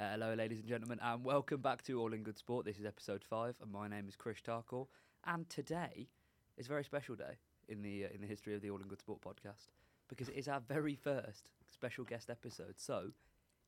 [0.00, 2.64] Hello, ladies and gentlemen, and welcome back to All in Good Sport.
[2.64, 4.86] This is episode five, and my name is Chris Tarkle.
[5.26, 6.08] And today
[6.56, 7.36] is a very special day
[7.68, 9.68] in the uh, in the history of the All in Good Sport podcast
[10.08, 12.74] because it is our very first special guest episode.
[12.78, 13.10] So,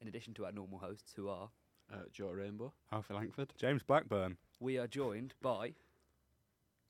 [0.00, 1.50] in addition to our normal hosts, who are
[1.92, 2.72] Uh, Joe Rainbow.
[2.90, 3.52] Alfie Langford.
[3.58, 4.38] James Blackburn.
[4.60, 5.74] we are joined by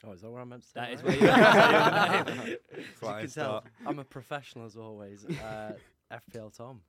[0.04, 2.29] Oh, is that where I'm meant to say that is my where you are.
[2.29, 2.59] As you
[2.96, 3.64] Flying can tell, start.
[3.86, 5.24] I'm a professional as always.
[5.24, 5.72] Uh,
[6.12, 6.80] FPL Tom.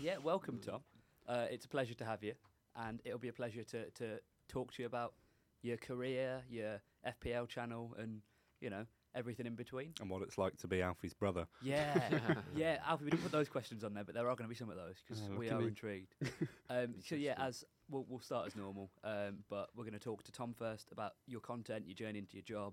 [0.00, 0.80] yeah, welcome, Tom.
[1.28, 2.34] Uh, it's a pleasure to have you,
[2.76, 5.14] and it'll be a pleasure to to talk to you about
[5.62, 8.20] your career, your FPL channel, and
[8.60, 9.92] you know everything in between.
[10.00, 11.46] And what it's like to be Alfie's brother.
[11.60, 12.00] Yeah,
[12.56, 14.54] yeah, Alfie, we didn't put those questions on there, but there are going to be
[14.54, 15.66] some of those because Oh, we are me.
[15.68, 16.14] intrigued.
[16.70, 20.22] Um, so yeah, as we'll, we'll start as normal, um, but we're going to talk
[20.22, 22.72] to Tom first about your content, your journey into your job,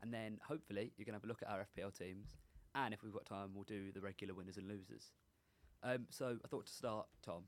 [0.00, 2.28] and then hopefully you're going to have a look at our FPL teams,
[2.76, 5.10] and if we've got time, we'll do the regular winners and losers.
[5.82, 7.42] Um, so I thought to start, Tom,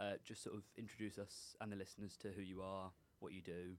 [0.00, 3.42] uh, just sort of introduce us and the listeners to who you are, what you
[3.42, 3.76] do,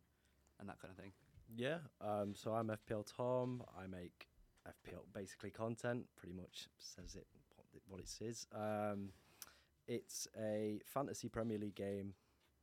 [0.60, 1.12] and that kind of thing.
[1.54, 1.78] Yeah.
[2.00, 3.64] Um, so I'm FPL Tom.
[3.78, 4.28] I make
[4.68, 6.06] FPL basically content.
[6.16, 8.48] Pretty much says it what, it- what it is.
[8.54, 9.10] Um,
[9.88, 12.14] it's a fantasy Premier League game.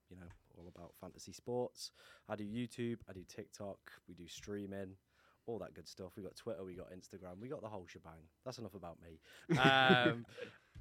[0.08, 1.90] You know, all about fantasy sports.
[2.28, 2.98] I do YouTube.
[3.10, 3.78] I do TikTok.
[4.08, 4.94] We do streaming.
[5.46, 6.12] All that good stuff.
[6.16, 6.64] We got Twitter.
[6.64, 7.40] We got Instagram.
[7.40, 8.20] We got the whole shebang.
[8.44, 9.18] That's enough about me.
[9.58, 10.24] Um,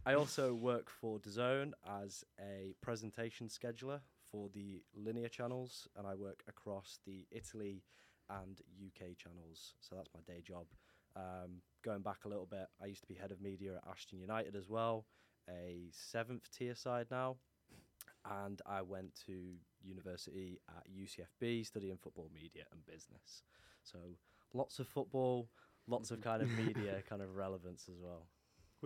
[0.05, 3.99] I also work for DAZN as a presentation scheduler
[4.31, 7.83] for the linear channels, and I work across the Italy
[8.29, 9.73] and UK channels.
[9.79, 10.67] So that's my day job.
[11.15, 14.19] Um, going back a little bit, I used to be head of media at Ashton
[14.19, 15.05] United as well,
[15.49, 17.37] a seventh tier side now.
[18.29, 23.43] And I went to university at UCFB studying football media and business.
[23.83, 23.99] So
[24.53, 25.49] lots of football,
[25.87, 28.27] lots of kind of media kind of relevance as well.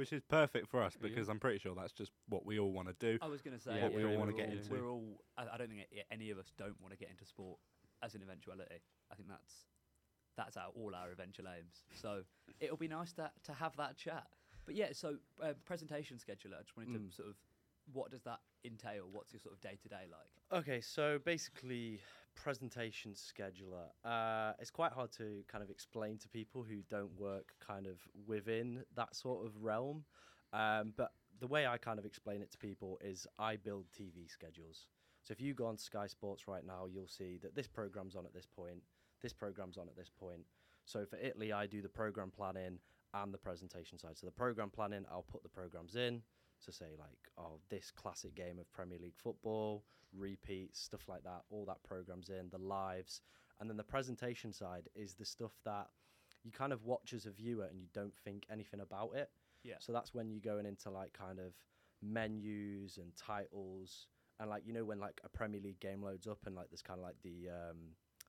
[0.02, 1.10] Which is perfect for us Yeah.
[1.10, 3.20] because I'm pretty sure that's just what we all want to do.
[3.22, 4.72] I was going to say Yeah, What we all wanna get into.
[4.72, 5.22] We're all.
[5.38, 7.60] I, I don't think any of us don't want to get into sport
[8.02, 8.82] as an eventuality.
[9.12, 9.68] I think that's
[10.36, 11.84] that's our, all our eventual aims.
[11.94, 12.24] So
[12.59, 14.25] it'll be nice to to have that chat.
[14.66, 16.58] But yeah, so uh, presentation scheduler.
[16.58, 17.08] I just wanted Mm.
[17.09, 17.36] to sort of.
[17.94, 19.08] What does that entail?
[19.12, 20.62] What's your sort of day to day like?
[20.62, 22.00] Okay, so basically,
[22.36, 23.90] presentation scheduler.
[24.03, 28.00] Uh, it's quite hard to kind of explain to people who don't work kind of
[28.28, 30.03] within that sort of realm.
[30.53, 34.30] Um, but the way I kind of explain it to people is I build TV
[34.30, 34.88] schedules.
[35.24, 38.25] So if you go on Sky Sports right now, you'll see that this program's on
[38.25, 38.81] at this point,
[39.22, 40.42] this program's on at this point.
[40.86, 42.80] So for Italy, I do the program planning
[43.13, 44.18] and the presentation side.
[44.18, 46.22] So the program planning, I'll put the programs in.
[46.64, 49.84] So say like, oh, this classic game of Premier League football,
[50.16, 51.42] repeats, stuff like that.
[51.50, 53.22] All that programs in the lives,
[53.60, 55.88] and then the presentation side is the stuff that
[56.44, 59.30] you kind of watch as a viewer and you don't think anything about it.
[59.64, 59.76] Yeah.
[59.80, 61.54] So that's when you're going into like kind of
[62.02, 64.08] menus and titles,
[64.40, 66.82] and like you know when like a Premier League game loads up and like there's
[66.82, 67.78] kind of like the um,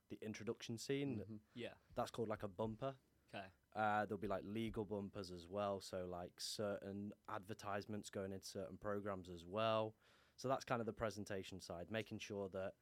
[0.09, 1.21] the introduction scene.
[1.29, 1.39] Mhm.
[1.55, 1.73] Yeah.
[1.95, 2.95] That's called like a bumper.
[3.33, 3.45] Okay.
[3.75, 8.77] Uh, there'll be like legal bumpers as well, so like certain advertisements going into certain
[8.77, 9.95] programs as well.
[10.37, 12.73] So that's kind of the presentation side, making sure that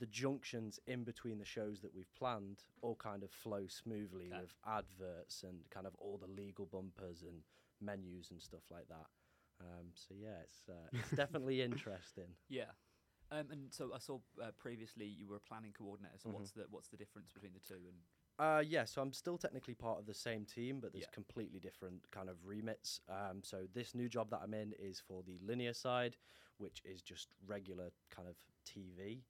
[0.00, 4.40] the junctions in between the shows that we've planned all kind of flow smoothly Okay.
[4.40, 7.42] with adverts and kind of all the legal bumpers and
[7.80, 9.06] menus and stuff like that.
[9.60, 12.34] Um, so yeah, it's uh, it's definitely interesting.
[12.48, 12.72] Yeah.
[13.30, 16.18] Um, and so I saw uh, previously you were a planning coordinator.
[16.18, 16.34] So Mhm.
[16.34, 17.80] what's the what's the difference between the two?
[17.86, 17.96] And
[18.42, 21.10] Uh, yeah, so I'm still technically part of the same team, but there's Yeah.
[21.12, 23.00] completely different kind of remits.
[23.08, 26.16] Um, so this new job that I'm in is for the linear side,
[26.56, 29.22] which is just regular kind of TV.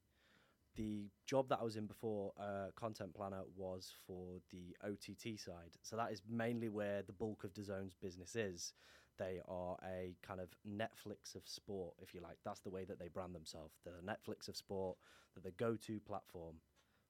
[0.77, 5.77] The job that I was in before, uh, content planner, was for the OTT side.
[5.83, 8.73] So that is mainly where the bulk of DAZN's business is.
[9.19, 12.39] They are a kind of Netflix of sport, if you like.
[12.45, 13.79] That's the way that they brand themselves.
[13.85, 14.97] The Netflix of sport,
[15.35, 16.63] they're the go-to platform.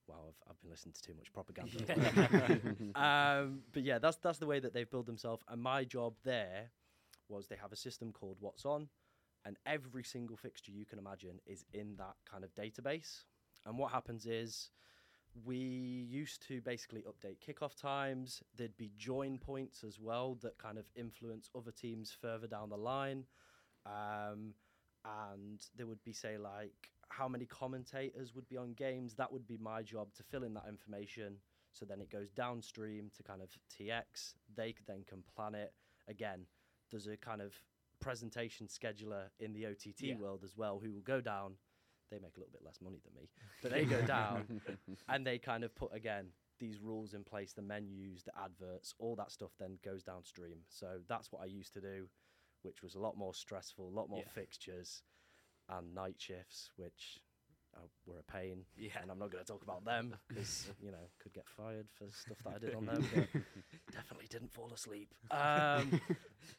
[0.08, 2.94] Wow, I've, I've been listening to too much propaganda.
[3.00, 5.42] um, but yeah, that's that's the way that they've built themselves.
[5.48, 6.70] And my job there
[7.28, 8.88] was they have a system called What's On,
[9.44, 13.24] and every single fixture you can imagine is in that kind of database.
[13.64, 14.70] And what happens is
[15.44, 18.42] we used to basically update kickoff times.
[18.56, 22.76] There'd be join points as well that kind of influence other teams further down the
[22.76, 23.24] line.
[23.86, 24.54] Um,
[25.04, 29.14] and there would be, say, like how many commentators would be on games.
[29.14, 31.36] That would be my job to fill in that information.
[31.72, 34.34] So then it goes downstream to kind of TX.
[34.56, 35.72] They then can plan it.
[36.08, 36.46] Again,
[36.90, 37.54] there's a kind of
[38.00, 40.16] presentation scheduler in the OTT Yeah.
[40.16, 41.54] world as well who will go down.
[42.10, 43.28] They make a little bit less money than me,
[43.62, 44.60] but they go down
[45.08, 46.26] and they kind of put again
[46.58, 50.98] these rules in place the menus the adverts all that stuff then goes downstream so
[51.08, 52.06] that's what i used to do
[52.62, 54.28] which was a lot more stressful a lot more Yeah.
[54.32, 55.02] fixtures
[55.78, 57.20] and night shifts, which
[57.76, 58.64] uh, were a pain.
[58.76, 58.90] Yeah.
[59.00, 62.06] And I'm not going to talk about them because you know could get fired for
[62.12, 63.04] stuff that I did on them.
[63.92, 65.14] Definitely didn't fall asleep.
[65.30, 66.00] Um,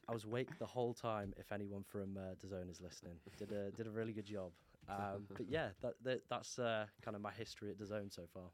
[0.08, 1.34] I was awake the whole time.
[1.38, 4.52] If anyone from uh, DAZN is listening, did a did a really good job.
[4.90, 8.50] Um, but yeah, that, that that's uh, kind of my history at DAZN so far.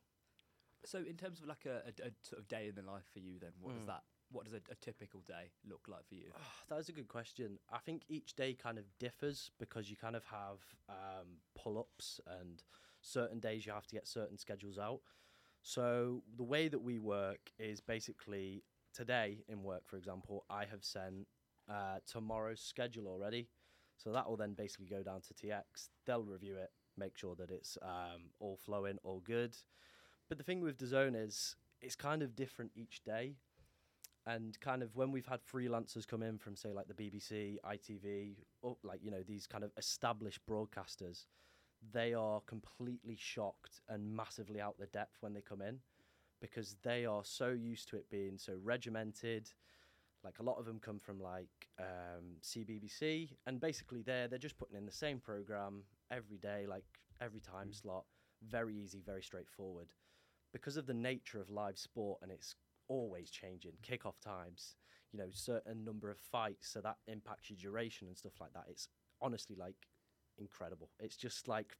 [0.85, 3.19] So, in terms of like a, a, a sort of day in the life for
[3.19, 3.87] you, then what does Mm.
[3.87, 4.03] that?
[4.31, 6.31] What does a, a typical day look like for you?
[6.35, 7.57] Oh, that is a good question.
[7.71, 12.19] I think each day kind of differs because you kind of have um, pull ups
[12.39, 12.63] and
[13.01, 14.99] certain days you have to get certain schedules out.
[15.61, 20.83] So the way that we work is basically today in work, for example, I have
[20.83, 21.27] sent
[21.69, 23.49] uh, tomorrow's schedule already.
[23.97, 25.89] So that will then basically go down to TX.
[26.05, 29.55] They'll review it, make sure that it's um, all flowing, all good.
[30.29, 33.35] But the thing with DAZN is it's kind of different each day
[34.29, 38.35] and kind of when we've had freelancers come in from say like the BBC, ITV,
[38.61, 41.25] or like you know these kind of established broadcasters,
[41.91, 45.79] they are completely shocked and massively out the depth when they come in
[46.41, 49.49] because they are so used to it being so regimented.
[50.23, 54.57] Like a lot of them come from like um, CBBC, and basically they're they're just
[54.59, 56.85] putting in the same program every day, like
[57.19, 58.05] every time slot.
[58.47, 59.87] Very easy, very straightforward.
[60.53, 62.55] Because of the nature of live sport, and it's
[62.89, 63.73] always changing.
[63.87, 64.75] Kickoff times,
[65.13, 68.65] you know, certain number of fights, so that impacts your duration and stuff like that.
[68.69, 68.89] It's
[69.21, 69.87] honestly like
[70.37, 70.89] incredible.
[70.99, 71.77] It's just like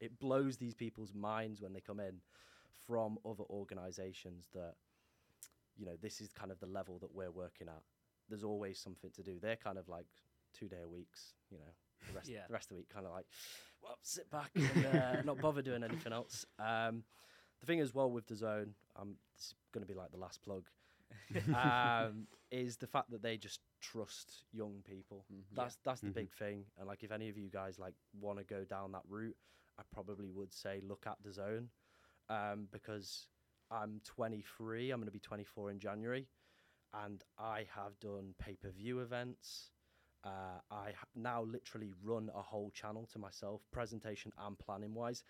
[0.00, 2.20] it blows these people's minds when they come in
[2.86, 4.74] from other organisations that
[5.76, 7.82] you know this is kind of the level that we're working at.
[8.28, 9.38] There's always something to do.
[9.40, 10.06] They're kind of like
[10.54, 11.72] two day a weeks, you know.
[12.08, 12.46] The rest, Yeah.
[12.48, 13.26] the rest of the week, kind of like,
[13.82, 16.44] well, sit back and uh, not bother doing anything else.
[16.58, 17.04] Um,
[17.62, 20.42] the thing as well with DAZN, um, this is going to be like the last
[20.42, 20.66] plug,
[21.54, 25.26] um, is the fact that they just trust young people.
[25.54, 26.14] That's that's the Mhm.
[26.14, 26.66] big thing.
[26.78, 29.36] And like, if any of you guys like want to go down that route,
[29.78, 31.68] I probably would say look at DAZN,
[32.28, 33.28] um, because
[33.70, 34.90] I'm 23.
[34.90, 36.28] I'm going to be 24 in January,
[36.94, 39.70] and I have done pay per view events.
[40.24, 45.24] Uh, I ha- now literally run a whole channel to myself, presentation and planning wise.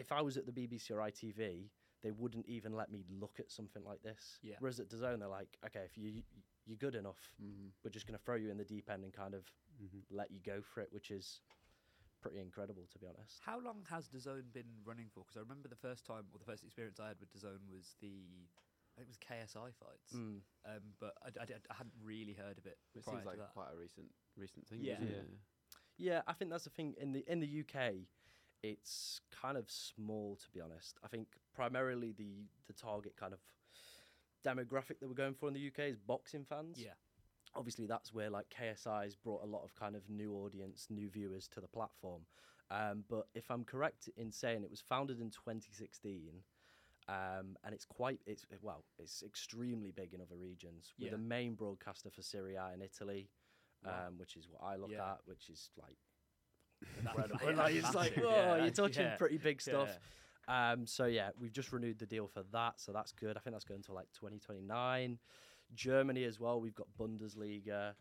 [0.00, 1.68] If I was at the BBC or ITV,
[2.02, 4.38] they wouldn't even let me look at something like this.
[4.42, 4.54] Yeah.
[4.58, 6.22] Whereas at DAZN, they're like, okay, if you
[6.66, 7.18] you're good enough,
[7.84, 9.44] we're just going to throw you in the deep end and kind of
[9.82, 10.02] Mhm.
[10.10, 11.40] let you go for it, which is
[12.20, 13.40] pretty incredible to be honest.
[13.40, 15.20] How long has DAZN been running for?
[15.24, 17.96] Because I remember the first time, or the first experience I had with DAZN was
[18.00, 18.12] the,
[18.96, 20.12] I think it was KSI fights.
[20.14, 20.40] Mm.
[20.66, 23.40] Um, but I, I, I hadn't really heard of it It prior seems like to
[23.42, 23.52] that.
[23.52, 24.06] quite a recent
[24.36, 24.80] recent thing.
[24.82, 24.94] Yeah.
[25.00, 25.20] doesn't Yeah.
[25.22, 25.28] it?
[25.96, 28.06] Yeah, I think that's the thing in the in the UK.
[28.62, 30.98] It's kind of small, to be honest.
[31.02, 33.40] I think primarily the the target kind of
[34.44, 36.78] demographic that we're going for in the UK is boxing fans.
[36.78, 36.92] Yeah.
[37.54, 41.48] Obviously, that's where like KSI's brought a lot of kind of new audience, new viewers
[41.48, 42.22] to the platform.
[42.70, 46.42] Um, but if I'm correct in saying it was founded in 2016,
[47.08, 50.92] um, and it's quite it's well, it's extremely big in other regions.
[50.98, 51.12] We're Yeah.
[51.12, 53.30] the main broadcaster for Serie A in Italy,
[53.82, 54.08] Wow.
[54.08, 55.12] um, which is what I look Yeah.
[55.14, 55.98] at, which is like
[56.98, 57.38] incredible.
[57.46, 59.98] like- like, it's like, oh, yeah, you're touching yeah, pretty big stuff.
[60.48, 63.36] Um, so yeah, we've just renewed the deal for that, so that's good.
[63.36, 65.18] I think that's going to like 2029.
[65.74, 66.60] Germany as well.
[66.60, 67.92] We've got Bundesliga,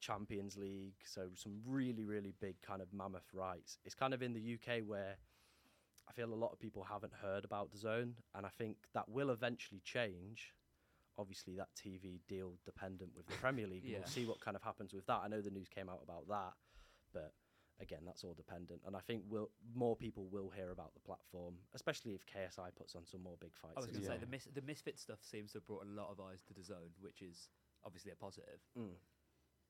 [0.00, 3.78] Champions League, so some really really big kind of mammoth rights.
[3.84, 5.16] It's kind of in the UK where
[6.08, 9.30] I feel a lot of people haven't heard about DAZN, and I think that will
[9.30, 10.54] eventually change.
[11.18, 13.82] Obviously, that TV deal dependent with the Premier League.
[13.86, 13.98] Yeah.
[13.98, 15.20] We'll see what kind of happens with that.
[15.22, 16.52] I know the news came out about that,
[17.12, 17.32] but
[17.82, 18.80] again, that's all dependent.
[18.86, 22.94] And I think we'll, more people will hear about the platform, especially if KSI puts
[22.94, 23.74] on some more big fights.
[23.76, 24.18] I was going to well.
[24.18, 26.54] say the mis- the misfit stuff seems to have brought a lot of eyes to
[26.54, 27.48] DAZN, which is
[27.84, 28.60] obviously a positive.
[28.78, 28.94] Mm.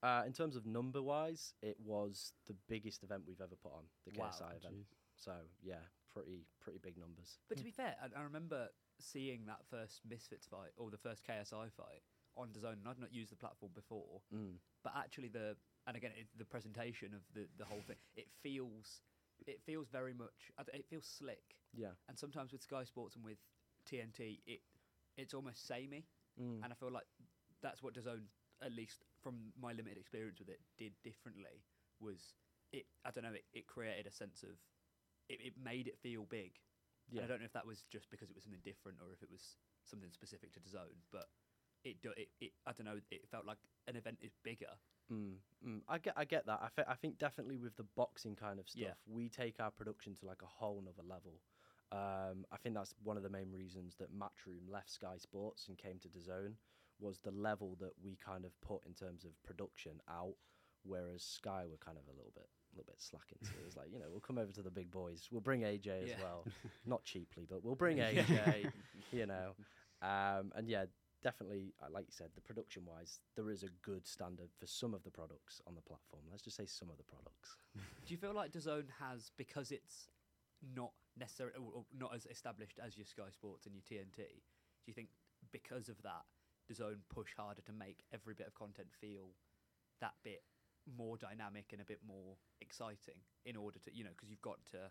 [0.03, 3.85] Uh, in terms of number wise, it was the biggest event we've ever put on,
[4.05, 4.31] the Wow.
[4.31, 4.85] KSI event.
[5.17, 7.39] So yeah, pretty pretty big numbers.
[7.49, 8.69] But to be fair, I, I remember
[9.01, 12.03] seeing that first Misfits fight or the first KSI fight
[12.37, 14.21] on DAZN, and I'd not used the platform before.
[14.35, 14.55] Mm.
[14.83, 19.03] But actually, the and again, it, the presentation of the the whole thing, it feels
[19.47, 20.51] it feels very much.
[20.73, 21.95] It feels slick, Yeah.
[22.09, 23.39] and sometimes with Sky Sports and with
[23.91, 24.61] TNT, it
[25.17, 26.07] it's almost samey,
[26.41, 26.65] Mm.
[26.65, 27.05] and I feel like
[27.61, 28.23] that's what DAZN,
[28.63, 31.65] at least from my limited experience with it, did differently.
[32.01, 32.35] Was
[32.73, 32.87] it?
[33.05, 33.35] I don't know.
[33.35, 34.57] It, it created a sense of.
[35.29, 36.59] It, it made it feel big.
[37.11, 37.25] And yeah.
[37.25, 39.31] I don't know if that was just because it was something different or if it
[39.31, 41.27] was something specific to zone, but
[41.85, 43.01] it, do, it, it I don't know.
[43.11, 43.59] It felt like
[43.89, 44.73] an event is bigger.
[45.13, 45.35] Mm,
[45.67, 45.81] mm.
[45.89, 46.61] I get, I get that.
[46.63, 48.93] I, fe- I think definitely with the boxing kind of stuff, Yeah.
[49.07, 51.41] we take our production to like a whole nother level.
[51.93, 55.77] Um, I think that's one of the main reasons that Matchroom left Sky Sports and
[55.77, 56.55] came to DAZN
[56.99, 60.35] was the level that we kind of put in terms of production out,
[60.85, 63.37] whereas Sky were kind of a little bit a little bit slacking.
[63.43, 65.29] So it was like, you know, we'll come over to the big boys.
[65.31, 66.21] We'll bring AJ as Yeah.
[66.23, 66.47] well,
[66.87, 68.73] not cheaply, but we'll bring AJ.
[69.13, 69.53] you know,
[70.01, 70.87] um, and yeah,
[71.23, 74.95] definitely, uh, like you said, the production wise, there is a good standard for some
[74.95, 76.23] of the products on the platform.
[76.31, 77.57] Let's just say some of the products.
[78.07, 80.09] Do you feel like DAZN has because it's
[80.75, 81.55] not necessarily
[81.97, 84.17] not as established as your Sky Sports and your TNT?
[84.17, 85.09] Do you think
[85.53, 86.25] because of that,
[86.71, 89.31] DAZN push harder to make every bit of content feel
[90.01, 90.43] that bit
[90.97, 94.59] more dynamic and a bit more exciting in order to you know because you've got
[94.73, 94.91] to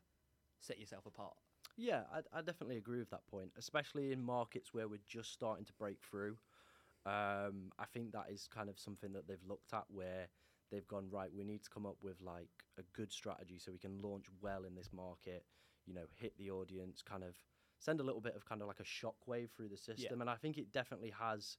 [0.60, 1.36] set yourself apart?
[1.78, 5.66] Yeah, I, I definitely agree with that point, especially in markets where we're just starting
[5.66, 6.38] to break through.
[7.06, 10.28] Um, I think that is kind of something that they've looked at where
[10.72, 11.34] they've gone right.
[11.34, 14.64] We need to come up with like a good strategy so we can launch well
[14.66, 15.46] in this market.
[15.88, 17.36] You know, hit the audience, kind of
[17.80, 20.36] send a little bit of kind of like a shockwave through the system, and I
[20.36, 21.58] think it definitely has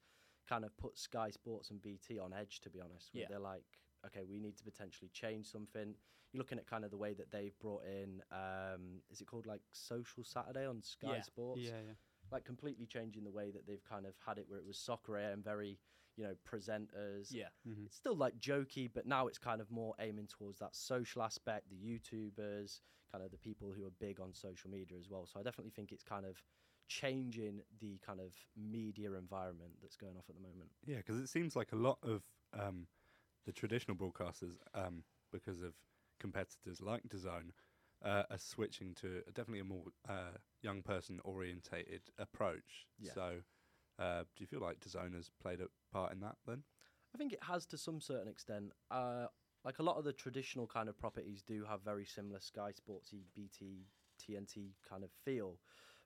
[0.49, 2.61] kind of put Sky Sports and BT on edge.
[2.61, 3.27] To be honest, Yeah.
[3.29, 3.65] they're like,
[4.07, 5.95] okay, we need to potentially change something.
[6.33, 9.47] You're looking at kind of the way that they've brought in, um, is it called
[9.47, 11.23] like Soccer Saturday on Sky Yeah.
[11.23, 11.63] Sports?
[11.63, 11.95] Yeah, yeah.
[12.31, 15.17] Like completely changing the way that they've kind of had it, where it was soccer
[15.19, 15.79] and very,
[16.17, 17.31] you know, presenters.
[17.33, 17.87] Yeah, Mhm.
[17.87, 21.69] It's still like jokey, but now it's kind of more aiming towards that social aspect,
[21.69, 22.81] the YouTubers,
[23.11, 25.27] kind of the people who are big on social media as well.
[25.27, 26.43] So I definitely think it's kind of
[26.89, 30.71] changing the kind of media environment that's going off at the moment.
[30.87, 32.23] Yeah, because it seems like a lot of
[32.59, 32.87] um,
[33.47, 35.75] the traditional broadcasters, um, because of
[36.21, 37.51] competitors like DAZN,
[38.05, 42.87] uh, are switching to definitely a more uh, young person orientated approach.
[42.99, 43.13] Yeah.
[43.15, 43.33] So,
[43.99, 46.63] uh, do you feel like DAZN has played a part in that then?
[47.15, 48.73] I think it has to some certain extent.
[48.91, 49.27] Uh,
[49.65, 53.25] like a lot of the traditional kind of properties do have very similar Sky Sportsy,
[53.35, 53.87] BT,
[54.21, 55.59] TNT kind of feel,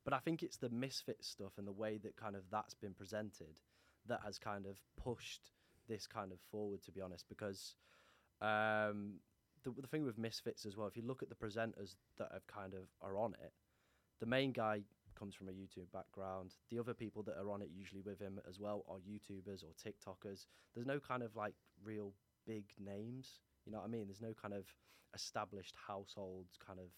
[0.05, 2.95] but I think it's the misfit stuff and the way that kind of that's been
[2.95, 3.61] presented
[4.07, 5.53] that has kind of pushed
[5.89, 6.83] this kind of forward.
[6.85, 7.75] To be honest, because
[8.41, 9.21] um,
[9.65, 12.47] the the thing with misfits as well, if you look at the presenters that have
[12.47, 13.53] kind of are on it,
[14.21, 14.83] the main guy
[15.19, 16.53] comes from a YouTube background.
[16.71, 19.73] The other people that are on it usually with him as well are YouTubers or
[19.75, 20.47] TikTokers.
[20.75, 22.13] There's no kind of like real
[22.47, 23.41] big names.
[23.65, 24.07] You know what I mean?
[24.07, 24.67] There's no kind of
[25.15, 26.91] established household kind of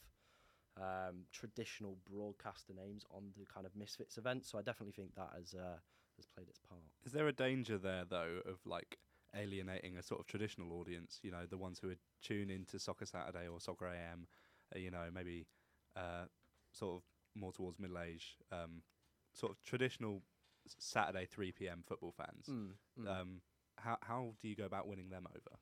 [0.83, 4.45] um, traditional broadcaster names on the kind of Misfits event.
[4.45, 5.79] So I definitely think that has uh,
[6.19, 6.83] has played its part.
[7.05, 8.99] Is there a danger there though of like
[9.35, 11.21] alienating a sort of traditional audience?
[11.23, 14.27] You know, the ones who would tune into Soccer Saturday or Soccer AM.
[14.75, 15.47] Uh, you know, maybe
[15.97, 16.27] uh,
[16.73, 17.03] sort of
[17.35, 18.83] more towards middle age, um,
[19.33, 20.23] sort of traditional
[20.79, 21.83] Saturday three p.m.
[21.87, 22.47] football fans.
[22.51, 22.73] Mm,
[23.03, 23.21] mm.
[23.21, 23.41] Um,
[23.79, 25.59] how how do you go about winning them over?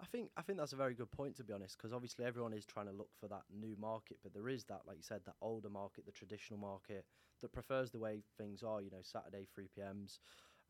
[0.00, 2.52] I think I think that's a very good point to be honest, because obviously everyone
[2.52, 5.22] is trying to look for that new market, but there is that, like you said,
[5.24, 7.04] that older market, the traditional market
[7.40, 8.82] that prefers the way things are.
[8.82, 10.18] You know, Saturday three PMs,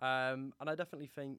[0.00, 1.38] um, and I definitely think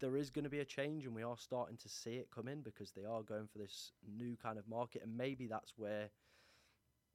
[0.00, 2.48] there is going to be a change, and we are starting to see it come
[2.48, 6.10] in because they are going for this new kind of market, and maybe that's where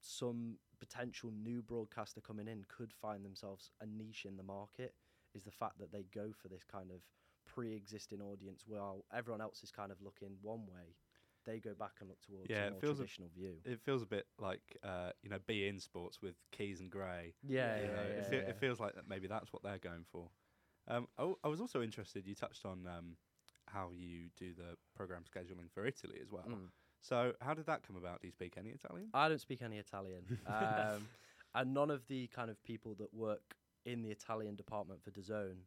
[0.01, 4.93] some potential new broadcaster coming in could find themselves a niche in the market.
[5.33, 7.01] Is the fact that they go for this kind of
[7.45, 10.95] pre-existing audience while everyone else is kind of looking one way
[11.45, 13.79] they go back and look towards Yeah, a it more feels a- traditional view It
[13.81, 17.35] feels a bit like uh, you know, beIN Sports with Keys and Gray.
[17.47, 18.49] yeah yeah, yeah, it, fe- yeah.
[18.49, 20.29] it feels like that maybe that's what they're going for.
[20.87, 21.07] Um,
[21.43, 22.25] I was also interested.
[22.27, 23.17] You touched on um,
[23.67, 26.45] how you do the program scheduling for Italy as well.
[26.47, 26.69] Mm.
[27.01, 28.21] So, how did that come about?
[28.21, 29.09] Do you speak any Italian?
[29.13, 31.07] I don't speak any Italian um,
[31.53, 35.57] and none of the kind of people that work in the Italian department for DAZN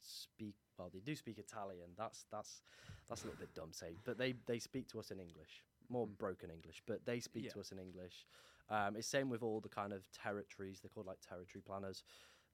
[0.00, 2.62] speak well they do speak Italian that's that's
[3.08, 6.06] that's a little bit dumb say but they they speak to us in English more
[6.06, 6.16] Mm.
[6.18, 7.52] broken English but they speak Yeah.
[7.52, 8.26] to us in English
[8.70, 12.02] um, it's same with all the kind of territories they're called like territory planners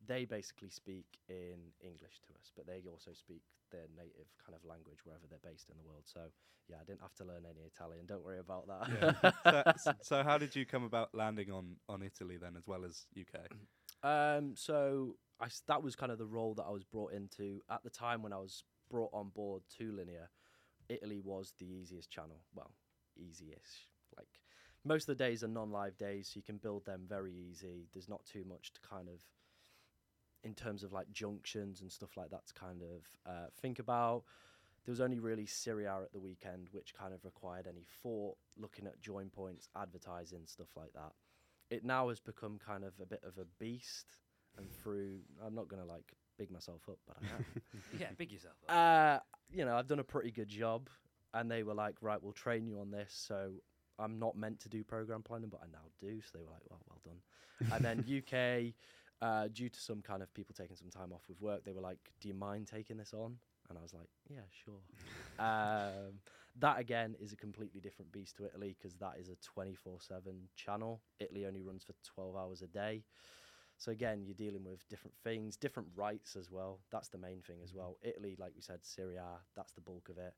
[0.06, 4.64] they basically speak in English to us but they also speak their native kind of
[4.64, 6.20] language wherever they're based in the world so
[6.68, 9.30] yeah I didn't have to learn any Italian don't worry about that Yeah.
[9.52, 13.06] so, so, how did you come about landing on on Italy then, as well as
[13.18, 13.40] UK?
[14.02, 17.82] Um, so I that was kind of the role that I was brought into at
[17.82, 20.30] the time when I was brought on board to Linear.
[20.88, 22.40] Italy was the easiest channel.
[22.54, 22.72] Well,
[23.16, 23.90] easiest.
[24.16, 24.28] Like
[24.84, 27.88] most of the days are non-live days, so you can build them very easy.
[27.92, 29.20] There's not too much to kind of,
[30.44, 34.22] in terms of like junctions and stuff like that, to kind of uh, think about.
[34.84, 38.36] There was only really Serie A at the weekend, which kind of required any thought,
[38.56, 41.12] looking at join points, advertising, stuff like that.
[41.70, 44.06] It now has become kind of a bit of a beast,
[44.56, 47.44] and through I'm not gonna like big myself up, but I am.
[48.00, 48.54] yeah, big yourself.
[48.68, 48.74] Up.
[48.74, 49.18] uh,
[49.50, 50.88] you know, I've done a pretty good job,
[51.34, 53.12] and they were like, right, we'll train you on this.
[53.26, 53.52] So
[53.98, 56.20] I'm not meant to do program planning, but I now do.
[56.20, 57.72] So they were like, well, well done.
[57.72, 58.74] And then UK,
[59.22, 61.80] uh, due to some kind of people taking some time off with work, they were
[61.80, 63.36] like, do you mind taking this on?
[63.68, 64.80] And I was like, yeah, sure.
[65.38, 66.20] um,
[66.58, 70.34] That again is a completely different beast to Italy because that is a 24 7
[70.56, 71.02] channel.
[71.20, 73.04] Italy only runs for 12 hours a day.
[73.78, 76.80] So again, you're dealing with different things, different rights as well.
[76.90, 77.78] That's the main thing as mm-hmm.
[77.78, 77.98] well.
[78.02, 80.34] Italy, like we said, Serie A, that's the bulk of it.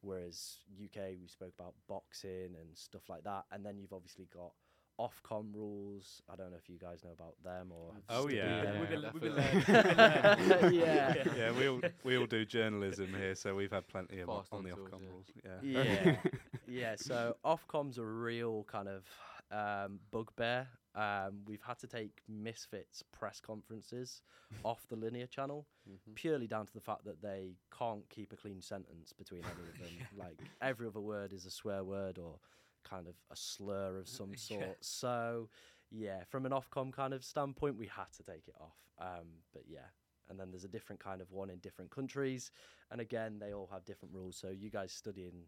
[0.00, 3.44] Whereas UK, we spoke about boxing and stuff like that.
[3.52, 4.52] And then you've obviously got
[5.00, 6.20] Ofcom rules.
[6.30, 7.92] I don't know if you guys know about them or.
[8.10, 8.62] Oh, studied yeah.
[8.64, 8.80] them.
[8.80, 9.68] We've been, we've been definitely.
[9.68, 9.86] learning.
[9.86, 10.74] We've been learning.
[10.80, 11.14] yeah.
[11.36, 14.58] yeah, we all we all do journalism here, so we've had plenty of Passed on
[14.58, 15.08] on the to us, Ofcom yeah.
[15.08, 15.26] rules.
[15.64, 15.82] Yeah.
[15.94, 16.16] Yeah,
[16.68, 16.94] yeah.
[16.96, 19.04] So Ofcom's a real kind of
[19.50, 20.68] um, bugbear.
[20.94, 24.22] Um, we've had to take Misfits press conferences
[24.64, 26.14] off the linear channel Mhm.
[26.16, 29.78] purely down to the fact that they can't keep a clean sentence between any of
[29.78, 30.08] them.
[30.18, 32.38] Like every other word is a swear word or
[32.84, 34.58] kind of a slur of some Yeah.
[34.58, 34.84] sort.
[34.84, 35.48] So
[35.90, 38.76] yeah, from an Ofcom kind of standpoint, we had to take it off.
[38.98, 39.88] Um, but yeah.
[40.28, 42.52] And then there's a different kind of one in different countries.
[42.92, 44.36] And again, they all have different rules.
[44.36, 45.46] So you guys studying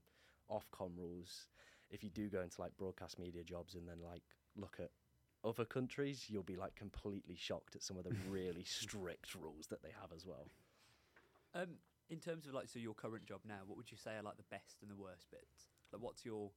[0.51, 1.47] Ofcom rules,
[1.91, 4.23] if you do go into like broadcast media jobs and then like
[4.57, 4.91] look at
[5.45, 9.83] other countries, you'll be like completely shocked at some of the really strict rules that
[9.83, 10.49] they have as well.
[11.55, 11.77] Um,
[12.11, 14.37] in terms of like, so your current job now, what would you say are like
[14.37, 15.69] the best and the worst bits?
[15.93, 16.51] Like, what's your,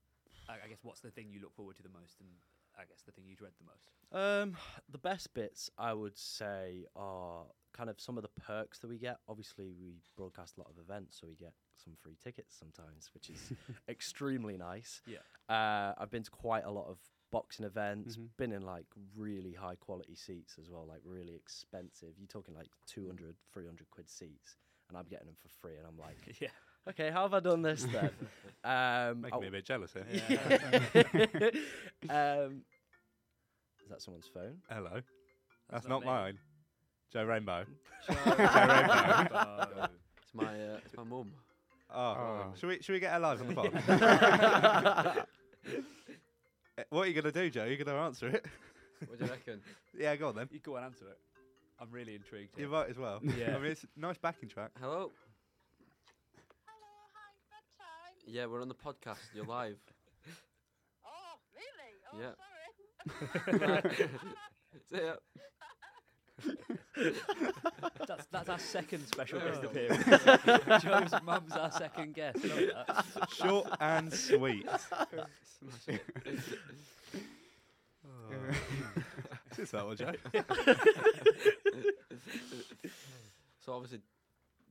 [0.49, 2.29] I, I guess, what's the thing you look forward to the most, and
[2.77, 3.89] I guess the thing you dread the most?
[4.11, 4.57] Um,
[4.89, 8.97] the best bits I would say are kind of some of the perks that we
[8.97, 9.17] get.
[9.27, 13.29] Obviously, we broadcast a lot of events, so we get some free tickets sometimes, which
[13.29, 13.51] is
[13.89, 15.01] extremely nice.
[15.05, 15.19] Yeah.
[15.49, 16.97] Uh, I've been to quite a lot of
[17.31, 18.29] boxing events, Mhm.
[18.37, 22.13] been in like really high quality seats as well, like really expensive.
[22.17, 24.55] You're talking like 200, 300 quid seats,
[24.89, 26.49] and I'm getting them for free, and I'm like, yeah.
[26.89, 28.09] Okay, how have I done this then?
[28.63, 30.05] um, Making me I- a bit jealous here.
[32.09, 32.61] um,
[33.83, 34.57] is that someone's phone?
[34.69, 35.01] Hello.
[35.69, 36.07] That's, not not me.
[36.07, 36.39] mine.
[37.11, 37.65] Joe Rainbow.
[38.09, 38.27] Rainbow.
[40.21, 41.31] It's my uh, it's my mum.
[41.93, 42.53] Oh, Oh.
[42.55, 45.25] should we should we get her live on the pod?
[46.77, 47.63] Eh, what are you gonna do, Joe?
[47.63, 48.45] Are you gonna answer it?
[49.07, 49.61] What do you reckon?
[49.97, 50.49] yeah, go on then.
[50.51, 51.17] you go and answer it.
[51.79, 52.57] I'm really intrigued.
[52.57, 52.71] You here.
[52.71, 53.19] might as well.
[53.23, 53.55] Yeah.
[53.55, 54.71] I mean, it's a nice backing track.
[54.81, 54.91] Hello.
[54.91, 55.11] Hello,
[58.25, 59.19] Yeah, we're on the podcast.
[59.33, 59.77] You're live.
[61.07, 61.93] Oh, really?
[62.13, 62.33] Oh, Yeah.
[63.91, 64.09] sorry.
[64.89, 65.15] See ya.
[68.07, 69.67] That's that's our second special guest Oh.
[69.67, 70.83] appearance.
[70.83, 72.43] Joe's mum's our second guest.
[72.43, 73.29] Love that.
[73.29, 74.67] Short and sweet.
[74.69, 76.01] Smash it.
[79.51, 80.11] Is this that one, Joe?
[83.65, 83.99] so obviously,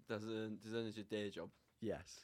[0.09, 1.49] there's a, there's your day job.
[1.81, 2.21] yes.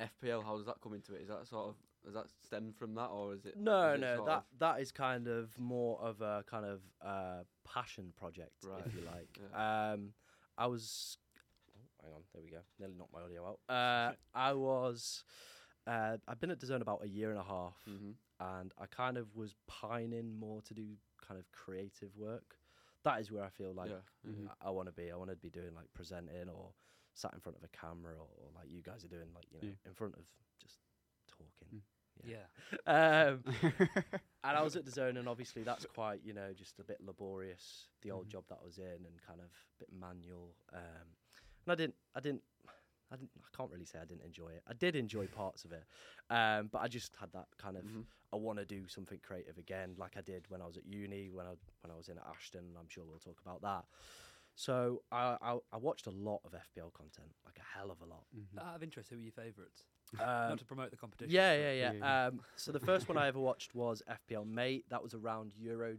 [0.00, 1.22] FPL, how does that come into it?
[1.22, 3.56] Is that sort of does that stemmed from that, or is it?
[3.56, 6.80] No, is it no, that of- that is kind of more of a kind of
[7.04, 9.28] uh, passion project, Right, if you like.
[9.52, 9.92] yeah.
[9.92, 10.12] Um,
[10.58, 11.18] I was,
[11.74, 12.58] oh, hang on, there we go.
[12.78, 13.58] Nearly knocked my audio out.
[13.68, 15.24] Uh, I was,
[15.86, 18.14] uh, I've been at DAZN about a year and a half, Mhm.
[18.40, 20.86] and I kind of was pining more to do
[21.26, 22.56] kind of creative work.
[23.04, 24.30] That is where I feel like yeah.
[24.30, 24.48] mhm.
[24.60, 25.10] I, want to be.
[25.10, 26.70] I want to be doing like presenting or
[27.16, 29.58] sat in front of a camera or, or like you guys are doing, like you
[29.58, 29.88] know, Yeah.
[29.90, 30.24] in front of
[30.62, 30.78] just
[31.26, 31.82] talking.
[32.24, 32.46] Yeah.
[32.86, 33.42] Um,
[34.44, 37.88] and I was at DAZN, and obviously that's quite, you know, just a bit laborious.
[38.02, 38.30] The old Mhm.
[38.32, 40.54] job that I was in, and kind of a bit manual.
[40.72, 41.08] Um,
[41.66, 42.42] and I didn't, I didn't,
[43.10, 44.62] I didn't, I can't really say I didn't enjoy it.
[44.68, 45.84] I did enjoy parts of it,
[46.30, 48.04] um, but I just had that kind of, Mhm.
[48.32, 51.30] I want to do something creative again, like I did when I was at uni,
[51.30, 52.76] when I when I was in Ashton.
[52.78, 53.84] I'm sure we'll talk about that.
[54.58, 58.06] So I, I I watched a lot of FPL content, like a hell of a
[58.06, 58.24] lot.
[58.34, 58.58] Mhm.
[58.66, 59.84] Out of interest, who are your favourites?
[60.14, 61.32] Um, Not to promote the competition.
[61.34, 61.92] yeah, yeah, yeah.
[61.92, 62.26] Yeah, yeah.
[62.28, 64.86] Um, so the first one I ever watched was FPL Mate.
[64.88, 65.98] That was around Euro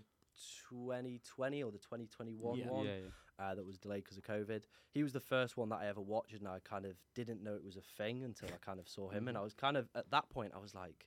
[0.69, 2.65] 2020 or the 2021 Yeah.
[2.65, 3.09] one yeah, yeah.
[3.45, 4.63] uh, that was delayed because of COVID.
[4.89, 7.53] He was the first one that I ever watched, and I kind of didn't know
[7.53, 9.27] it was a thing until I kind of saw him.
[9.27, 11.05] And I was kind of at that point, I was like,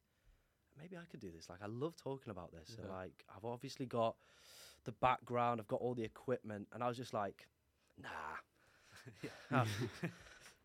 [0.78, 1.48] maybe I could do this.
[1.50, 4.16] Like, I love talking about this, and like, I've obviously got
[4.84, 7.46] the background, I've got all the equipment, and I was just like,
[8.00, 8.08] nah,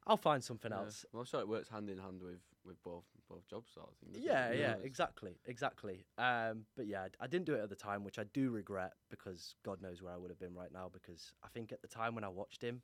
[0.08, 0.78] I'll, find something Yeah.
[0.80, 1.06] else.
[1.12, 3.96] Well, I'm sure it works hand in hand with with both both jobs sort of
[3.98, 4.10] thing.
[4.16, 4.22] it?
[4.24, 6.06] Yeah, yeah, exactly, exactly.
[6.18, 9.56] Um, but yeah, I didn't do it at the time, which I do regret because
[9.64, 10.90] God knows where I would have been right now.
[10.92, 12.82] Because I think at the time when I watched him,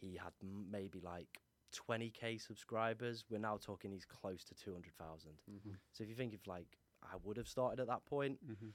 [0.00, 1.40] he had m- maybe like
[1.74, 3.24] 20k subscribers.
[3.28, 5.32] We're now talking he's close to 200,000.
[5.50, 5.74] Mhm.
[5.92, 8.72] So if you think if like I would have started at that point, Mhm.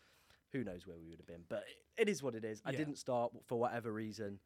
[0.54, 1.44] Who knows where we would have been.
[1.50, 1.66] But
[1.98, 2.62] it is what it is.
[2.64, 2.78] I Yeah.
[2.78, 4.40] didn't start for whatever reason.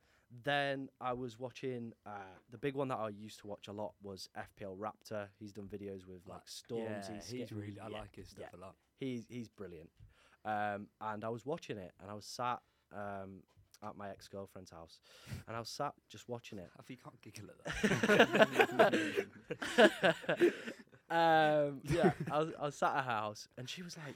[0.43, 3.93] Then I was watching uh, the big one that I used to watch a lot
[4.01, 5.27] was FPL Raptor.
[5.39, 7.05] He's done videos with like Storms.
[7.09, 7.79] Yeah, he's, really.
[7.79, 8.59] I yeah, like his stuff yeah.
[8.59, 8.75] a lot.
[8.99, 9.89] He's he's brilliant.
[10.43, 12.61] Um, and I was watching it, and I was sat
[12.93, 13.43] um,
[13.83, 14.99] at my ex girlfriend's house,
[15.47, 16.69] and I was sat just watching it.
[16.79, 18.87] If you can't giggle at
[19.77, 20.53] that.
[21.09, 24.15] um, yeah, I was, I was sat at her house, and she was like,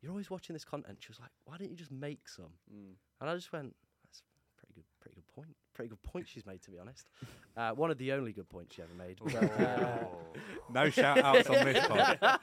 [0.00, 2.94] "You're always watching this content." She was like, "Why don't you just make some?" Mm.
[3.20, 5.56] And I just went, "That's a pretty good, pretty good point.
[5.74, 7.08] Pretty good point she's made, to be honest.
[7.56, 10.04] Uh, one of the only good points she ever made." But, uh,
[10.72, 12.18] No shout outs on this pod.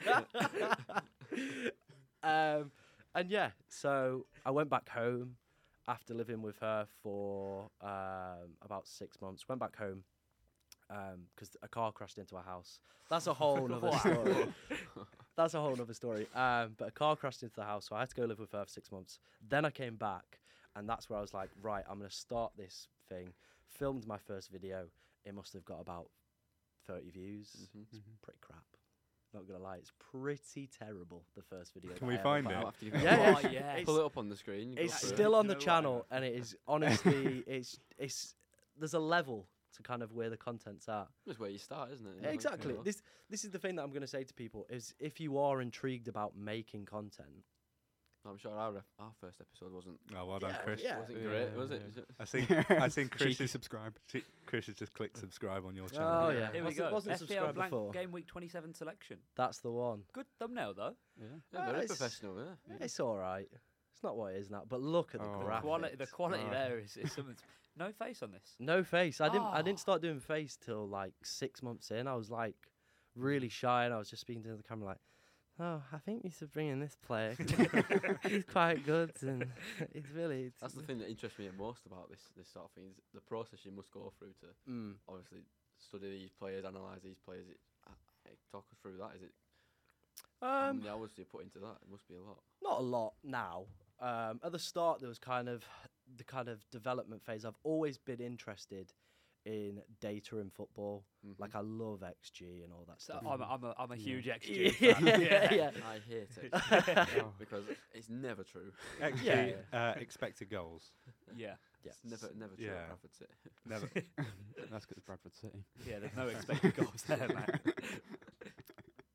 [2.22, 2.70] um,
[3.14, 5.36] and yeah, so I went back home
[5.88, 9.48] after living with her for um, about six months.
[9.48, 10.04] Went back home
[10.88, 12.80] because a car crashed into our house.
[13.10, 14.46] That's a whole other story.
[15.36, 16.26] That's a whole nother story.
[16.34, 18.52] Um, but a car crashed into the house, so I had to go live with
[18.52, 19.18] her for six months.
[19.48, 20.40] Then I came back,
[20.74, 23.32] and that's where I was like, right, I'm going to start this thing.
[23.68, 24.86] Filmed my first video.
[25.24, 26.08] It must have got about
[26.86, 27.50] 30 views.
[27.76, 27.82] Mhm.
[27.92, 28.64] It's pretty crap.
[29.34, 31.22] Not gonna lie, it's pretty terrible.
[31.36, 31.92] The first video.
[31.96, 32.56] Can we I find put it?
[32.56, 32.66] out.
[32.68, 33.84] After you Yeah, yeah, Oh, yeah.
[33.84, 34.72] Pull it up on the screen.
[34.78, 35.14] It's through it.
[35.14, 35.64] still on the No way.
[35.66, 38.34] channel, and it is honestly, it's it's
[38.78, 39.46] there's a level
[39.78, 41.08] to kind of where the content's at.
[41.26, 42.16] It's where you start, isn't it?
[42.16, 42.74] You know, exactly.
[42.74, 42.80] you.
[42.84, 45.38] This this is the thing that I'm going to say to people is if you
[45.38, 47.44] are intrigued about making content,
[48.26, 50.80] I'm sure our, our first episode wasn't Oh, well done, Yeah, Chris.
[50.84, 50.98] yeah.
[50.98, 51.82] wasn't great, was it?
[51.96, 52.02] yeah.
[52.20, 53.96] I think I think Chris Cheeky is, subscribe.
[54.44, 56.08] Chris has just clicked subscribe on your channel.
[56.26, 56.38] oh Yeah.
[56.40, 56.94] yeah, Here we wasn't, go.
[56.94, 57.92] wasn't FPL subscribed blank before.
[57.92, 59.18] game week 27 selection.
[59.36, 60.02] That's the one.
[60.12, 60.94] Good thumbnail though.
[61.18, 61.26] Yeah.
[61.52, 62.76] Yeah, Ah, very it's- professional, yeah.
[62.80, 63.48] It's all right.
[63.98, 65.40] It's not what it is now, but look at the Oh.
[65.42, 65.60] graphics.
[65.62, 66.52] Quality, the quality Right.
[66.52, 67.34] there is, is something.
[67.76, 68.54] No face on this.
[68.60, 69.20] No face.
[69.20, 69.46] I didn't.
[69.48, 69.62] I Oh.
[69.62, 72.06] didn't start doing face till like six months in.
[72.08, 72.56] I was like
[73.16, 75.00] really shy, and I was just speaking to the camera like,
[75.60, 77.34] "Oh, I think you should bring in this player.
[78.28, 79.46] he's quite good, and
[79.94, 82.66] it's really." It's That's the thing that interests me the most about this this sort
[82.66, 84.94] of thing is the process you must go through to Mm.
[85.08, 85.42] obviously
[85.78, 87.48] study these players, analyze these players.
[87.48, 87.90] It, uh,
[88.26, 89.14] uh, talk us through that.
[89.16, 89.32] Is it
[90.40, 91.78] how Um, many hours do you put into that?
[91.82, 92.42] It must be a lot.
[92.60, 93.66] not a lot now.
[94.00, 95.64] Um, at the start, there was kind of
[96.16, 97.44] the kind of development phase.
[97.44, 98.92] I've always been interested
[99.44, 101.04] in data in football.
[101.26, 101.34] Mhm.
[101.38, 103.22] Like I love XG and all that So stuff.
[103.28, 104.02] I'm, a, I'm, a, I'm a Yeah.
[104.02, 104.80] huge XG.
[104.80, 105.20] yeah, fan.
[105.52, 105.70] yeah.
[105.88, 106.50] I hate it
[107.22, 107.32] Oh.
[107.38, 108.72] because it's never true.
[109.00, 109.22] XG,
[109.72, 109.78] Yeah.
[109.78, 110.92] uh, expected goals.
[111.36, 111.54] yeah.
[111.84, 111.92] Yeah.
[111.92, 112.66] It's never never true.
[112.66, 112.72] Yeah.
[112.72, 113.32] at Bradford City.
[113.64, 113.88] Never.
[114.70, 115.64] That's because Bradford City.
[115.86, 117.60] Yeah, there's no expected goals there, man.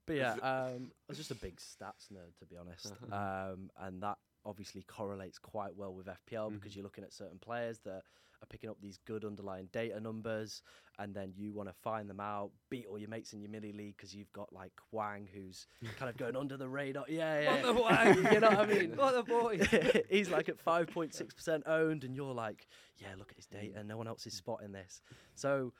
[0.05, 4.01] But yeah, um, I was just a big stats nerd to be honest, um, and
[4.03, 6.75] that obviously correlates quite well with FPL because Mhm.
[6.77, 8.03] you're looking at certain players that
[8.41, 10.62] are picking up these good underlying data numbers,
[10.99, 13.71] and then you want to find them out, beat all your mates in your mini
[13.71, 15.65] league because you've got like Wang who's
[15.97, 17.06] kind of going under the radar.
[17.08, 17.51] Yeah, yeah.
[17.53, 18.15] What the Wang?
[18.34, 18.95] you know what I mean?
[18.97, 19.60] What the boy?
[20.10, 23.82] He's like at 5.6% owned, and you're like, yeah, look at his data.
[23.84, 25.01] No one else is spotting this.
[25.36, 25.73] So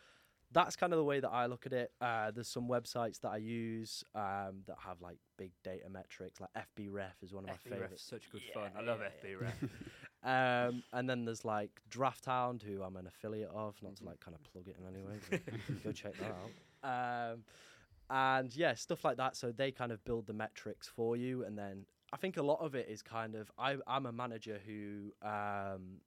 [0.54, 1.92] that's kind of the way that I look at it.
[2.00, 6.52] Uh, there's some websites that I use um, that have like big data metrics, like
[6.56, 8.04] FBref is one of my Ref's favorites.
[8.08, 8.72] such good fun.
[8.78, 9.30] I love Yeah.
[9.30, 9.64] FB Ref.
[10.26, 14.06] Um, and then there's like Draft Hound, who I'm an affiliate of, not Mm-hmm.
[14.06, 15.20] to like kind of plug it in any way.
[15.84, 16.52] go check that out.
[17.34, 17.44] Um,
[18.10, 19.36] and yeah, stuff like that.
[19.36, 22.60] So they kind of build the metrics for you, and then I think a lot
[22.62, 26.00] of it is kind of I, I'm a manager who um,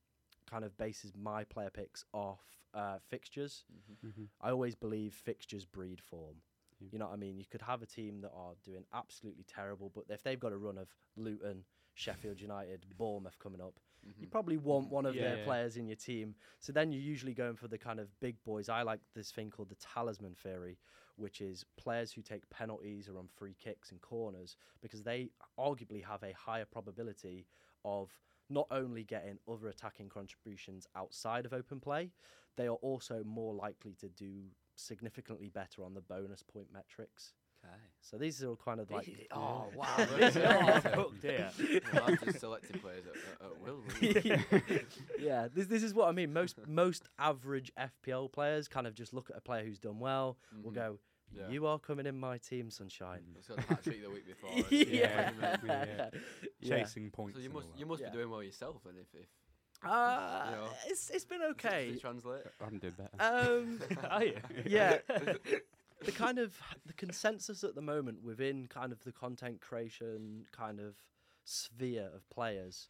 [0.46, 2.40] kind of bases my player picks off
[2.74, 3.64] uh, fixtures.
[3.72, 4.10] Mhm.
[4.10, 4.28] Mhm.
[4.40, 6.42] I always believe fixtures breed form.
[6.78, 6.88] Yeah.
[6.92, 7.38] You know what I mean?
[7.38, 10.58] You could have a team that are doing absolutely terrible, but if they've got a
[10.58, 14.30] run of Luton, Sheffield United, Bournemouth coming up, you Mhm.
[14.30, 15.44] probably want one of Yeah, their yeah.
[15.44, 16.36] players in your team.
[16.60, 18.68] So then you're usually going for the kind of big boys.
[18.68, 20.78] I like this thing called the talisman theory,
[21.16, 26.04] which is players who take penalties or on free kicks and corners because they arguably
[26.04, 27.46] have a higher probability
[27.84, 28.10] of
[28.48, 32.10] not only getting other attacking contributions outside of open play,
[32.56, 34.44] they are also more likely to do
[34.76, 37.32] significantly better on the bonus point metrics.
[37.64, 37.74] Okay.
[38.00, 40.04] So these are all kind of like oh wow, Yeah.
[40.16, 41.50] this is all cooked here.
[41.92, 43.82] Well, I'm just selecting players at, at, at will.
[44.00, 44.82] really.
[45.18, 46.32] yeah, this this is what I mean.
[46.32, 50.36] Most most average FPL players kind of just look at a player who's done well.
[50.62, 50.74] Will Mhm.
[50.74, 50.98] go,
[51.34, 51.48] Yeah.
[51.48, 54.50] "You are coming in my team, sunshine." It's got a hat trick the week before.
[54.70, 55.32] yeah,
[55.64, 56.10] yeah.
[56.68, 56.82] Yeah.
[56.82, 57.36] Chasing points.
[57.36, 58.10] So you and must all you must Yeah.
[58.10, 59.28] be doing well yourself then if if
[59.82, 60.68] Uh, You know.
[60.86, 61.86] it's it's been okay.
[61.88, 62.42] Does it translate?
[62.60, 63.10] I'm doing better.
[63.18, 64.40] Um, Are you?
[64.66, 64.98] yeah.
[65.08, 70.80] the kind of the consensus at the moment within kind of the content creation kind
[70.80, 70.96] of
[71.44, 72.88] sphere of players,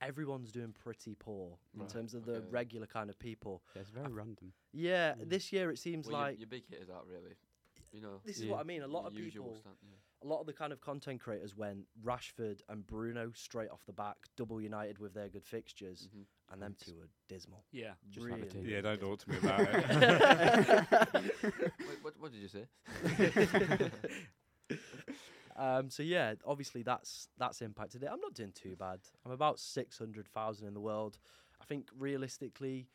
[0.00, 2.46] everyone's doing pretty poor in Right, terms of the okay.
[2.50, 3.62] regular kind of people.
[3.74, 4.52] Yeah, it's very random.
[4.72, 5.28] Yeah, Mm.
[5.28, 7.34] this year it seems Well, your- like your, big hitters aren't really.
[7.92, 8.20] You know.
[8.24, 8.52] this is Yeah.
[8.52, 8.82] what I mean.
[8.82, 9.96] A lot your of usual people, stand- yeah.
[10.22, 13.92] A lot of the kind of content creators went Rashford and Bruno straight off the
[13.92, 16.24] back, double united with their good fixtures, Mhm.
[16.52, 16.86] and them Thanks.
[16.86, 17.64] two were dismal.
[17.70, 17.92] Yeah.
[18.10, 18.66] Just have a Really, team.
[18.66, 19.16] Yeah, don't dismal.
[19.16, 21.32] talk to me about it.
[21.88, 22.66] Wait, what, what did you say?
[25.56, 28.08] Um, so yeah, obviously that's that's impacted it.
[28.12, 29.00] I'm not doing too bad.
[29.26, 31.18] I'm about six hundred thousand in the world.
[31.60, 32.86] I think realistically,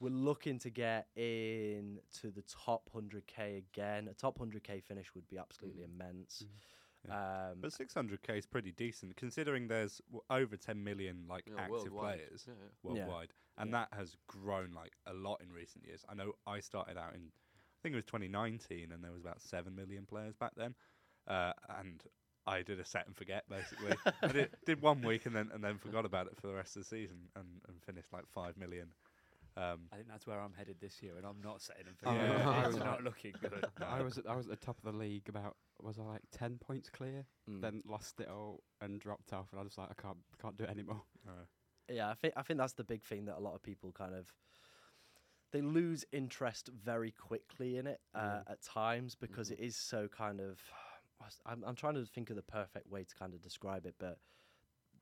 [0.00, 4.08] we're looking to get in to the top 100k again.
[4.08, 5.94] A top 100k finish would be absolutely Mhm.
[5.94, 6.44] immense.
[6.44, 7.12] Mm.
[7.52, 12.18] Um, But 600k is pretty decent considering there's over 10 million like Yeah, active worldwide.
[12.18, 12.68] players Yeah, yeah.
[12.82, 12.92] Yeah.
[12.94, 13.84] worldwide, and Yeah.
[13.86, 16.04] that has grown like a lot in recent years.
[16.08, 19.40] I know I started out in, I think it was 2019, and there was about
[19.40, 20.74] seven million players back then,
[21.26, 22.02] uh, and
[22.46, 23.96] I did a set and forget basically.
[24.22, 26.76] I did, did one week and then and then forgot about it for the rest
[26.76, 28.90] of the season and, and finished like five million.
[29.56, 32.12] Um, I think that's where I'm headed this year, and I'm not setting them for
[32.12, 33.64] Yeah, yeah, I It's was- not looking good.
[33.86, 36.22] I was at, I was at the top of the league about was I like
[36.30, 37.60] ten points clear, mm.
[37.60, 40.64] then lost it all and dropped off, and I was like I can't can't do
[40.64, 41.02] it anymore.
[41.26, 41.44] uh,
[41.88, 44.14] Yeah, I think I think that's the big thing that a lot of people kind
[44.14, 44.32] of
[45.52, 49.52] they lose interest very quickly in it uh, at times because Mhm.
[49.54, 50.60] it is so kind of.
[51.46, 54.18] I'm I'm trying to think of the perfect way to kind of describe it, but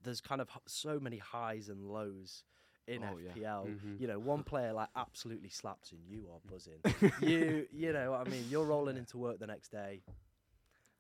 [0.02, 2.44] there's kind of h- so many highs and lows
[2.86, 3.30] in Oh, yeah.
[3.32, 3.66] FPL.
[3.66, 4.00] Mhm.
[4.00, 6.80] You know, one player like absolutely slaps and you are buzzing.
[7.22, 8.44] you you know what I mean.
[8.48, 10.02] You're rolling into work the next day,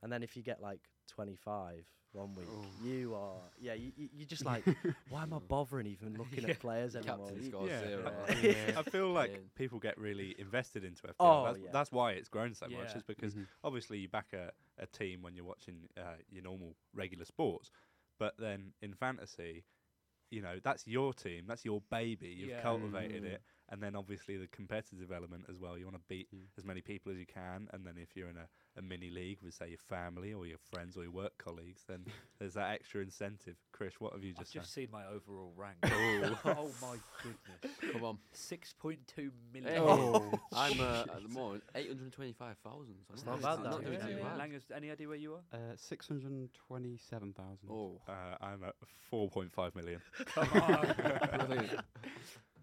[0.02, 2.64] and then if you get like 25 one week, Oh.
[2.82, 3.74] you are yeah.
[3.74, 4.64] You you you're just like,
[5.10, 7.18] why am I bothering even looking at players anymore?
[7.26, 7.86] Captain You- scores yeah.
[7.88, 8.12] zero.
[8.40, 8.78] Yeah.
[8.78, 9.38] I feel like Yeah.
[9.56, 11.14] people get really invested into FPL.
[11.20, 11.70] Oh, that's, yeah.
[11.72, 12.90] that's why it's grown so much.
[12.90, 12.96] Yeah.
[12.96, 13.46] Is because Mhm.
[13.64, 17.70] obviously you back a, a team when you're watching uh, your normal regular sports,
[18.18, 19.64] but then in fantasy,
[20.34, 22.28] you know that's your team, that's your baby.
[22.28, 22.62] You've Yeah.
[22.62, 23.34] cultivated Mm.
[23.34, 25.76] it, and then obviously the competitive element as well.
[25.78, 26.42] You want to beat Mm.
[26.58, 28.48] as many people as you can, and then if you're in a,
[28.78, 32.04] a mini league with say your family or your friends or your work colleagues, then
[32.38, 33.56] there's that extra incentive.
[33.72, 34.40] Chris, what have you just?
[34.40, 34.80] I've just, just said?
[34.82, 35.76] seen my overall rank.
[35.84, 36.38] Oh.
[36.46, 38.18] oh my goodness, Come on.
[38.32, 39.78] six point two million.
[39.82, 42.94] Oh, I'm uh, at the moment 825,000.
[43.08, 44.38] so It's I'm not bad, not doing Yeah, too bad.
[44.38, 45.42] Langus, any idea where you are?
[45.52, 47.68] uh, six hundred and twenty-seven thousand.
[47.70, 48.74] Oh, Uh, I'm at
[49.12, 50.00] 4.5 million.
[50.34, 51.68] Come on.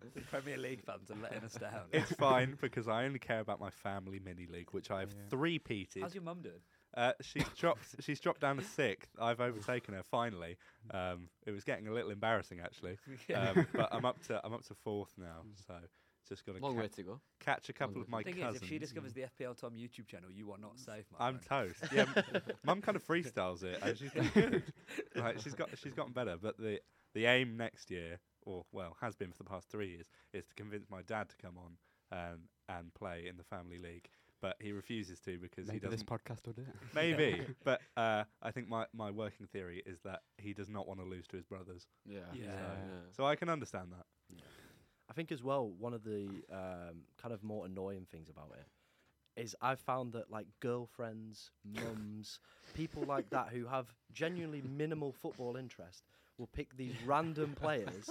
[0.01, 0.15] Brilliant.
[0.15, 1.81] the Premier League fans are letting us down.
[1.91, 5.29] It's fine because I only care about my family mini league, which I have Yeah.
[5.29, 6.01] three peated.
[6.01, 6.55] How's your mum doing?
[6.95, 7.95] Uh, she's dropped.
[8.01, 9.09] She's dropped down to sixth.
[9.19, 10.57] I've overtaken her finally.
[10.93, 12.97] Um, it was getting a little embarrassing actually,
[13.35, 15.43] um, but I'm up to I'm up to fourth now.
[15.67, 15.75] So
[16.27, 17.19] just got to Long ca- way to go.
[17.39, 18.57] catch a couple Long of my thing cousins.
[18.57, 21.39] is, if she discovers the FPL Tom YouTube channel, you are not safe, my I'm
[21.39, 21.75] friend.
[21.79, 21.93] toast.
[21.93, 22.05] Yeah,
[22.65, 24.63] mum kind of freestyles it, and she's good.
[25.15, 26.35] Like she's got she's gotten better.
[26.41, 26.79] But the
[27.13, 30.55] the aim next year, or well, has been for the past three years, is to
[30.55, 31.77] convince my dad to come on
[32.11, 34.09] um, and play in the family league.
[34.41, 35.99] But he refuses to because Maybe he doesn't.
[35.99, 36.75] This podcast will do it.
[36.95, 40.99] Maybe, but uh, I think my, my working theory is that he does not want
[40.99, 41.87] to lose to his brothers.
[42.07, 42.19] Yeah.
[42.33, 42.45] Yeah.
[42.45, 42.75] yeah.
[43.15, 44.05] So I can understand that.
[45.09, 48.65] I think as well one of the um, kind of more annoying things about it
[49.41, 52.39] is I've found that like girlfriends, mums,
[52.73, 56.03] people like that who have genuinely minimal football interest
[56.41, 58.09] will pick these random players.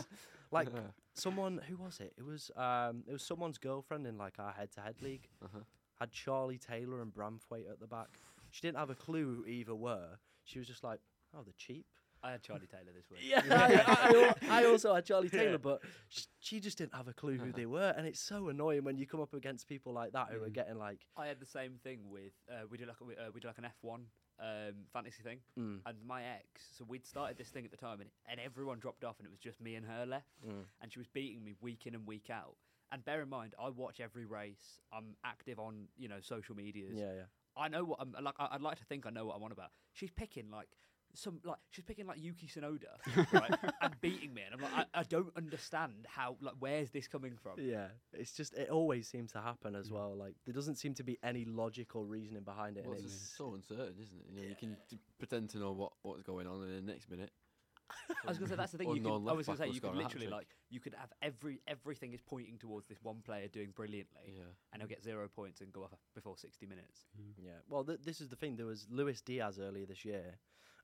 [0.51, 0.69] Like
[1.15, 2.15] someone who was it?
[2.17, 5.29] It was um, it was someone's girlfriend in like our head-to-head league.
[5.45, 5.59] Uh-huh.
[5.99, 8.09] Had Charlie Taylor and Branthwaite at the back.
[8.51, 10.19] She didn't have a clue who either were.
[10.45, 11.01] She was just like,
[11.37, 11.85] "Oh, they're cheap."
[12.23, 13.21] I had Charlie Taylor this week.
[13.25, 15.41] Yeah, I, I, I also had Charlie Yeah.
[15.41, 18.49] Taylor, but sh- she just didn't have a clue who they were, and it's so
[18.49, 20.53] annoying when you come up against people like that who are Mm.
[20.53, 23.41] getting like, I had the same thing with uh, we did like a, uh, we
[23.41, 24.01] did like an F1
[24.41, 26.63] um, fantasy thing, mm, and my ex.
[26.77, 29.31] So we'd started this thing at the time, and, and everyone dropped off, and it
[29.31, 30.65] was just me and her left, mm.
[30.81, 32.57] and she was beating me week in and week out.
[32.93, 34.81] And bear in mind, I watch every race.
[34.93, 36.97] I'm active on you know social medias.
[36.97, 37.23] yeah, yeah.
[37.57, 38.35] I know what I'm like.
[38.39, 39.71] I'd like to think I know what I'm on about.
[39.93, 40.69] She's picking like
[41.15, 45.01] some like she's picking like Yuki Tsunoda, right, and beating me, and I'm like, I,
[45.01, 47.55] I don't understand how like where's this coming from?
[47.59, 49.93] Yeah, it's just it always seems to happen as mm.
[49.93, 50.15] well.
[50.17, 52.85] Like there doesn't seem to be any logical reasoning behind it.
[52.85, 54.27] Well, and it's it's, so uncertain, isn't it?
[54.31, 56.93] You know, you can d- pretend to know what, what's going on, and then the
[56.93, 57.31] next minute,
[58.25, 58.89] I was gonna say that's the thing.
[58.89, 61.61] You Unknown could, I was gonna say you could literally like you could have every
[61.67, 64.43] everything is pointing towards this one player doing brilliantly, yeah.
[64.73, 67.07] and he'll get zero points and go off before 60 minutes.
[67.19, 67.45] Mm.
[67.45, 67.51] yeah.
[67.69, 68.57] Well, th- this is the thing.
[68.57, 70.39] There was Luis Diaz earlier this year.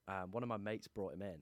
[0.08, 1.38] Um, one of my mates brought him in,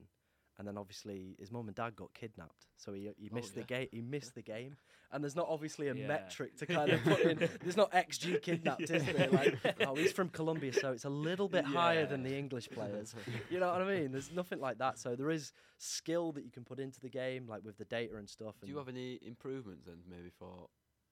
[0.57, 3.63] and then obviously his mum and dad got kidnapped, so he he Oh, missed the
[3.63, 3.87] game.
[3.91, 4.75] He missed the game,
[5.11, 6.07] and there's not obviously a Yeah.
[6.07, 7.37] metric to kind of put in.
[7.61, 9.29] There's not XG kidnapped, is there?
[9.29, 13.13] Like, oh, he's from Colombia, so it's a little bit higher than the English players.
[13.51, 14.11] You know what I mean?
[14.11, 14.97] There's nothing like that.
[14.97, 18.15] So there is skill that you can put into the game, like with the data
[18.17, 18.55] and stuff.
[18.63, 20.67] Do you have any improvements then, maybe for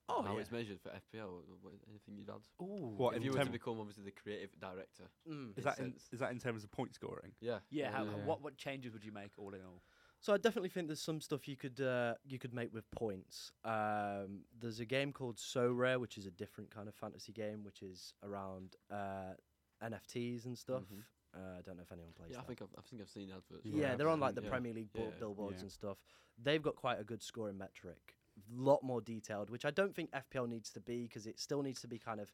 [0.09, 0.39] Oh, how yeah.
[0.41, 1.29] it's measured for FPL?
[1.47, 2.41] Wh- wh- Anything you'd add?
[2.61, 2.93] Ooh.
[2.97, 5.03] What if in you were to become obviously the creative director.
[5.29, 5.51] Mm.
[5.51, 7.31] Is in that in, is that in terms of point scoring?
[7.39, 7.59] Yeah.
[7.69, 7.91] Yeah.
[7.91, 8.11] How, Yeah.
[8.25, 9.81] What what changes would you make all in all?
[10.19, 13.51] So I definitely think there's some stuff you could uh, you could make with points.
[13.65, 17.81] Um, there's a game called Sorare, which is a different kind of fantasy game, which
[17.81, 19.33] is around uh,
[19.83, 20.83] NFTs and stuff.
[20.83, 21.03] Mhm.
[21.35, 23.29] Uh, I don't know if anyone plays Yeah, I think I've, I think I've seen
[23.31, 23.65] adverts.
[23.65, 24.49] yeah, Yeah, they're on like the yeah.
[24.49, 25.05] Premier League Yeah.
[25.19, 25.61] billboards Yeah.
[25.63, 25.97] and stuff.
[26.41, 28.15] They've got quite a good scoring metric.
[28.51, 31.81] Lot more detailed, which I don't think FPL needs to be because it still needs
[31.81, 32.31] to be kind of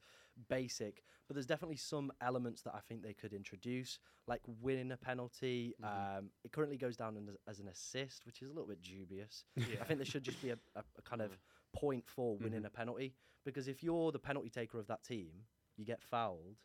[0.48, 1.04] basic.
[1.28, 5.76] But there's definitely some elements that I think they could introduce, like winning a penalty.
[5.82, 6.18] Mhm.
[6.20, 9.44] Um, it currently goes down as, as an assist, which is a little bit dubious.
[9.56, 9.82] Yeah.
[9.82, 11.32] I think there should just be a, a, a kind of
[11.74, 12.68] point for winning Mhm.
[12.68, 13.14] a penalty
[13.46, 15.46] because if you're the penalty taker of that team,
[15.78, 16.58] you get fouled,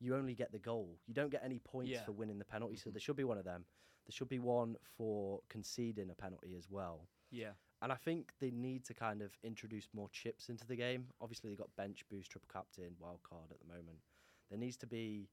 [0.00, 0.98] you only get the goal.
[1.06, 2.04] You don't get any points Yeah.
[2.04, 2.76] for winning the penalty.
[2.76, 2.92] So Mhm.
[2.94, 3.64] there should be one of them.
[4.06, 7.08] There should be one for conceding a penalty as well.
[7.30, 7.52] yeah.
[7.80, 11.06] And I think they need to kind of introduce more chips into the game.
[11.20, 13.98] Obviously, they've got bench boost, triple captain, wild card at the moment.
[14.50, 15.28] There needs to be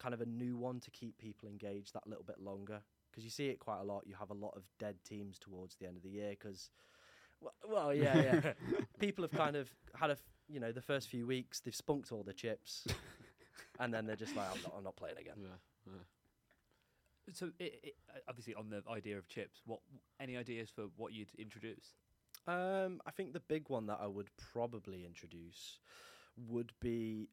[0.00, 2.80] kind of a new one to keep people engaged that little bit longer.
[3.10, 4.04] Because you see it quite a lot.
[4.06, 6.30] You have a lot of dead teams towards the end of the year.
[6.30, 6.70] Because,
[7.40, 8.52] well, well, yeah, yeah.
[8.98, 10.16] people have kind of had a,
[10.48, 12.86] you know, the first few weeks they've spunked all the chips,
[13.78, 15.34] and then they're just like, I'm not, I'm not playing again.
[15.38, 15.48] Yeah.
[15.86, 15.92] yeah.
[17.32, 17.94] So it, it,
[18.28, 19.80] obviously on the idea of chips, what
[20.18, 21.94] any ideas for what you'd introduce?
[22.46, 25.78] Um, I think the big one that I would probably introduce
[26.48, 27.28] would be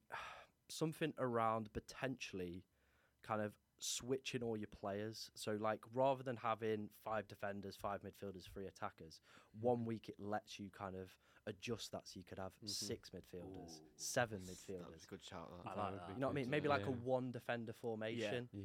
[0.69, 2.63] something around potentially
[3.23, 5.29] kind of switching all your players.
[5.36, 9.21] So, like, rather than having five defenders, five midfielders, three attackers,
[9.62, 11.10] one week it lets you kind of
[11.45, 12.69] adjust that so you could have Mhm.
[12.69, 13.83] six midfielders, Ooh.
[13.95, 14.91] seven midfielders.
[14.91, 15.03] was midfielders.
[15.05, 15.49] a good shout.
[15.63, 15.71] That.
[15.71, 16.13] I That like that.
[16.15, 16.49] You know what I mean?
[16.49, 18.49] Maybe like a one defender formation.
[18.51, 18.63] Yeah.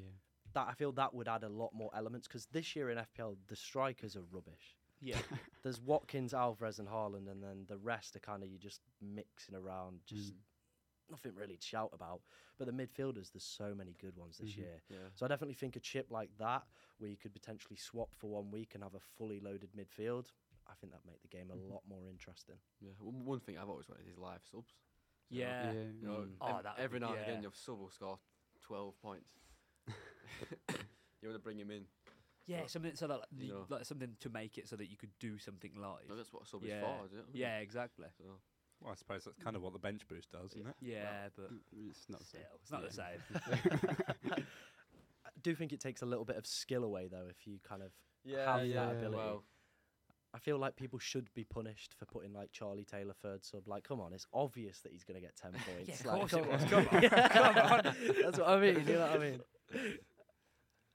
[0.55, 3.37] That I feel that would add a lot more elements because this year in FPL
[3.49, 4.77] the strikers are rubbish.
[5.01, 5.17] Yeah.
[5.63, 9.55] There's Watkins, Alvarez, and Haaland, and then the rest are kind of you just mixing
[9.55, 10.37] around, just Mm.
[11.11, 12.21] nothing really to shout about.
[12.59, 14.57] But the midfielders, there's so many good ones this Mhm.
[14.59, 14.83] year.
[14.89, 15.09] Yeah.
[15.15, 16.67] So I definitely think a chip like that,
[16.99, 20.31] where you could potentially swap for one week and have a fully loaded midfield,
[20.69, 21.69] I think that'd make the game a Mhm.
[21.71, 22.61] lot more interesting.
[22.81, 22.93] Yeah.
[23.01, 24.75] One, one thing I've always wanted is live subs.
[25.31, 25.73] You know, Yeah.
[25.73, 25.83] Yeah.
[25.83, 26.37] You know, Mm.
[26.41, 27.23] Oh, ev- that would every be- now and yeah.
[27.31, 28.21] again your sub will score
[28.61, 29.35] twelve points.
[31.23, 31.85] you want to bring him in.
[32.47, 33.67] Yeah, But, something so that like, you know.
[33.69, 36.09] like something to make it so that you could do something live.
[36.09, 36.79] No, that's what a sub Yeah.
[36.79, 37.25] is for, is it?
[37.33, 38.07] Yeah, exactly.
[38.19, 38.25] So,
[38.81, 40.75] Well, I suppose that's kind of what the bench boost does, isn't it?
[40.81, 42.59] Yeah, but Mm, It's not the still, same.
[42.61, 44.45] it's not the same.
[45.25, 47.83] I do think it takes a little bit of skill away though if you kind
[47.83, 47.93] of
[48.25, 49.17] yeah, have yeah, that ability.
[49.17, 49.45] Well,
[50.35, 53.69] I feel like people should be punished for putting like Charlie Taylor third sub.
[53.69, 55.89] Like, come on, it's obvious that he's going to get ten points.
[55.89, 57.97] Yeah, of like, course it was, come on, come on.
[58.23, 58.85] That's what I mean.
[58.87, 59.41] You know what I mean?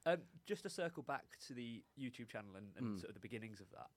[0.08, 3.00] Um, just to circle back to the YouTube channel and, and Mm.
[3.02, 3.90] sort of the beginnings of that,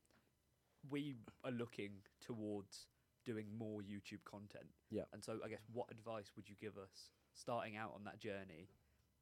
[0.88, 2.88] we are looking towards
[3.24, 4.66] doing more YouTube content.
[4.90, 5.04] Yeah.
[5.12, 8.70] And so, I guess, what advice would you give us starting out on that journey?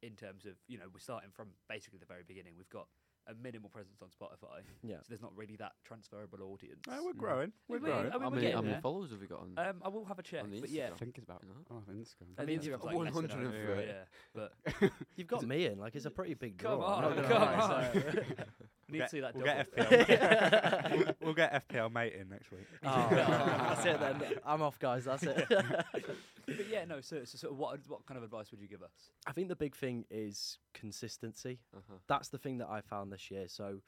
[0.01, 2.53] In terms of, you know, we're starting from basically the very beginning.
[2.57, 2.87] We've got
[3.29, 4.97] a minimal presence on Spotify, Yeah.
[4.97, 6.81] so there's not really that transferable audience.
[6.89, 7.17] Oh, we're Mm.
[7.17, 7.53] growing.
[7.67, 7.99] We're We- we- growing.
[7.99, 8.81] I mean, how we're many, how many there.
[8.81, 9.53] followers have we got on?
[9.57, 11.49] Um, I will have a check, On the but yeah, I think it's about You
[11.49, 11.55] know?
[11.69, 12.37] oh Instagram.
[12.37, 13.75] and the the Instagram's like less than 103.
[13.75, 14.53] that, yeah, but
[15.15, 15.77] You've got me in.
[15.79, 16.87] Like, it's a pretty big Come draw.
[16.97, 17.93] I'm on, not gonna come lie, on.
[17.93, 18.23] so-
[18.89, 19.65] we need to see that we'll double.
[19.75, 20.97] get FPL.
[20.97, 22.65] we'll, we'll get FPL mate in next week.
[22.83, 24.23] Oh, that's it then.
[24.43, 25.05] I'm off, guys.
[25.05, 25.47] That's it.
[26.57, 27.01] But yeah, no.
[27.01, 29.11] So, so sort of what what kind of advice would you give us?
[29.27, 31.59] I think the big thing is consistency.
[31.75, 31.95] Uh-huh.
[32.07, 33.47] That's the thing that I found this year.
[33.47, 33.81] So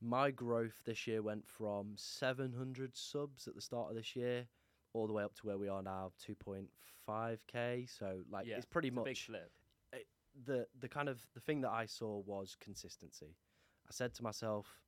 [0.00, 4.46] my growth this year went from 700 subs at the start of this year
[4.94, 6.10] all the way up to where we are now
[7.06, 9.50] 2.5k so like Yeah, it's pretty It's a big much flip.
[10.46, 13.36] the the kind of the thing that I saw was consistency.
[13.86, 14.80] I said to myself,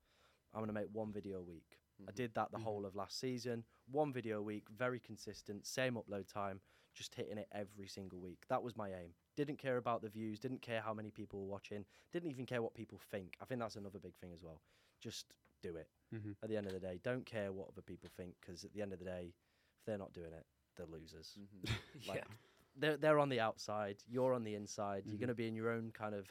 [0.52, 1.78] I'm going to make one video a week.
[2.08, 2.14] I Mhm.
[2.16, 2.62] did that the Mhm.
[2.64, 3.64] whole of last season.
[3.86, 6.60] One video a week, very consistent, same upload time,
[6.94, 8.44] just hitting it every single week.
[8.48, 9.10] That was my aim.
[9.36, 12.62] Didn't care about the views, didn't care how many people were watching, didn't even care
[12.62, 13.34] what people think.
[13.42, 14.60] I think that's another big thing as well.
[15.00, 15.26] Just
[15.62, 15.88] do it.
[16.14, 16.32] Mm-hmm.
[16.42, 18.80] At the end of the day, don't care what other people think because at the
[18.82, 19.32] end of the day,
[19.78, 21.36] if they're not doing it, they're losers.
[21.38, 21.70] Mhm.
[22.08, 22.34] Like, yeah.
[22.76, 23.96] they're they're on the outside.
[24.08, 25.02] You're on the inside.
[25.06, 25.20] You're Mhm.
[25.20, 26.26] going to be in your own kind of.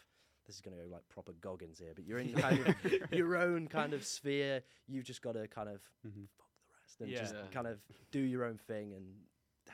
[0.46, 3.38] This is going to go like proper Goggins here, but you're in kind of your
[3.38, 4.62] own kind of sphere.
[4.88, 6.24] You've just got to kind of Mm-hmm.
[6.38, 7.20] fuck the rest and Yeah.
[7.20, 7.48] just Yeah.
[7.54, 7.80] kind of
[8.12, 8.94] do your own thing.
[8.94, 9.06] And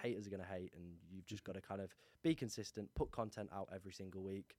[0.01, 3.11] haters are going to hate, and you've just got to kind of be consistent, put
[3.11, 4.55] content out every single week.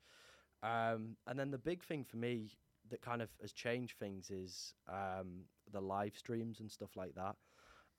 [0.62, 2.50] Um, and then the big thing for me
[2.90, 7.36] that kind of has changed things is um, the live streams and stuff like that.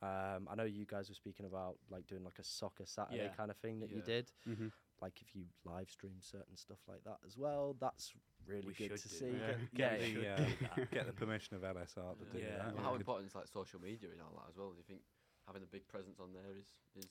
[0.04, 3.30] Um, I know you guys were speaking about like doing like a soccer Saturday Yeah.
[3.38, 4.32] kind of thing that you did.
[4.50, 4.68] Mm-hmm.
[5.00, 8.12] Like if you live stream certain stuff like that as well, that's
[8.48, 9.32] really We good to see.
[9.32, 9.74] that.
[9.76, 12.58] Get Get- Yeah, we the, uh, get the permission of LSR to do Yeah.
[12.58, 12.74] that.
[12.76, 14.72] Well, How could- important is like social media and all that as well?
[14.72, 15.02] Do you think
[15.48, 16.66] having a big presence on there is
[16.96, 17.10] is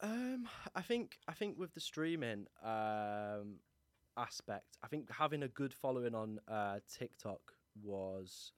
[0.00, 3.56] Um, I think I think with the streaming um,
[4.16, 7.40] aspect, I think having a good following on uh, TikTok
[7.82, 8.52] was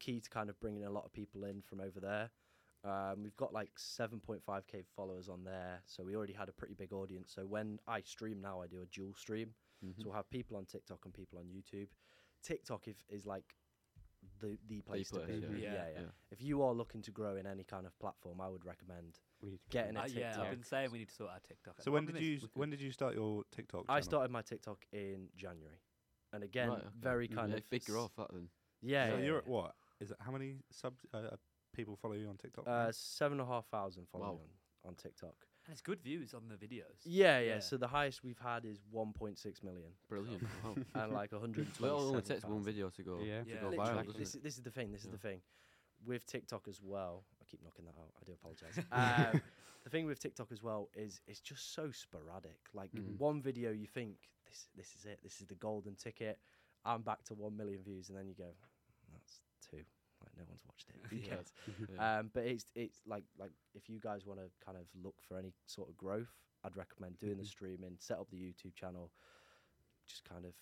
[0.00, 2.30] key to kind of bringing a lot of people in from over there.
[2.84, 6.92] Um, we've got like 7.5k followers on there, so we already had a pretty big
[6.92, 7.32] audience.
[7.34, 9.48] So when I stream now, I do a dual stream.
[9.84, 10.00] Mm-hmm.
[10.00, 11.88] So we'll have people on TikTok and people on YouTube.
[12.42, 13.56] TikTok if, is like
[14.40, 15.58] the the place to place, be.
[15.58, 15.58] yeah.
[15.58, 16.00] yeah, Yeah, yeah.
[16.00, 16.06] yeah.
[16.30, 19.50] If you are looking to grow in any kind of platform, I would recommend We
[19.50, 21.80] need to getting Uh, a yeah, I've been saying we need to sort out TikTok.
[21.80, 23.84] So when did you we s- could- when did you start your TikTok?
[23.88, 24.02] I channel?
[24.02, 25.78] started my TikTok in January,
[26.32, 26.88] and again, Right, okay.
[26.98, 28.50] very kind yeah, of big s- growth that then.
[28.80, 29.38] Yeah, so yeah, you're yeah.
[29.38, 29.76] at what?
[30.00, 31.36] Is it how many sub uh, uh,
[31.72, 32.66] people follow you on TikTok?
[32.66, 32.72] now?
[32.72, 34.40] Uh, seven and a half thousand following Wow.
[34.84, 35.34] on, on TikTok.
[35.66, 36.98] and it's good views on the videos.
[37.04, 37.58] Yeah, yeah, Yeah.
[37.60, 40.42] So the highest we've had is 1.6 million Brilliant.
[40.64, 40.74] wow.
[40.94, 41.70] and like 120.
[41.82, 43.20] Well, it only takes one video to go.
[43.20, 43.42] Yeah.
[43.44, 43.60] to Yeah.
[43.60, 44.38] go viral, Literally, doesn't this, it?
[44.38, 44.90] is- this is the thing.
[44.92, 45.12] This is Yeah.
[45.12, 45.42] the thing.
[46.06, 48.12] With TikTok as well, I keep knocking that out.
[48.20, 48.78] I do apologize.
[48.92, 49.40] um,
[49.84, 52.58] the thing with TikTok as well is it's just so sporadic.
[52.74, 53.18] Like Mhm.
[53.18, 55.20] one video, you think this this is it.
[55.22, 56.38] This is the golden ticket.
[56.84, 58.50] I'm back to one million views, and then you go,
[59.12, 59.40] that's
[59.70, 59.84] two.
[60.22, 60.96] Like no one's watched it.
[61.10, 61.16] Who
[61.98, 62.18] Yeah.
[62.18, 65.38] Um, but it's it's like like if you guys want to kind of look for
[65.38, 66.32] any sort of growth,
[66.64, 67.48] I'd recommend doing the Mhm.
[67.48, 69.10] streaming, set up the YouTube channel,
[70.06, 70.52] just kind of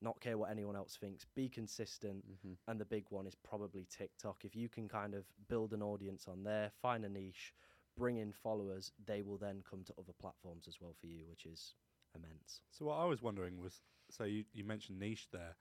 [0.00, 2.24] not care what anyone else thinks, be consistent.
[2.28, 2.56] Mhm.
[2.66, 4.44] And the big one is probably TikTok.
[4.44, 7.54] If you can kind of build an audience on there, find a niche,
[7.96, 11.46] bring in followers, they will then come to other platforms as well for you, which
[11.46, 11.74] is
[12.14, 12.62] immense.
[12.70, 15.56] So what I was wondering was, so you, you mentioned niche there.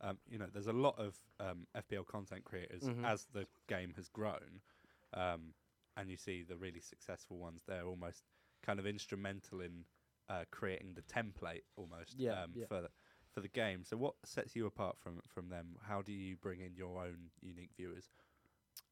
[0.00, 3.04] Um, you know, there's a lot of um, FPL content creators Mhm.
[3.04, 4.62] as the game has grown,
[5.14, 5.54] um,
[5.96, 7.64] and you see the really successful ones.
[7.66, 8.22] They're almost
[8.62, 9.84] kind of instrumental in
[10.28, 12.66] uh, creating the template almost Yeah, um, yeah.
[12.66, 12.90] for the,
[13.34, 13.84] for the game.
[13.84, 15.76] So what sets you apart from from them?
[15.86, 18.10] How do you bring in your own unique viewers?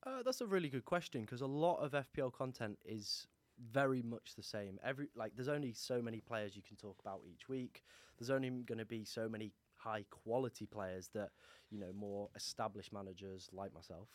[0.05, 3.27] Uh, that's a really good question because a lot of FPL content is
[3.73, 4.79] very much the same.
[4.85, 7.83] Every like, there's only so many players you can talk about each week.
[8.19, 9.53] There's only going to be so many
[9.87, 11.31] high quality players that
[11.71, 14.09] you know more established managers like myself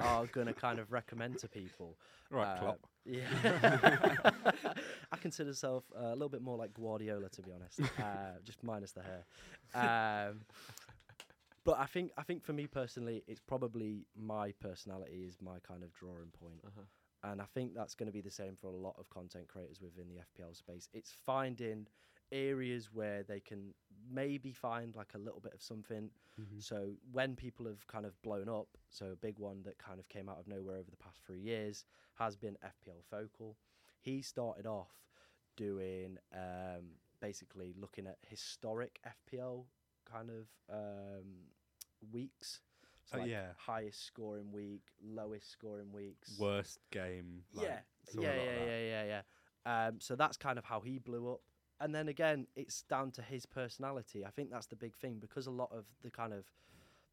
[0.00, 1.98] are going to kind of recommend to people.
[2.30, 2.80] Right, Uh, Klopp.
[3.04, 3.28] Yeah,
[5.12, 8.62] I consider myself uh, a little bit more like Guardiola, to be honest, uh, just
[8.64, 9.24] minus the hair.
[9.74, 10.40] Um,
[11.64, 15.82] but I think I think for me personally, it's probably my personality is my kind
[15.82, 16.82] of drawing point, Uh-huh.
[17.30, 19.80] and I think that's going to be the same for a lot of content creators
[19.80, 20.88] within the FPL space.
[20.92, 21.86] It's finding
[22.32, 23.74] areas where they can
[24.10, 26.62] maybe find like a little bit of something Mhm.
[26.62, 30.06] so when people have kind of blown up, so a big one that kind of
[30.08, 33.56] came out of nowhere over the past three years has been FPL Focal.
[34.00, 34.92] He started off
[35.56, 39.64] doing um, basically looking at historic FPL
[40.04, 41.48] kind of um,
[42.12, 42.60] weeks.
[43.06, 43.52] So Oh, like yeah.
[43.56, 46.36] highest scoring week, lowest scoring weeks.
[46.38, 47.44] Worst game.
[47.54, 49.22] Like, yeah, sort yeah, yeah, yeah, yeah,
[49.64, 49.86] yeah.
[49.88, 51.40] Um, so that's kind of how he blew up.
[51.80, 54.24] And then again, it's down to his personality.
[54.24, 56.46] I think that's the big thing because a lot of the kind of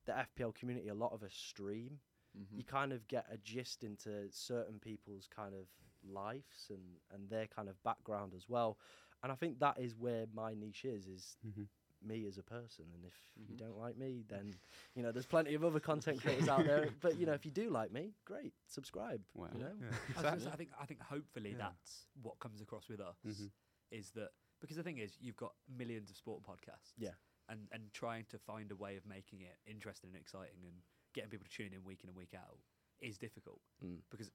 [0.06, 2.00] the FPL community, a lot of us stream.
[2.38, 2.58] Mhm.
[2.58, 5.68] You kind of get a gist into certain people's kind of
[6.04, 8.78] lives and and their kind of background as well.
[9.22, 11.68] And I think that is where my niche is is Mhm.
[12.02, 12.86] me as a person.
[12.94, 13.58] And if you Mhm.
[13.60, 14.54] don't like me, then
[14.96, 16.90] you know there's plenty of other content creators out there.
[17.02, 19.24] But you know if you do like me, great, subscribe.
[19.34, 19.50] Wow.
[19.54, 19.76] You know.
[19.80, 19.98] Yeah.
[20.18, 21.58] I, was say, I think I think hopefully Yeah.
[21.70, 23.52] that's what comes across with us Mhm.
[23.92, 24.32] is that
[24.64, 26.94] because the thing is you've got millions of sport podcasts.
[26.98, 27.10] Yeah.
[27.50, 30.74] And and trying to find a way of making it interesting and exciting and
[31.14, 32.58] getting people to tune in week in and week out
[33.02, 33.98] is difficult Mm.
[34.10, 34.32] because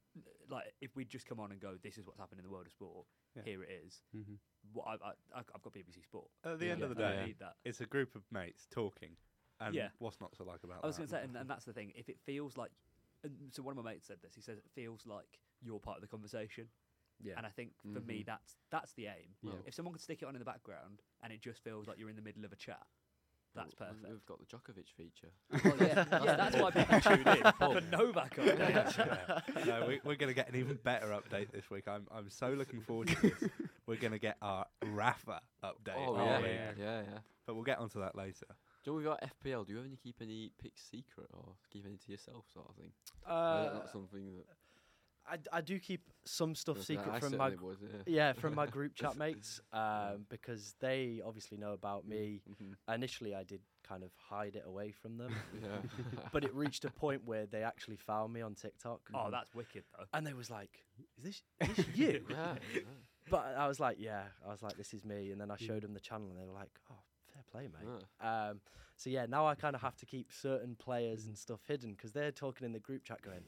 [0.51, 2.67] like if we just come on and go this is what's happening in the world
[2.67, 3.43] of sport Yeah.
[3.45, 4.37] here it is Mhm.
[4.75, 7.25] what I, I I- I've got BBC Sport At the Yeah, end of the day,
[7.27, 9.17] need that it's a group of mates talking,
[9.61, 9.89] and Yeah.
[9.99, 10.85] what's not to like about it.
[10.85, 11.93] I was going to say, and, and that's the thing.
[11.97, 12.71] If it feels like,
[13.25, 14.35] and so one of my mates said this.
[14.35, 16.69] He says it feels like you're part of the conversation,
[17.23, 17.35] Yeah.
[17.37, 18.27] and I think for me Mhm.
[18.27, 19.35] that's that's the aim.
[19.43, 19.53] Yeah.
[19.67, 22.11] If someone could stick it on in the background and it just feels like you're
[22.11, 22.87] in the middle of a chat,
[23.55, 24.09] that's well, perfect.
[24.13, 25.33] We've got the Djokovic feature.
[25.65, 28.99] Well, yeah, yeah, that's why people tune in for the Novak updates.
[29.57, 29.65] Yeah.
[29.65, 31.89] no, we, we're going to get an even better update this week.
[31.89, 33.51] I'm I'm so looking forward to this.
[33.87, 37.19] We're going to get our Rafa update, Oh, yeah, yeah, yeah, yeah.
[37.47, 38.47] but we'll get onto that later.
[38.85, 39.19] Do you know with your
[39.57, 42.77] FPL, do you ever keep any picks secret or keep any to yourself, sort of
[42.77, 42.93] thing?
[43.27, 44.47] Uh, that not something that
[45.31, 48.15] I, d- I do keep some stuff Because secret I from my certainly would, yeah.
[48.29, 52.41] yeah from my group chat mates um, because they obviously know about me.
[52.51, 52.95] Mhm.
[52.95, 55.69] Initially, I did kind of hide it away from them, Yeah.
[56.33, 59.01] but it reached a point where they actually found me on TikTok.
[59.15, 60.05] Oh, that's wicked though.
[60.13, 60.85] and they was like,
[61.19, 62.55] "Is this, is this you?" yeah.
[62.75, 62.81] yeah.
[63.31, 65.83] But I was like, "Yeah." I was like, "This is me," and then I showed
[65.83, 66.99] them the channel, and they were like, "Oh,
[67.33, 67.89] fair play, mate."
[68.23, 68.49] Yeah.
[68.51, 68.61] Um,
[68.97, 72.13] so yeah, now I kind of have to keep certain players and stuff hidden because
[72.13, 73.45] they're talking in the group chat, going,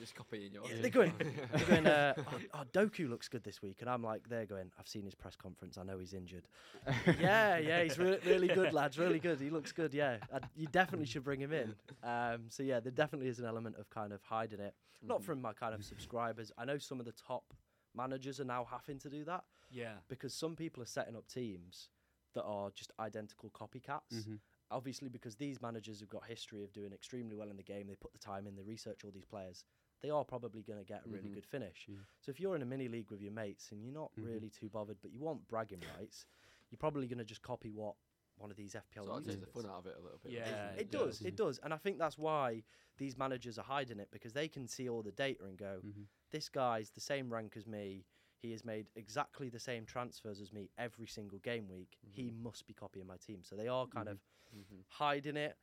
[0.00, 0.66] Just copying yours.
[0.70, 1.12] Yeah, they're going,
[1.52, 3.78] they're going, uh, oh, oh, Doku looks good this week.
[3.80, 5.76] And I'm like, they're going, I've seen his press conference.
[5.78, 6.48] I know he's injured.
[7.20, 8.98] yeah, yeah, he's re- really good, lads.
[8.98, 9.40] Really good.
[9.40, 9.92] He looks good.
[9.92, 10.16] Yeah.
[10.32, 11.74] i you definitely should bring him in.
[12.02, 14.74] Um, so, yeah, there definitely is an element of kind of hiding it.
[15.02, 15.24] Not Mhm.
[15.24, 16.52] from my kind of subscribers.
[16.56, 17.54] I know some of the top
[17.94, 19.94] managers are now having to do that Yeah.
[20.08, 21.88] because some people are setting up teams
[22.34, 24.12] that are just identical copycats.
[24.14, 24.38] Mhm.
[24.70, 27.94] obviously because these managers have got history of doing extremely well in the game, they
[27.94, 29.64] put the time in, they research all these players.
[30.02, 31.34] They are probably going to get a really Mhm.
[31.34, 31.86] good finish.
[31.88, 31.98] Yeah.
[32.20, 34.24] So if you're in a mini league with your mates and you're not Mhm.
[34.24, 36.26] really too bothered, but you want bragging rights,
[36.70, 37.96] you're probably going to just copy what
[38.36, 39.62] one of these FPL Sort of takes users the does.
[39.62, 40.32] fun out of it a little bit.
[40.32, 41.26] Yeah, doesn't It it does, does.
[41.26, 42.64] it does, and I think that's why
[42.96, 46.08] these managers are hiding it because they can see all the data and go, Mhm.
[46.30, 48.04] this guy's the same rank as me.
[48.38, 51.96] He has made exactly the same transfers as me every single game week.
[52.02, 53.44] He must be copying my team.
[53.44, 54.12] So they are kind Mhm.
[54.12, 54.20] of
[54.52, 54.84] Mhm.
[54.88, 55.56] hiding it,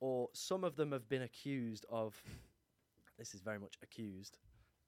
[0.00, 2.20] or some of them have been accused of.
[3.18, 4.38] This is very much accused.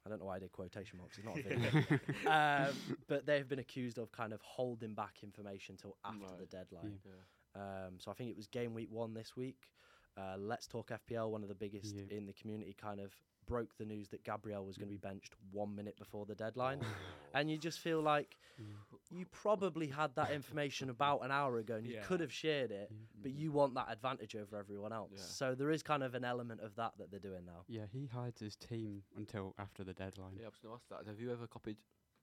[0.07, 1.19] I don't know why I did quotation marks.
[1.19, 1.99] It's not a video.
[2.31, 2.75] um,
[3.09, 6.99] but they have been accused of kind of holding back information till after the deadline.
[7.05, 7.61] Yeah.
[7.61, 9.71] Um, so I think it was game week one this week.
[10.19, 12.17] Uh, Let's Talk FPL, one of the biggest Yeah.
[12.17, 13.15] in the community, kind of
[13.47, 15.03] broke the news that Gabriel was going to be mm.
[15.03, 16.81] benched one minute before the deadline.
[16.83, 16.87] Oh.
[17.35, 18.67] And you just feel like mm.
[19.11, 22.03] you probably had that information about an hour ago and you Yeah.
[22.03, 22.93] could have shared it,
[23.23, 23.39] but mm.
[23.39, 25.13] you want that advantage over everyone else.
[25.15, 25.23] Yeah.
[25.23, 27.65] So there is kind of an element of that that they're doing now.
[27.69, 30.37] Yeah, he hides his team until after the deadline.
[30.37, 31.09] Yeah, I was going to ask that.
[31.09, 31.77] Have you ever copied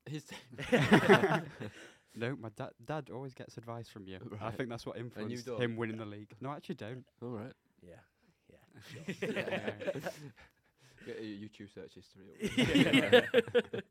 [0.06, 1.42] his team?
[2.18, 4.20] No, my dad dad always gets advice from you.
[4.42, 6.30] I think that's what influenced him winning the league.
[6.40, 7.04] No, I actually don't.
[7.22, 7.52] All right.
[7.86, 8.02] Yeah.
[8.52, 10.00] Yeah.
[11.06, 13.22] Get your YouTube search history.
[13.74, 13.84] up.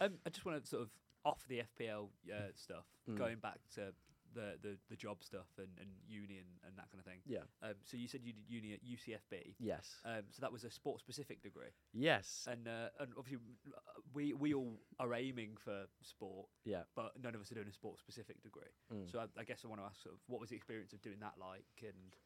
[0.00, 0.88] Um, I just want to sort of
[1.24, 3.18] off the FPL uh, stuff, Mm.
[3.18, 3.92] going back to
[4.34, 7.20] the, the, the job stuff and, and uni and, and that kind of thing.
[7.26, 7.44] Yeah.
[7.62, 9.54] Um, so you said you did uni at UCFB.
[9.60, 9.96] Yes.
[10.06, 12.48] Um, so that was a sport specific degree, Yes.
[12.50, 13.78] and uh, and obviously uh,
[14.14, 16.82] we we all are aiming for sport, Yeah.
[16.96, 18.72] but none of us are doing a sport specific degree.
[18.92, 19.10] Mm.
[19.12, 21.02] So I, I guess I want to ask sort of what was the experience of
[21.02, 22.16] doing that like, and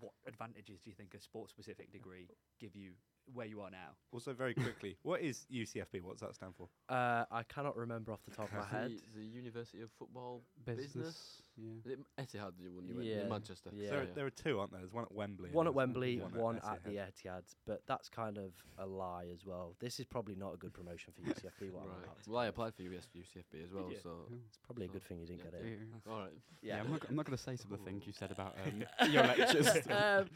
[0.00, 2.28] what advantages do you think a sports specific degree
[2.60, 2.92] give you
[3.32, 3.96] where you are now?
[4.12, 6.02] Also, very quickly, what is UCFB?
[6.02, 6.68] What does that stand for?
[6.88, 8.92] Uh, I cannot remember off the top of my head.
[9.14, 10.86] The, the University of Football Business.
[10.86, 11.42] Business.
[11.58, 11.78] Yeah.
[11.78, 12.86] Is it Etihad you won?
[12.86, 13.70] You went Yeah, in Manchester.
[13.74, 13.90] yeah.
[13.90, 14.80] There, are, there are two, aren't there?
[14.80, 15.46] There's one at Wembley.
[15.48, 17.12] and One at there's Wembley, one one, at at the Etihad.
[17.24, 19.74] Etihad, but that's kind of a lie as well.
[19.80, 21.72] This is probably not a good promotion for UCFB.
[21.72, 22.04] What I'm Right.
[22.04, 23.96] about to Well, I applied for US, UCFB as well, you?
[24.02, 24.28] so.
[24.46, 25.50] It's probably a good thing you didn't yeah.
[25.50, 25.78] get it.
[26.06, 26.12] Yeah.
[26.12, 26.32] All right.
[26.62, 28.30] Yeah, I'm not, g- I'm not going to say some of the things you said
[28.32, 29.68] about um, your lectures.
[29.90, 30.28] um,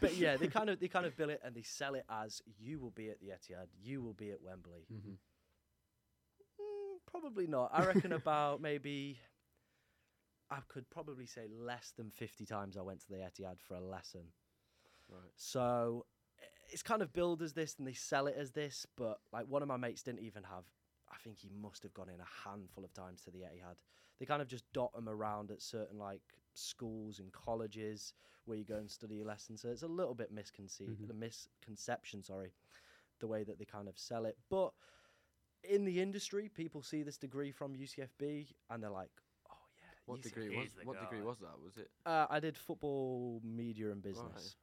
[0.00, 2.42] but yeah, they kind of they kind of bill it and they sell it as
[2.60, 4.86] you will be at the Etihad, you will be at Wembley.
[4.92, 5.10] Mm-hmm.
[6.60, 7.70] Mm, probably not.
[7.72, 9.18] I reckon about maybe
[10.50, 13.80] I could probably say less than fifty times I went to the Etihad for a
[13.80, 14.32] lesson.
[15.08, 15.30] Right.
[15.36, 16.06] So
[16.70, 19.62] it's kind of billed as this and they sell it as this, but like one
[19.62, 20.64] of my mates didn't even have.
[21.10, 23.76] I think he must have gone in a handful of times to the Etihad.
[24.18, 26.22] They kind of just dot them around at certain like
[26.54, 28.14] schools and colleges
[28.46, 29.62] where you go and study your lessons.
[29.62, 31.10] So it's a little bit misconceived, Mhm.
[31.10, 32.52] a misconception, sorry,
[33.18, 34.38] the way that they kind of sell it.
[34.48, 34.74] But
[35.62, 39.23] in the industry, people see this degree from UCFB and they're like.
[40.06, 41.24] What UCFB degree was is the what degree guy.
[41.24, 41.60] was that?
[41.64, 41.90] Was it?
[42.06, 44.56] uh, I did football, media, and business.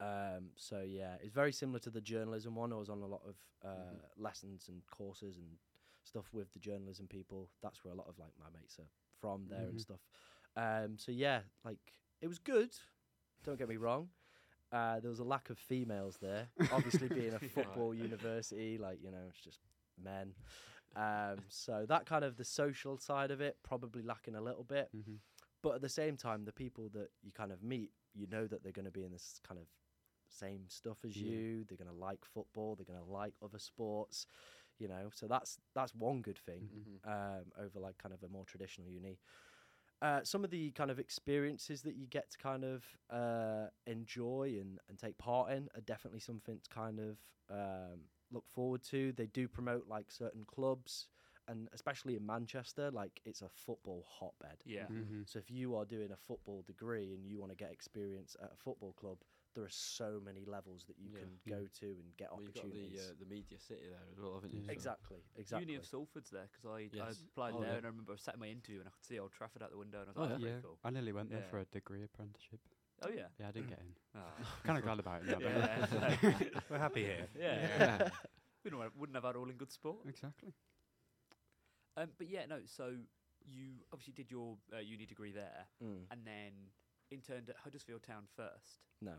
[0.00, 2.72] Um, so yeah, it's very similar to the journalism one.
[2.72, 4.00] I was on a lot of uh, Mhm.
[4.22, 5.58] lessons and courses and
[6.04, 7.50] stuff with the journalism people.
[7.62, 8.88] That's where a lot of like my mates are
[9.20, 9.80] from there and Mhm.
[9.80, 10.00] stuff.
[10.56, 12.70] Um, so yeah, like it was good.
[13.44, 14.10] Don't get me wrong.
[14.70, 16.48] Uh, there was a lack of females there.
[16.70, 19.60] Obviously, being a football university, like you know, it's just
[20.02, 20.34] men.
[20.98, 24.90] Um, so that kind of the social side of it probably lacking a little bit.
[24.92, 25.20] Hmm
[25.62, 28.62] but at the same time the people that you kind of meet you know that
[28.62, 29.66] they're going to be in this kind of
[30.30, 31.22] same stuff as Yeah.
[31.22, 31.64] you.
[31.64, 34.26] They're going to like football they're going to like other sports
[34.78, 35.10] you know?
[35.14, 36.96] So that's that's one good thing Mm-hmm.
[37.04, 39.18] um, over like kind of a more traditional uni.
[40.00, 44.56] Uh, some of the kind of experiences that you get to kind of uh, enjoy
[44.60, 47.18] and, and take part in are definitely something to kind of
[47.50, 48.00] um,
[48.30, 49.12] look forward to.
[49.12, 51.08] They do promote like certain clubs,
[51.48, 54.58] and especially in Manchester, like it's a football hotbed.
[54.64, 54.86] Yeah.
[54.86, 58.36] hmm So if you are doing a football degree and you want to get experience
[58.42, 59.18] at a football club,
[59.54, 61.20] there are so many levels that you Yeah.
[61.20, 64.18] can go to and get Well, you've got the uh, the media city there as
[64.20, 64.60] well, haven't you?
[64.66, 64.72] Yeah.
[64.72, 65.66] Exactly, exactly.
[65.66, 67.76] Uni of Salford's there because I, I applied Oh, there yeah.
[67.78, 69.70] and I remember I sat in my interview and I could see Old Trafford out
[69.70, 70.36] the window and I was Oh, like, yeah.
[70.38, 70.78] that's Yeah, pretty cool.
[70.84, 72.60] I nearly went there for a degree apprenticeship.
[73.04, 73.26] Oh yeah.
[73.38, 73.92] Yeah, I didn't get in.
[74.16, 74.20] Ah.
[74.64, 75.38] kind of glad about it now.
[75.38, 76.28] though.
[76.28, 76.60] Yeah.
[76.70, 77.26] We're happy here.
[77.38, 78.08] yeah.
[78.64, 79.98] we don't, wouldn't have had all in good sport.
[80.08, 80.52] exactly.
[81.96, 82.58] Um, but yeah, no.
[82.66, 82.94] So
[83.46, 86.52] you obviously did your uh, uni degree there, Mm, and then
[87.10, 88.80] interned at Huddersfield Town first.
[89.02, 89.12] no,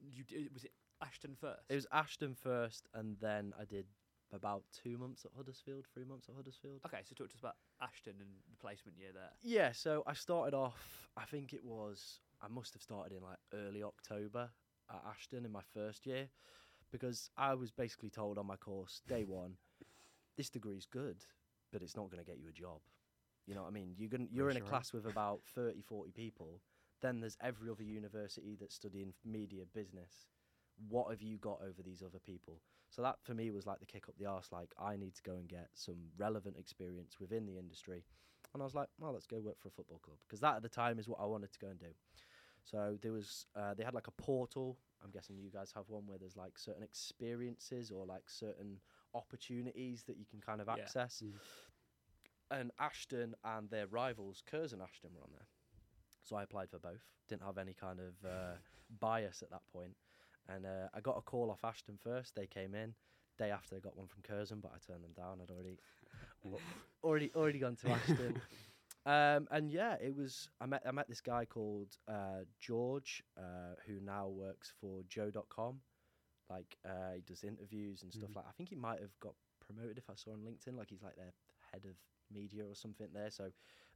[0.00, 0.72] You d- was it
[1.02, 1.62] Ashton first?
[1.68, 3.86] it was Ashton first, and then I did
[4.32, 6.80] about two months at Huddersfield, three months at Huddersfield.
[6.86, 7.00] okay.
[7.04, 9.30] So talk to us about Ashton and the placement year there.
[9.42, 11.08] Yeah, so I started off.
[11.16, 12.20] I think it was.
[12.42, 14.50] I must have started in like early October
[14.90, 16.28] at Ashton in my first year,
[16.92, 19.54] because I was basically told on my course day one,
[20.36, 21.16] this degree's good,
[21.72, 22.80] but it's not going to get you a job.
[23.46, 23.94] You know what I mean?
[23.96, 26.60] You're gonna, you're in a class with about 30, 40 people.
[27.00, 30.26] Then there's every other university that's studying media business.
[30.88, 32.60] What have you got over these other people?
[32.90, 34.48] So that for me was like the kick up the arse.
[34.50, 38.04] Like I need to go and get some relevant experience within the industry,
[38.54, 40.62] and I was like, well, let's go work for a football club because that at
[40.62, 41.94] the time is what I wanted to go and do.
[42.64, 44.76] So there was uh, they had like a portal.
[45.04, 48.80] I'm guessing you guys have one where there's like certain experiences or like certain
[49.14, 50.74] opportunities that you can kind of Yeah.
[50.74, 51.22] access.
[51.24, 51.32] Mm.
[52.50, 55.46] And Ashton and their rivals, Curzon Ashton, were on there.
[56.22, 57.02] So I applied for both.
[57.28, 58.54] Didn't have any kind of uh,
[59.00, 59.96] bias at that point.
[60.48, 62.34] And uh, I got a call off Ashton first.
[62.34, 62.94] They came in.
[63.38, 65.40] Day after, I got one from Curzon, but I turned them down.
[65.42, 65.78] I'd already,
[67.04, 68.40] already, already gone to Ashton.
[69.06, 70.48] Um, and yeah, it was.
[70.60, 75.78] I met I met this guy called uh, George, uh, who now works for Joe.com.
[76.50, 78.34] Like uh, he does interviews and stuff Mhm.
[78.34, 78.46] like.
[78.48, 79.34] I think he might have got
[79.64, 80.76] promoted if I saw on LinkedIn.
[80.76, 81.32] Like he's like their
[81.72, 81.94] head of
[82.32, 83.30] media or something there.
[83.30, 83.52] So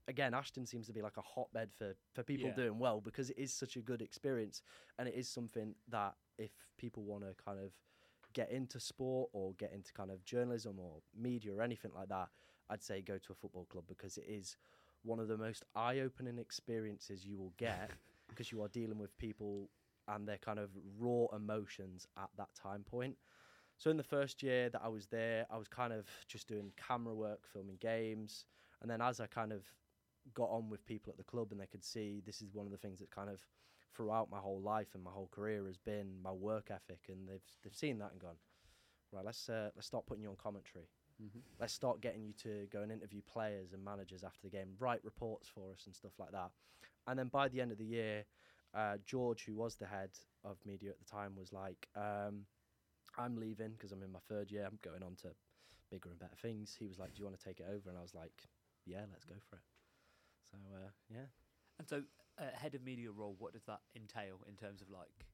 [0.07, 2.55] again, Ashton seems to be like a hotbed for for people Yeah.
[2.55, 4.63] doing well because it is such a good experience
[4.97, 7.73] and it is something that if people want to kind of
[8.33, 12.29] get into sport or get into kind of journalism or media or anything like that,
[12.69, 14.57] I'd say go to a football club because it is
[15.03, 17.91] one of the most eye-opening experiences you will get
[18.29, 19.71] because you are dealing with people
[20.09, 23.17] and their kind of raw emotions at that time point.
[23.77, 26.71] So in the first year that I was there, I was kind of just doing
[26.77, 28.45] camera work, filming games,
[28.83, 29.63] and then as I kind of
[30.35, 32.73] got on with people at the club and they could see this is one of
[32.73, 33.41] the things that kind of
[33.95, 37.45] throughout my whole life and my whole career has been my work ethic and they've
[37.63, 38.37] they've seen that and gone
[39.13, 40.89] right let's uh, let's start putting you on commentary.
[41.23, 41.43] Mhm.
[41.59, 45.05] let's start getting you to go and interview players and managers after the game write
[45.05, 46.51] reports for us and stuff like that.
[47.07, 48.25] And then by the end of the year
[48.73, 50.11] uh, George who was the head
[50.45, 52.47] of media at the time was like um,
[53.19, 54.65] I'm leaving because I'm in my third year.
[54.65, 55.29] I'm going on to
[55.91, 56.75] bigger and better things.
[56.79, 57.91] He was like do you want to take it over?
[57.91, 58.33] And I was like
[58.87, 59.63] yeah let's go for it.
[60.51, 61.27] So uh, yeah.
[61.79, 62.03] And so,
[62.41, 65.27] uh, head of media role, what does that entail in terms of like?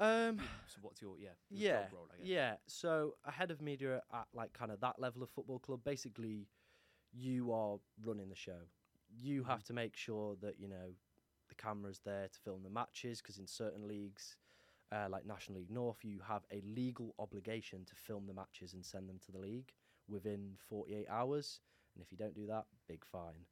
[0.00, 1.28] um you know, so what's your yeah?
[1.50, 2.26] your yeah, role, I guess.
[2.26, 2.54] yeah.
[2.66, 6.48] So a head of media at like kind of that level of football club, basically,
[7.12, 8.60] you are running the show.
[9.22, 10.94] You have to make sure that you know
[11.48, 14.36] the camera's there to film the matches because in certain leagues,
[14.92, 18.84] uh, like National League North, you have a legal obligation to film the matches and
[18.84, 19.72] send them to the league
[20.08, 21.60] within 48 hours.
[21.94, 23.44] And if you don't do that, big fine.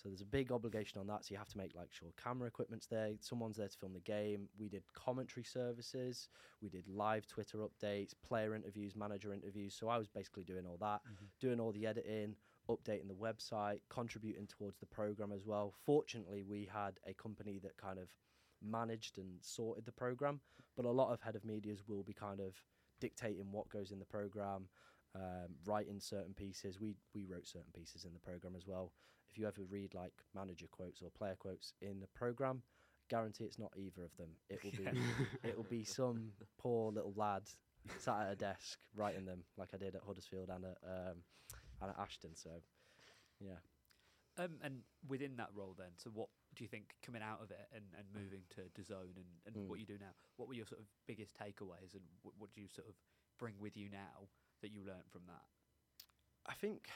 [0.00, 1.24] So there's a big obligation on that.
[1.24, 4.00] So you have to make like sure camera equipment's there, someone's there to film the
[4.00, 4.48] game.
[4.58, 6.28] We did commentary services,
[6.62, 9.74] we did live Twitter updates, player interviews, manager interviews.
[9.74, 11.00] So I was basically doing all that,
[11.40, 12.36] doing all the editing,
[12.70, 15.74] updating the website, contributing towards the program as well.
[15.84, 18.08] Fortunately, we had a company that kind of
[18.62, 20.40] managed and sorted the program,
[20.76, 22.54] but a lot of head of medias will be kind of
[23.00, 24.68] dictating what goes in the program,
[25.14, 26.80] um, writing certain pieces.
[26.80, 28.92] We we wrote certain pieces in the program as well.
[29.30, 32.62] If you ever read like manager quotes or player quotes in the program,
[33.10, 34.30] guarantee it's not either of them.
[34.48, 34.88] It will be
[35.44, 37.42] it will be some poor little lad
[37.98, 41.16] sat at a desk writing them like I did at Huddersfield and at um,
[41.80, 42.34] and at Ashton.
[42.34, 42.50] So
[43.40, 43.58] yeah.
[44.36, 47.66] Um, and within that role, then, so what do you think coming out of it
[47.74, 49.66] and, and moving to DAZN and, and Mm.
[49.68, 50.14] what you do now?
[50.36, 52.94] What were your sort of biggest takeaways, and what, what do you sort of
[53.36, 54.28] bring with you now
[54.62, 55.42] that you learnt from that?
[56.46, 56.88] I think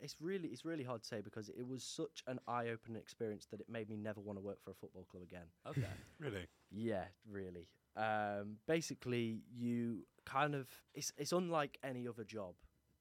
[0.00, 3.46] it's really it's really hard to say because it was such an eye opening experience
[3.50, 5.46] that it made me never want to work for a football club again.
[5.66, 5.80] Okay.
[6.18, 6.46] Really?
[6.70, 7.68] Yeah, really.
[7.96, 12.54] Um, basically, you kind of it's it's unlike any other job.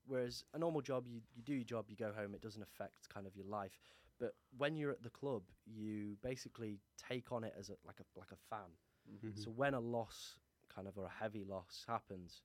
[0.08, 3.08] Whereas a normal job, you you do your job, you go home, it doesn't affect
[3.14, 3.80] kind of your life.
[4.20, 8.20] But when you're at the club, you basically take on it as a like a
[8.20, 8.72] like a fan.
[9.24, 9.38] Mhm.
[9.44, 10.38] So when a loss,
[10.74, 12.42] kind of or a heavy loss happens,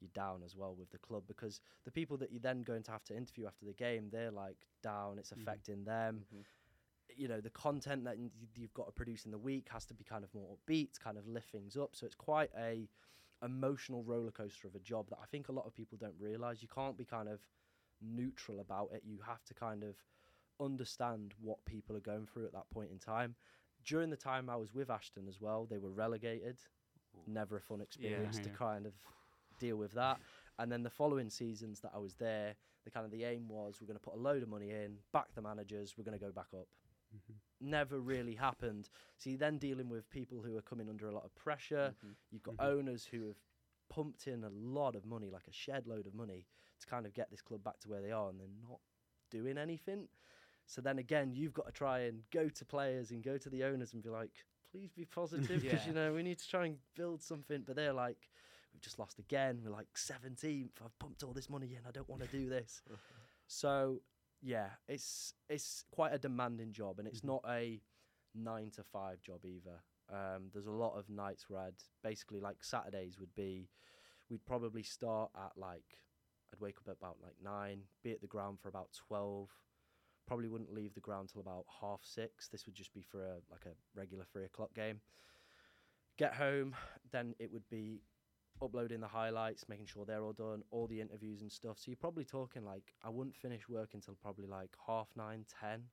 [0.00, 2.90] you're down as well with the club because the people that you're then going to
[2.90, 5.18] have to interview after the game, they're like down.
[5.18, 5.42] It's Mhm.
[5.42, 6.26] affecting them.
[6.32, 6.44] Mhm.
[7.16, 8.18] You know, the content that
[8.54, 11.16] you've got to produce in the week has to be kind of more upbeat, kind
[11.18, 11.96] of lift things up.
[11.96, 12.88] So it's quite a
[13.42, 16.62] emotional roller coaster of a job that I think a lot of people don't realize.
[16.62, 17.40] You can't be kind of
[18.00, 19.04] neutral about it.
[19.04, 19.96] You have to kind of
[20.60, 23.36] understand what people are going through at that point in time.
[23.84, 26.58] During the time I was with Ashton as well, they were relegated.
[27.26, 28.54] Never a fun experience to yeah.
[28.56, 28.94] kind of
[29.58, 30.20] deal with that.
[30.58, 32.54] And then the following seasons that I was there,
[32.84, 34.98] the kind of the aim was we're going to put a load of money in,
[35.12, 36.68] back the managers, we're going to go back up.
[37.14, 37.34] Mhm.
[37.60, 38.88] Never really happened.
[39.18, 41.94] So you're then dealing with people who are coming under a lot of pressure.
[42.04, 42.14] Mhm.
[42.30, 42.64] You've got Mhm.
[42.66, 43.38] owners who have
[43.88, 46.46] pumped in a lot of money, like a shed load of money,
[46.80, 48.80] to kind of get this club back to where they are, and they're not
[49.30, 50.08] doing anything.
[50.66, 53.64] So then again, you've got to try and go to players and go to the
[53.64, 55.86] owners and be like, please be positive because Yeah.
[55.88, 57.62] you know we need to try and build something.
[57.62, 58.28] But they're like,
[58.78, 59.60] we've just lost again.
[59.64, 60.70] We're like 17th.
[60.84, 61.80] I've pumped all this money in.
[61.86, 62.80] I don't want to do this.
[63.48, 64.00] so
[64.40, 67.24] yeah, it's it's quite a demanding job, and it's Mhm.
[67.24, 67.80] not a
[68.34, 69.82] nine to five job either.
[70.10, 73.68] Um, there's a lot of nights where I'd basically like Saturdays would be,
[74.30, 75.98] we'd probably start at like,
[76.52, 79.50] I'd wake up at about like nine, be at the ground for about twelve.
[80.28, 82.48] Probably wouldn't leave the ground till about half six.
[82.48, 85.00] This would just be for a like a regular three o'clock game.
[86.16, 86.76] Get home,
[87.10, 88.02] then it would be
[88.62, 91.78] uploading the highlights, making sure they're all done, all the interviews and stuff.
[91.78, 95.84] So you're probably talking like I wouldn't finish work until probably like half nine, ten.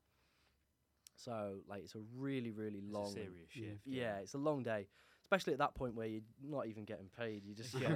[1.15, 3.69] So like it's a really, really It's long a serious yeah.
[3.69, 3.81] shift.
[3.85, 4.87] yeah, it's a long day,
[5.23, 7.43] especially at that point where you're not even getting paid.
[7.45, 7.95] You just yeah,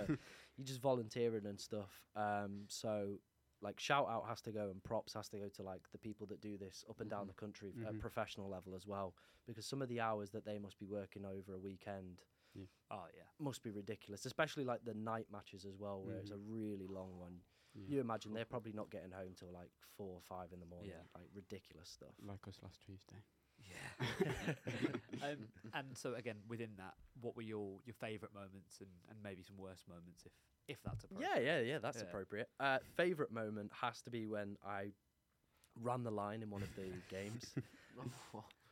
[0.57, 2.01] you just volunteering and stuff.
[2.15, 3.15] Um, so
[3.61, 6.25] like shout out has to go and props has to go to like the people
[6.27, 7.27] that do this up and down Mhm.
[7.27, 7.89] the country Mhm.
[7.89, 9.13] at professional level as well,
[9.45, 12.21] because some of the hours that they must be working over a weekend
[12.91, 13.23] Oh yeah.
[13.39, 16.47] must be ridiculous, especially like the night matches as well, where it's a Mhm.
[16.47, 17.41] really long one.
[17.75, 17.85] Yeah.
[17.95, 20.89] You imagine they're probably not getting home till like four or five in the morning,
[20.91, 21.03] Yeah.
[21.15, 22.15] like ridiculous stuff.
[22.21, 23.23] Like us last Tuesday.
[23.59, 24.55] Yeah.
[25.21, 29.43] um, and so again, within that, what were your your favourite moments and, and maybe
[29.43, 30.31] some worst moments, if
[30.67, 31.43] if that's appropriate?
[31.43, 32.03] Yeah, yeah, yeah, that's Yeah.
[32.03, 32.49] appropriate.
[32.59, 34.91] Uh, favorite moment has to be when I
[35.75, 37.53] ran the line in one of the games.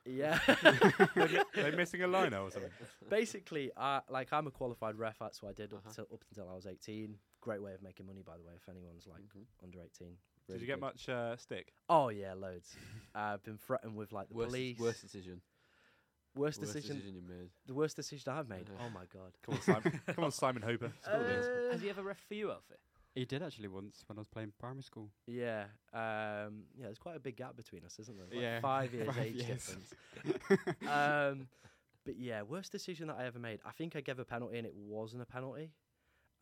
[0.08, 0.40] Yeah.
[1.56, 2.72] They're missing a liner or something.
[3.10, 5.94] Basically, uh, like I'm a qualified ref, that's what I did up, Uh-huh.
[5.96, 7.16] till, up until I was 18.
[7.42, 9.46] Great way of making money, by the way, if anyone's like Mhm.
[9.64, 10.18] under 18.
[10.48, 10.82] Did you get good.
[10.82, 11.74] much uh, stick?
[11.90, 12.76] Oh yeah, loads.
[13.16, 14.80] uh, I've been threatened with like the worst, police.
[14.80, 15.42] worst decision.
[16.36, 16.96] worst Worst decision.
[16.98, 17.50] decision you made.
[17.66, 18.70] The worst decision I've made.
[18.70, 18.86] Yeah.
[18.86, 19.34] Oh my god.
[19.44, 20.02] Come on, Simon.
[20.16, 20.92] Come on, Simon Hooper.
[21.06, 22.76] Uh, Has he ever ref for you, Alfie?
[23.18, 25.10] He did actually once when I was playing primary school.
[25.26, 25.64] Yeah,
[25.94, 26.86] um, yeah.
[26.86, 28.28] There's quite a big gap between us, isn't there?
[28.32, 29.48] Like Yeah, five years five age years.
[29.48, 29.94] difference.
[30.88, 31.48] um,
[32.06, 33.60] but yeah, worst decision that I ever made.
[33.66, 35.72] I think I gave a penalty and it wasn't a penalty,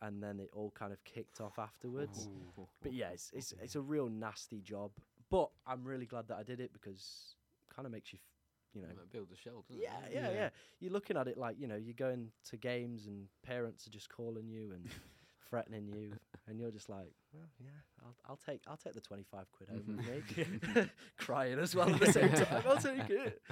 [0.02, 2.28] and then it all kind of kicked off afterwards.
[2.58, 2.66] Ooh.
[2.82, 4.90] But yeah, it's it's it's a real nasty job.
[5.30, 7.34] But I'm really glad that I did it because
[7.74, 8.88] kind of makes you, f- you know.
[8.94, 10.12] Might build a shell, doesn't Yeah, it?
[10.14, 10.34] yeah, Yeah.
[10.34, 10.48] yeah.
[10.78, 14.08] You're looking at it like you know you're going to games and parents are just
[14.10, 14.86] calling you and
[15.48, 16.12] threatening you,
[16.48, 17.68] and you're just like, well, yeah,
[18.04, 20.88] I'll, I'll take I'll take the 25 quid home with me,
[21.18, 22.62] crying as well at the same time.
[22.66, 23.42] I'll take it.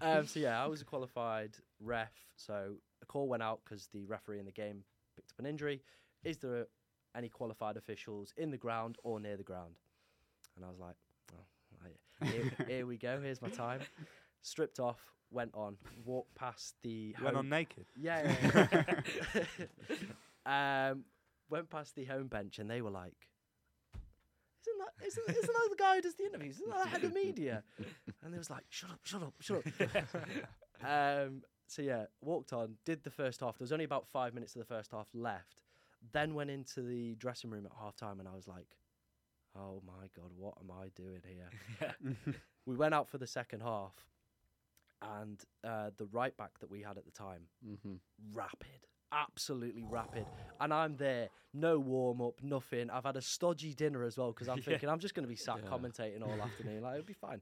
[0.00, 2.12] Um, so yeah, I was a qualified ref.
[2.36, 4.84] So a call went out because the referee in the game
[5.16, 5.82] picked up an injury.
[6.24, 6.66] Is there
[7.16, 9.74] any qualified officials in the ground or near the ground?
[10.56, 10.96] And I was like,
[11.34, 13.20] oh, here, here we go.
[13.20, 13.80] Here's my time.
[14.42, 15.00] Stripped off,
[15.30, 17.14] went on, walked past the.
[17.22, 17.86] Went home- on naked.
[18.00, 18.34] yeah.
[18.54, 18.94] yeah,
[20.46, 20.90] yeah.
[20.90, 21.04] um,
[21.48, 23.28] went past the home bench and they were like,
[24.62, 26.56] "Isn't that isn't, isn't that the guy who does the interviews?
[26.56, 27.62] Isn't that the head of media?"
[28.22, 30.04] And they was like, "Shut up, shut up, shut up."
[30.84, 33.56] um, so yeah, walked on, did the first half.
[33.58, 35.60] There was only about five minutes of the first half left.
[36.12, 38.76] Then went into the dressing room at half time, and I was like,
[39.56, 41.94] "Oh my god, what am I doing here?"
[42.66, 43.94] we went out for the second half,
[45.00, 47.94] and uh, the right back that we had at the time Mm-hmm.
[48.34, 50.28] rapid, absolutely rapid.
[50.60, 52.90] And I'm there, no warm up, nothing.
[52.90, 54.64] I've had a stodgy dinner as well because I'm Yeah.
[54.64, 55.70] thinking I'm just going to be sat Yeah.
[55.70, 56.82] commentating all afternoon.
[56.82, 57.40] Like, it'll be fine.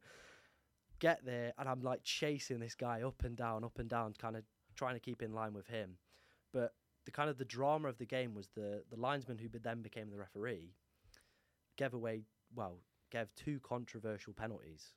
[0.99, 4.35] Get there, and I'm like chasing this guy up and down, up and down, kind
[4.37, 4.45] of
[4.77, 5.99] trying to keep in line with him.
[6.53, 6.73] But
[7.05, 10.09] the kind of the drama of the game was the the linesman who then became
[10.11, 10.73] the referee
[11.77, 12.23] gave away,
[12.55, 12.79] well,
[13.11, 14.95] gave two controversial penalties.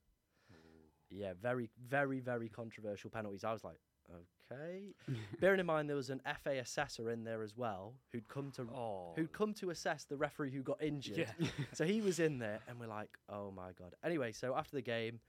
[1.10, 3.44] Yeah, very, very, very controversial penalties.
[3.44, 3.80] I was like,
[4.14, 4.94] okay.
[5.40, 8.64] Bearing in mind there was an FA assessor in there as well who'd come to
[8.74, 9.14] Oh.
[9.16, 11.28] who'd come to assess the referee who got injured.
[11.40, 11.48] Yeah.
[11.74, 13.94] so he was in there, and we're like, oh my god.
[14.04, 15.20] Anyway, so after the game,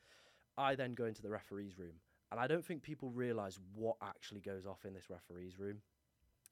[0.59, 1.95] I then go into the referee's room,
[2.31, 5.79] and I don't think people realise what actually goes off in this referee's room.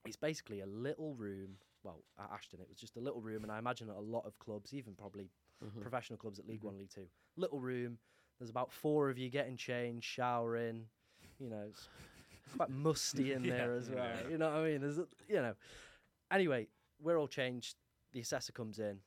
[0.05, 1.57] It's basically a little room.
[1.83, 4.25] Well, at Ashton, it was just a little room, and I imagine at a lot
[4.25, 5.29] of clubs, even probably
[5.65, 5.81] Mm-hmm.
[5.81, 6.67] professional clubs at League Mhm.
[6.67, 7.05] One, League Two,
[7.35, 7.97] little room.
[8.39, 10.85] There's about four of you getting changed, showering.
[11.37, 11.67] You know,
[12.55, 13.57] quite musty in Yeah.
[13.57, 14.03] there as well.
[14.23, 14.27] Yeah.
[14.29, 14.81] You know what I mean?
[14.81, 15.53] There's, you know.
[16.31, 16.67] Anyway,
[17.01, 17.75] we're all changed.
[18.13, 18.99] The assessor comes in.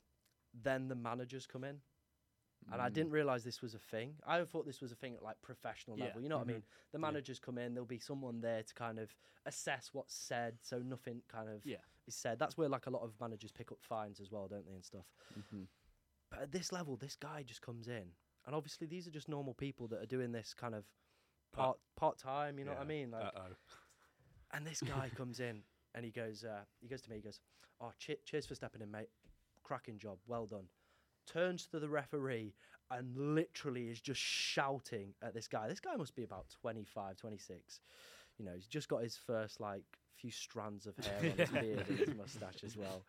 [0.63, 1.81] Then the managers come in.
[2.71, 2.93] And I Mm.
[2.93, 4.15] didn't realize this was a thing.
[4.25, 6.05] I thought this was a thing at like professional Yeah.
[6.07, 6.23] level.
[6.23, 6.55] You know what I Mhm.
[6.55, 6.65] mean?
[6.93, 7.75] The managers come in.
[7.75, 9.13] There'll be someone there to kind of
[9.47, 12.39] assess what's said, so nothing kind of is said.
[12.39, 14.85] That's where like a lot of managers pick up fines as well, don't they, and
[14.85, 15.07] stuff.
[15.37, 15.65] Mm-hmm.
[16.31, 18.15] But at this level, this guy just comes in,
[18.47, 20.89] and obviously these are just normal people that are doing this kind of
[21.53, 22.59] part part time.
[22.59, 23.11] You know what I mean?
[23.11, 23.57] Like, Uh oh.
[24.57, 25.63] and this guy comes in
[25.95, 27.41] and he goes, uh, he goes to me, he goes,
[27.81, 29.09] "Oh, che- cheers for stepping in, mate.
[29.63, 30.67] Cracking job, well done."
[31.27, 32.55] Turns to the referee
[32.91, 35.69] and literally is just shouting at this guy.
[35.69, 37.81] This guy must be about 25, 26.
[38.39, 39.85] You know, he's just got his first like
[40.17, 43.05] few strands of hair on his beard and his mustache as well.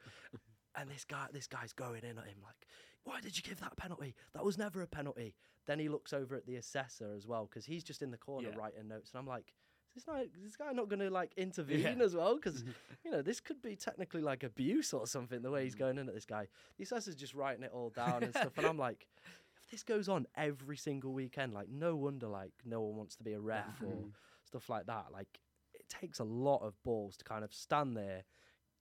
[0.76, 2.68] And this guy, this guy's going in at him like,
[3.04, 4.16] why did you give that penalty?
[4.34, 5.36] That was never a penalty.
[5.66, 8.50] Then he looks over at the assessor as well because he's just in the corner
[8.50, 8.58] Yeah.
[8.58, 9.54] writing notes, and I'm like,
[9.90, 12.36] is this not this guy not going to like intervene as well?
[12.36, 12.64] Because
[13.06, 15.42] you know this could be technically like abuse or something.
[15.42, 15.80] The way he's mm.
[15.80, 16.48] going in at this guy,
[16.78, 19.08] the assessor's just writing it all down and stuff, and I'm like.
[19.56, 23.24] If this goes on every single weekend, like no wonder like no one wants to
[23.24, 24.10] be a ref or
[24.44, 25.06] stuff like that.
[25.12, 25.40] Like
[25.74, 28.24] it takes a lot of balls to kind of stand there,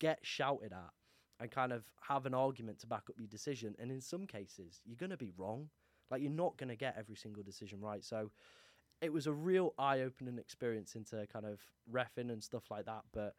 [0.01, 0.91] get shouted at,
[1.43, 3.75] and kind of have an argument to back up your decision.
[3.79, 5.69] And in some cases, you're going to be wrong.
[6.11, 8.05] Like you're not going to get every single decision right.
[8.05, 8.31] So
[9.01, 11.61] it was a real eye-opening experience into kind of
[11.93, 13.03] refing and stuff like that.
[13.13, 13.35] But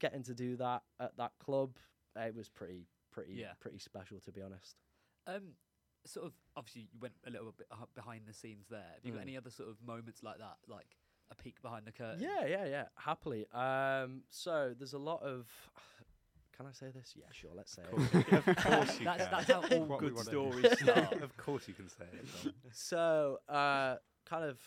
[0.00, 1.76] getting to do that at that club,
[2.16, 3.54] it was pretty, pretty, Yeah.
[3.60, 4.76] pretty special to be honest.
[5.26, 5.54] Um,
[6.06, 8.92] sort of obviously you went a little bit behind the scenes there.
[8.94, 9.22] Have you got Mm.
[9.22, 10.96] any other sort of moments like that, like
[11.30, 12.20] a peek behind the curtain?
[12.20, 12.88] Yeah, yeah, yeah.
[12.96, 13.46] Happily.
[13.50, 15.48] Um, so there's a lot of.
[16.56, 17.14] Can I say this?
[17.16, 17.50] Yeah, sure.
[17.56, 18.32] Let's say it.
[18.48, 19.28] of course you That's, can.
[19.32, 21.22] that's how all What we good wanna- stories start.
[21.22, 22.24] of course you can say it.
[22.42, 22.52] Tom.
[22.72, 24.58] So, uh, kind of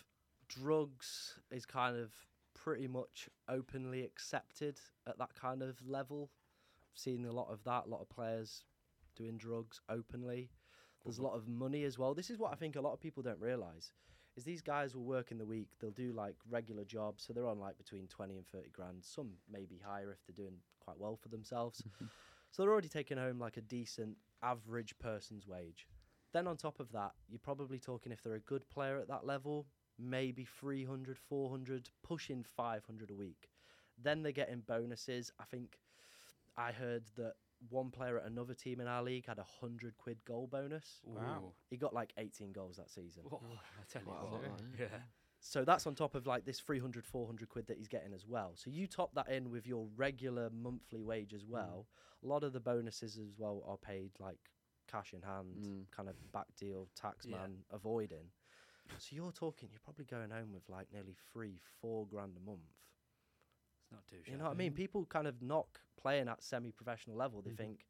[0.50, 2.12] drugs is kind of
[2.54, 6.30] pretty much openly accepted at that kind of level.
[6.94, 8.64] I've seen a lot of that, a lot of players
[9.16, 10.50] doing drugs openly.
[11.06, 12.14] There's a lot of money as well.
[12.14, 13.92] This is what I think a lot of people don't realize
[14.38, 15.70] is these guys will work in the week.
[15.82, 19.04] They'll do like regular jobs, so they're on like between 20 and 30 grand.
[19.04, 21.84] Some maybe higher if they're doing quite well for themselves.
[22.52, 25.88] so they're already taking home like a decent average person's wage.
[26.34, 29.26] Then on top of that, you're probably talking if they're a good player at that
[29.26, 29.66] level,
[29.98, 33.50] maybe 300, 400, pushing 500 a week.
[34.02, 35.32] Then they're getting bonuses.
[35.40, 35.80] I think
[36.56, 37.34] I heard that
[37.70, 41.02] one player at another team in our league had a 100 quid goal bonus.
[41.04, 41.54] Wow.
[41.70, 43.24] He got like 18 goals that season.
[43.32, 44.62] Oh, I tell you Quite a lot, what.
[44.80, 44.86] Yeah.
[44.92, 44.98] yeah.
[45.40, 48.54] So that's on top of like this 300, 400 quid that he's getting as well.
[48.56, 51.88] So you top that in with your regular monthly wage as well.
[52.24, 54.40] A lot of the bonuses as well are paid like
[54.92, 55.92] cash in hand, Mm.
[55.92, 57.38] kind of back deal, tax Yeah.
[57.38, 58.32] man avoiding.
[59.00, 62.62] So you're talking, you're probably going home with like nearly three, four grand a month.
[63.88, 64.74] It's not too You know what I mean?
[64.74, 67.42] People kind of knock playing at semi-professional level.
[67.42, 67.58] They Mhm.
[67.58, 67.86] think,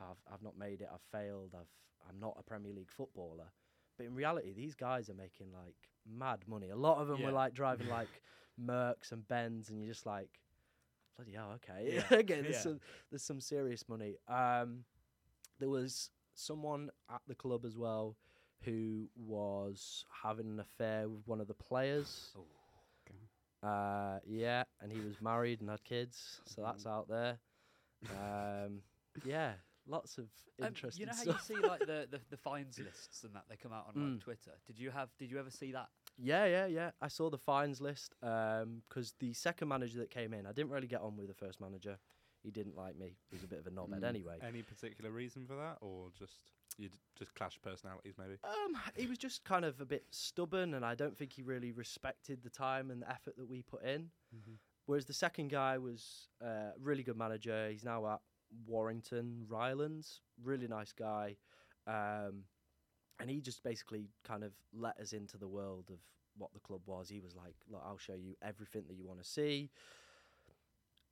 [0.00, 0.88] I've I've not made it.
[0.92, 1.54] I've failed.
[1.54, 1.70] I've
[2.08, 3.50] I'm not a Premier League footballer.
[3.96, 6.70] But in reality, these guys are making like mad money.
[6.70, 7.26] A lot of them Yeah.
[7.26, 8.22] were like driving like
[8.60, 10.40] Mercs and Bens, and you're just like,
[11.16, 11.94] bloody hell, okay.
[11.94, 12.14] Yeah.
[12.18, 12.60] Again, there's Yeah.
[12.62, 12.80] some
[13.10, 14.16] there's some serious money.
[14.28, 14.84] Um,
[15.58, 18.16] there was someone at the club as well
[18.62, 22.32] who was having an affair with one of the players.
[22.36, 22.44] Oh.
[23.62, 26.92] Uh, yeah, and he was married and had kids, so that's Mm-hmm.
[26.92, 27.38] out there.
[28.10, 28.82] Um,
[29.24, 29.52] yeah,
[29.86, 30.24] lots of
[30.60, 31.48] Um, interesting you know how stuff.
[31.48, 34.14] you see like the, the, the fines lists and that they come out on like
[34.14, 34.20] Mm.
[34.20, 34.52] Twitter.
[34.66, 35.10] Did you have?
[35.18, 35.88] Did you ever see that?
[36.18, 36.90] Yeah, yeah, yeah.
[37.00, 40.86] I saw the fines list because the second manager that came in, I didn't really
[40.88, 41.98] get on with the first manager.
[42.42, 43.16] He didn't like me.
[43.30, 44.08] He was a bit of a knobhead Mm.
[44.08, 44.38] anyway.
[44.42, 48.36] Any particular reason for that, or just you d- just clash personalities maybe?
[48.44, 51.72] Um, he was just kind of a bit stubborn, and I don't think he really
[51.72, 54.10] respected the time and the effort that we put in.
[54.86, 57.68] Whereas the second guy was a really good manager.
[57.70, 58.20] He's now at
[58.66, 60.20] Warrington Rylands.
[60.42, 61.36] Really nice guy.
[61.86, 62.44] Um,
[63.20, 65.98] and he just basically kind of let us into the world of
[66.36, 67.08] what the club was.
[67.08, 69.70] He was like, Look, I'll show you everything that you want to see.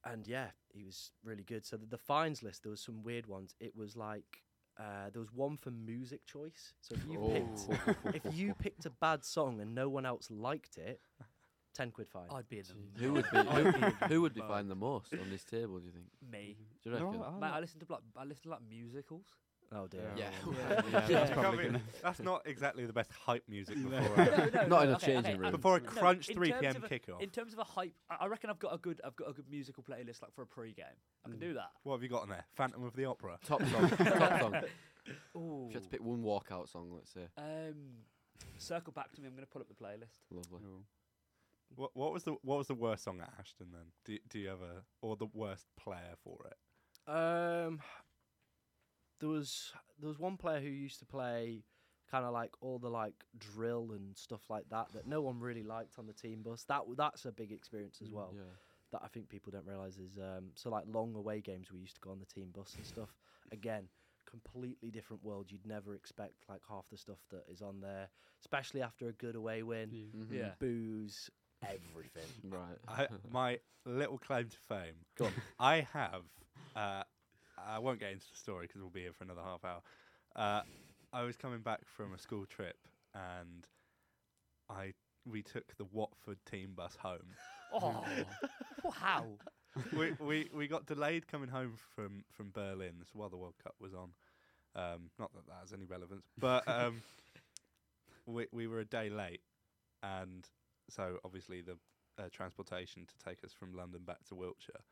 [0.04, 1.64] And yeah, he was really good.
[1.66, 3.54] So the, the fines list, there was some weird ones.
[3.60, 4.42] It was like
[4.80, 6.72] uh, there was one for music choice.
[6.80, 10.78] So if you picked if you picked a bad song and no one else liked
[10.78, 11.00] it,
[11.74, 12.28] ten quid fine.
[12.32, 13.00] I'd be in the.
[13.02, 14.50] Who would be who, who would be mud.
[14.50, 15.78] fined the most on this table?
[15.78, 16.06] Do you think?
[16.30, 16.56] Me.
[16.82, 17.20] Do you reckon?
[17.20, 19.26] No, Mate, I listen to like I listen to like musicals.
[19.74, 20.10] Oh dear.
[20.16, 20.30] Yeah.
[20.46, 20.82] Yeah, Yeah.
[21.08, 21.80] that's Can't probably be- gonna.
[22.02, 25.06] that's not exactly the best hype music before no, a, no, Not in a okay,
[25.06, 25.44] changing okay, room.
[25.46, 26.76] um, before a crunch in 3 terms p.m.
[26.76, 27.20] of a- kickoff.
[27.20, 29.32] In terms of a hype, I, I reckon I've got a good I've got a
[29.32, 30.84] good musical playlist like for a pre-game.
[31.24, 31.42] I can Mm.
[31.42, 31.70] do that.
[31.84, 32.44] What have you got on there?
[32.54, 33.38] Phantom of the Opera.
[33.46, 33.88] Top song.
[33.96, 34.54] top song.
[35.36, 35.66] Ooh.
[35.68, 37.26] If you had to pick one walkout song, let's say.
[37.38, 37.74] Um,
[38.58, 39.26] circle back to me.
[39.28, 40.14] I'm going to pull up the playlist.
[40.30, 40.60] Lovely.
[40.64, 40.82] Oh.
[41.76, 43.82] What, what was the what was the worst song at Ashton then?
[44.04, 47.10] Do do you ever or the worst player for it?
[47.10, 47.78] Um,
[49.20, 51.62] there was there was one player who used to play
[52.10, 55.62] kind of like all the like drill and stuff like that that no one really
[55.62, 56.64] liked on the team bus.
[56.64, 58.32] That that's a big experience as Mm, well.
[58.34, 58.42] Yeah.
[58.92, 61.94] That I think people don't realize is um, so like long away games we used
[61.94, 63.10] to go on the team bus and stuff.
[63.52, 63.88] Again,
[64.28, 65.50] completely different world.
[65.52, 68.08] You'd never expect like half the stuff that is on there,
[68.40, 69.90] especially after a good away win.
[70.16, 70.26] Mhm.
[70.32, 70.54] Yeah.
[70.58, 71.30] Booze,
[71.62, 72.22] everything.
[72.50, 72.78] Right.
[72.88, 75.04] I, my little claim to fame.
[75.16, 75.32] Go on.
[75.60, 76.24] I have.
[76.74, 77.04] Uh,
[77.66, 79.80] I won't get into the story because we'll be here for another half hour.
[80.36, 80.62] Uh,
[81.12, 82.76] I was coming back from a school trip
[83.14, 83.66] and
[84.68, 84.94] I
[85.26, 87.34] we took the Watford team bus home.
[87.72, 88.04] Oh,
[88.84, 89.38] wow.
[89.96, 92.94] we, we we got delayed coming home from from Berlin.
[92.98, 94.10] This while the World Cup was on,
[94.74, 97.02] Um, not that that has any relevance, but um,
[98.26, 99.42] we we were a day late,
[100.02, 100.48] and
[100.88, 101.76] so obviously the
[102.18, 104.82] uh, transportation to take us from London back to Wiltshire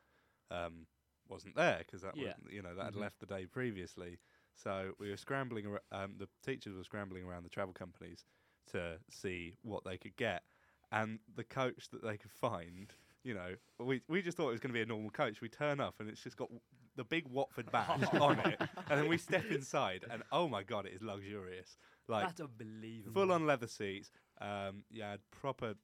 [0.50, 0.86] um,
[1.28, 2.34] wasn't there because that Yeah.
[2.44, 3.00] was you know that had Mhm.
[3.00, 4.18] left the day previously.
[4.54, 5.66] So we were scrambling.
[5.66, 8.24] Ar- um, the teachers were scrambling around the travel companies
[8.66, 10.42] to see what they could get,
[10.90, 12.92] and the coach that they could find.
[13.24, 15.40] You know, we we just thought it was going to be a normal coach.
[15.40, 16.60] We turn up and it's just got w-
[16.96, 20.86] the big Watford badge on it, and then we step inside, and oh my god,
[20.86, 21.76] it is luxurious.
[22.08, 23.12] Like That's unbelievable.
[23.12, 24.10] full on leather seats.
[24.40, 25.74] Um, you had proper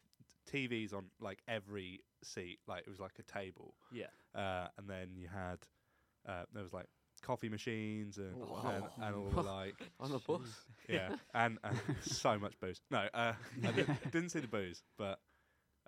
[0.46, 3.74] TVs on like every seat, like it was like a table.
[3.92, 4.06] Yeah.
[4.34, 5.58] Uh, and then you had
[6.28, 6.86] uh, there was like
[7.22, 8.90] coffee machines and Oh, and, wow.
[9.00, 10.40] and all the like On the bus.
[10.88, 12.80] yeah, and, and so much booze.
[12.90, 13.34] No, uh,
[13.66, 15.20] I didn't, didn't see the booze, but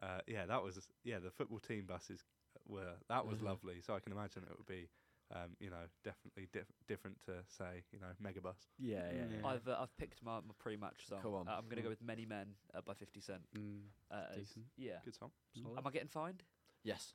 [0.03, 1.18] uh, yeah, that was yeah.
[1.18, 2.22] The football team buses
[2.68, 3.44] were that was Mhm.
[3.47, 3.80] lovely.
[3.80, 4.88] So I can imagine it would be,
[5.34, 8.57] um, you know, definitely diff- different to say you know megabus.
[8.78, 9.16] Yeah, yeah.
[9.16, 9.36] Yeah.
[9.40, 9.47] yeah.
[9.47, 11.20] I've uh, I've picked my, my pre-match song.
[11.22, 11.49] Come on.
[11.49, 11.90] Uh, I'm gonna go Mm.
[11.90, 13.42] with "Many Men" uh, by 50 Cent.
[13.57, 13.80] Mm,
[14.11, 14.66] Uh, decent.
[14.76, 15.01] yeah.
[15.05, 15.30] Good song.
[15.55, 15.78] Solid.
[15.78, 16.42] Am I getting fined?
[16.84, 17.14] Yes.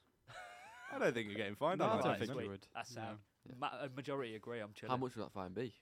[0.93, 1.79] I don't think you're getting fined.
[1.79, 2.43] No, I I don't that, think mate.
[2.43, 2.67] you would.
[2.73, 3.17] That's No.
[3.47, 3.55] Yeah.
[3.59, 4.59] Ma- a majority agree.
[4.59, 4.91] I'm chilling.
[4.91, 5.73] How much would that fine be?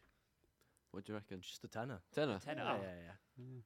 [0.91, 1.41] What do you reckon?
[1.41, 1.99] Just a tenner.
[2.13, 2.39] Tenner.
[2.39, 2.63] Tenner.
[2.63, 3.45] Yeah, Oh, yeah, yeah.
[3.45, 3.61] Yeah.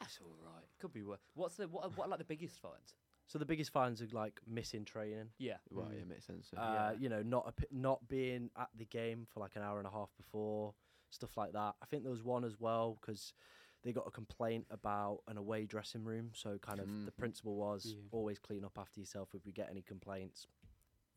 [0.00, 0.64] That's all right.
[0.78, 1.20] Could be worse.
[1.34, 1.84] What's the what?
[1.84, 2.94] are- What are like the biggest fines?
[3.26, 5.30] So the biggest fines are like missing training.
[5.38, 5.58] Yeah.
[5.70, 5.98] Well, Mm.
[5.98, 6.50] yeah, makes sense.
[6.52, 6.60] yeah.
[6.62, 6.92] Uh, Yeah.
[6.98, 9.90] You know, not ap- not being at the game for like an hour and a
[9.90, 10.74] half before,
[11.10, 11.74] stuff like that.
[11.82, 13.34] I think there was one as well because
[13.82, 16.30] they got a complaint about an away dressing room.
[16.34, 17.16] So kind of the Mhm.
[17.16, 18.00] principle was Yeah.
[18.12, 19.34] always clean up after yourself.
[19.34, 20.46] If we get any complaints,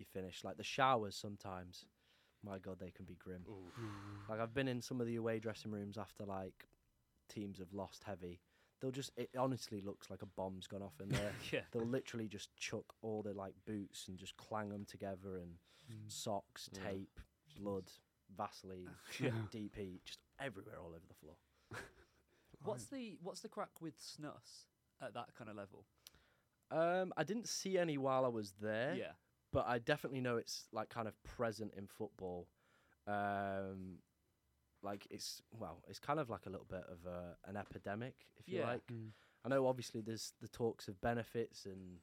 [0.01, 0.43] you finish.
[0.43, 1.85] Like the showers sometimes,
[2.43, 3.45] my god, they can be grim.
[3.47, 4.29] Mm.
[4.29, 6.67] Like I've been in some of the away dressing rooms after like
[7.29, 8.39] teams have lost heavy.
[8.79, 11.33] They'll just it honestly looks like a bomb's gone off in there.
[11.51, 11.61] Yeah.
[11.71, 15.53] They'll literally just chuck all the like boots and just clang them together and
[15.91, 16.09] Mm.
[16.11, 16.89] socks, Yeah.
[16.89, 17.19] tape,
[17.59, 17.91] blood,
[18.37, 18.87] Vaseline,
[19.19, 19.31] Yeah.
[19.51, 21.35] DP, just everywhere all over the floor.
[22.63, 24.65] What's the what's the crack with snus
[25.01, 25.85] at that kind of level?
[26.69, 29.11] Um, I didn't see any while I was there, Yeah.
[29.51, 32.47] But I definitely know it's like kind of present in football.
[33.07, 33.97] Um,
[34.83, 38.47] like it's well, it's kind of like a little bit of a, an epidemic, if
[38.47, 38.67] you Yeah.
[38.67, 38.87] like.
[38.87, 39.09] Mm.
[39.43, 41.99] I know obviously there's the talks of benefits and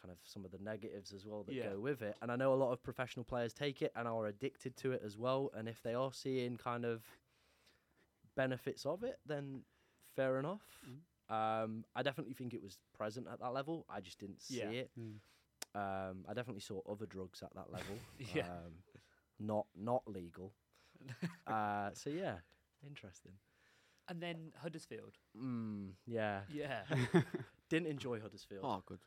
[0.00, 1.70] kind of some of the negatives as well that Yeah.
[1.70, 2.16] go with it.
[2.20, 5.02] And I know a lot of professional players take it and are addicted to it
[5.04, 5.50] as well.
[5.54, 7.04] And if they are seeing kind of
[8.36, 9.62] benefits of it, then
[10.16, 10.62] fair enough.
[11.28, 13.86] Um, I definitely think it was present at that level.
[13.88, 14.70] I just didn't see Yeah.
[14.70, 14.90] it.
[14.98, 15.20] Mm.
[15.74, 17.96] Um, I definitely saw other drugs at that level.
[18.34, 18.46] Yeah.
[18.46, 18.72] Um,
[19.40, 20.52] not not legal.
[21.46, 22.36] uh, so yeah,
[22.86, 23.32] interesting.
[24.08, 25.16] And then Huddersfield.
[25.40, 26.40] Mm, yeah.
[26.52, 26.82] Yeah.
[27.70, 28.62] Didn't enjoy Huddersfield.
[28.64, 28.98] Oh, good.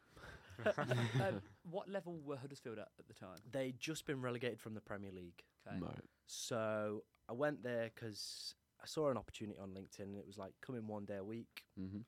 [1.21, 3.37] um, what level were Huddersfield at at the time?
[3.51, 5.43] They'd just been relegated from the Premier League.
[5.67, 5.77] Okay.
[5.79, 5.99] Right.
[6.27, 9.99] So I went there because I saw an opportunity on LinkedIn.
[10.03, 11.99] And it was like come in one day a week, Mm-hmm.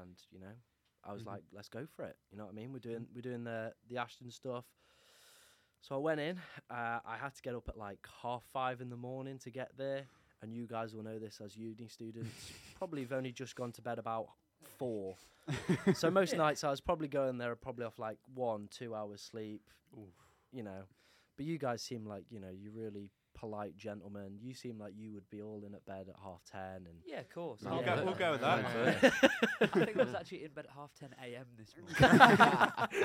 [0.00, 0.54] and you know,
[1.04, 1.26] I was Mhm.
[1.26, 2.16] like, let's go for it.
[2.30, 2.72] You know what I mean?
[2.72, 4.64] We're doing we're doing the the Ashton stuff.
[5.80, 6.38] So I went in.
[6.70, 9.76] Uh, I had to get up at like half five in the morning to get
[9.76, 10.06] there,
[10.40, 12.52] and you guys will know this as uni students.
[12.76, 14.28] probably have only just gone to bed about
[14.78, 15.16] four.
[15.94, 19.62] so most nights I was probably going there probably off like one two hours sleep.
[20.52, 20.84] You know,
[21.36, 24.38] but you guys seem like you know you really polite gentleman.
[24.40, 27.20] You seem like you would be all in at bed at half ten and Yeah,
[27.20, 27.60] of course.
[27.64, 27.96] We'll yeah.
[27.96, 28.64] go- we'll go with that.
[29.60, 31.46] I think I was actually in bed at half 10 a.m.
[31.58, 31.96] this morning.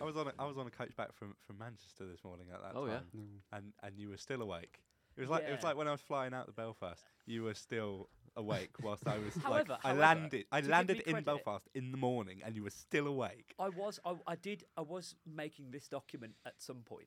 [0.00, 2.46] I was on a, I was on a coach back from, from Manchester this morning
[2.52, 2.94] at that Oh, yeah?
[2.94, 3.38] time, Mm.
[3.52, 4.80] and and you were still awake.
[5.16, 5.68] It was like it was Yeah.
[5.68, 7.02] like when I was flying out to Belfast.
[7.26, 10.70] You were still awake whilst I was However- like I however, landed I to give
[10.70, 13.54] landed me in credit- Belfast in the morning, and you were still awake.
[13.58, 17.06] I was, I, I did, I was making this document at some point.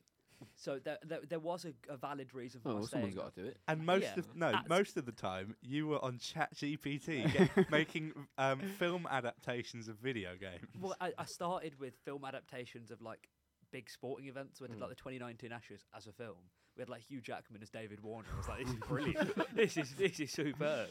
[0.56, 3.26] So there, there, there was a, a valid reason for Oh, my well, someone's staying
[3.26, 3.58] got to do it.
[3.68, 4.20] And most Yeah.
[4.20, 9.08] of no, At- most of the time you were on ChatGPT get, making um, film
[9.10, 10.68] adaptations of video games.
[10.80, 13.30] Well, I, I started with film adaptations of like
[13.72, 14.62] big sporting events.
[14.62, 14.90] We did like Mm.
[14.92, 16.38] the 2019 Ashes as a film.
[16.76, 18.28] We had like Hugh Jackman as David Warner.
[18.34, 19.56] I was like, this is brilliant.
[19.56, 20.90] this is this is superb.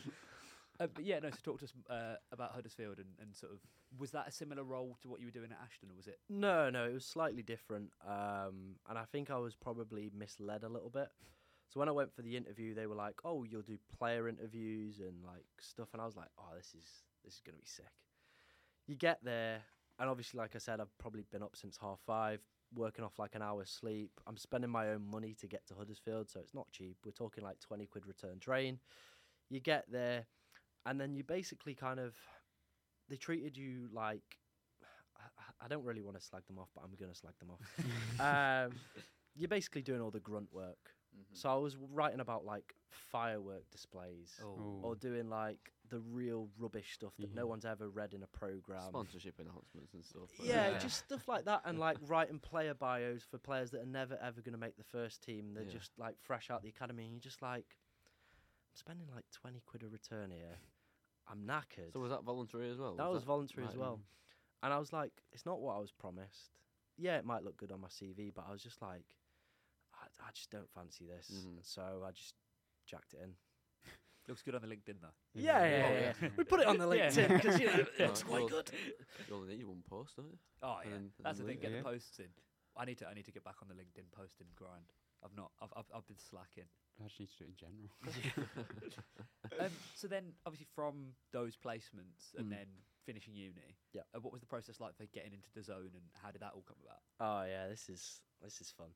[0.78, 1.30] Uh, but yeah, no.
[1.30, 3.60] So talk to us uh, about Huddersfield and, and sort of
[3.98, 6.18] was that a similar role to what you were doing at Ashton, or was it?
[6.28, 7.92] No, no, it was slightly different.
[8.06, 11.08] Um, and I think I was probably misled a little bit.
[11.68, 15.00] So when I went for the interview, they were like, "Oh, you'll do player interviews
[15.00, 17.92] and like stuff," and I was like, "Oh, this is this is gonna be sick."
[18.86, 19.62] You get there,
[19.98, 22.40] and obviously, like I said, I've probably been up since half five,
[22.74, 24.12] working off like an hour's sleep.
[24.26, 26.98] I'm spending my own money to get to Huddersfield, so it's not cheap.
[27.04, 28.78] We're talking like twenty quid return train.
[29.48, 30.26] You get there,
[30.86, 32.14] and then you basically kind of
[33.08, 34.22] they treated you like
[35.18, 37.60] I- I don't really want to slag them off, but I'm gonna slag them off.
[38.20, 38.72] um,
[39.34, 40.94] you're basically doing all the grunt work.
[41.16, 41.36] Mhm.
[41.36, 44.80] So I was writing about like firework displays Oh.
[44.82, 47.34] or doing like the real rubbish stuff that Yeah.
[47.34, 48.88] no one's ever read in a program.
[48.88, 50.30] Sponsorship announcements and stuff.
[50.38, 53.86] like Yeah, just stuff like that, and like writing player bios for players that are
[53.86, 55.54] never ever going to make the first team.
[55.54, 55.70] They're Yeah.
[55.70, 57.76] just like fresh out the academy, and you're just like,
[58.70, 60.58] I'm spending like twenty quid a return here.
[61.28, 61.92] I'm knackered.
[61.92, 62.94] So was that voluntary as well?
[62.96, 64.00] that was voluntary as right, well,
[64.62, 66.58] and I was like, it's not what I was promised.
[66.98, 69.04] Yeah, it might look good on my CV, but I was just like,
[69.94, 71.30] I, I just don't fancy this.
[71.44, 71.58] Mhm.
[71.62, 72.34] So I just
[72.86, 73.30] jacked it in.
[74.28, 75.14] Looks good on the LinkedIn though.
[75.34, 76.12] Yeah, yeah, Oh, yeah.
[76.22, 76.28] yeah.
[76.36, 78.06] we put it on the LinkedIn because you know it Yeah.
[78.06, 78.70] looks quite Well, good.
[79.28, 80.38] You only need one post, don't you?
[80.62, 81.58] Oh And yeah, then- that's the thing.
[81.60, 81.78] then Get yeah.
[81.78, 82.28] the posts in.
[82.76, 83.08] I need to.
[83.08, 84.84] I need to get back on the LinkedIn posting grind.
[85.26, 85.50] I've not.
[85.60, 85.72] I've.
[85.76, 86.64] I've, I've been slacking.
[87.04, 87.90] I just need to do it in general.
[89.60, 92.50] um, so then, obviously, from those placements and Mm.
[92.50, 92.66] then
[93.04, 93.76] finishing uni.
[93.92, 94.02] Yeah.
[94.14, 96.64] Uh, what was the process like for getting into DAZN, and how did that all
[96.66, 97.00] come about?
[97.20, 98.88] Oh yeah, this is this is fun.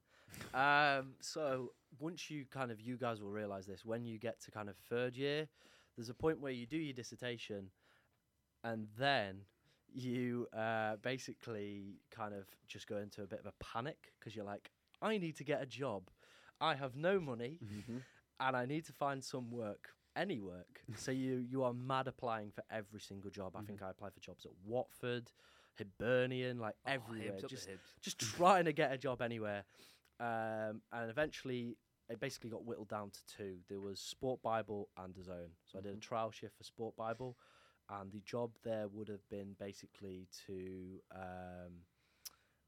[0.55, 4.51] um, so once you kind of you guys will realize this when you get to
[4.51, 5.49] kind of third year,
[5.97, 7.71] there's a point where you do your dissertation,
[8.65, 9.43] and then
[9.93, 14.45] you uh, basically kind of just go into a bit of a panic because you're
[14.45, 14.71] like,
[15.03, 16.11] I need to get a job,
[16.61, 17.99] I have no money, Mm-hmm.
[18.41, 20.83] and I need to find some work, any work.
[20.97, 23.55] so you you are mad applying for every single job.
[23.57, 25.31] I think I applied for jobs at Watford,
[25.79, 27.39] Hibernian, like Oh, everywhere.
[27.49, 27.69] Just
[28.01, 29.65] just trying to get a job anywhere.
[30.19, 31.77] Um, and eventually,
[32.11, 33.57] it basically got whittled down to two.
[33.69, 35.51] There was Sport Bible and DAZN.
[35.67, 36.01] So I did a Mhm.
[36.03, 37.37] trial shift for Sport Bible,
[37.89, 41.87] and the job there would have been basically to um,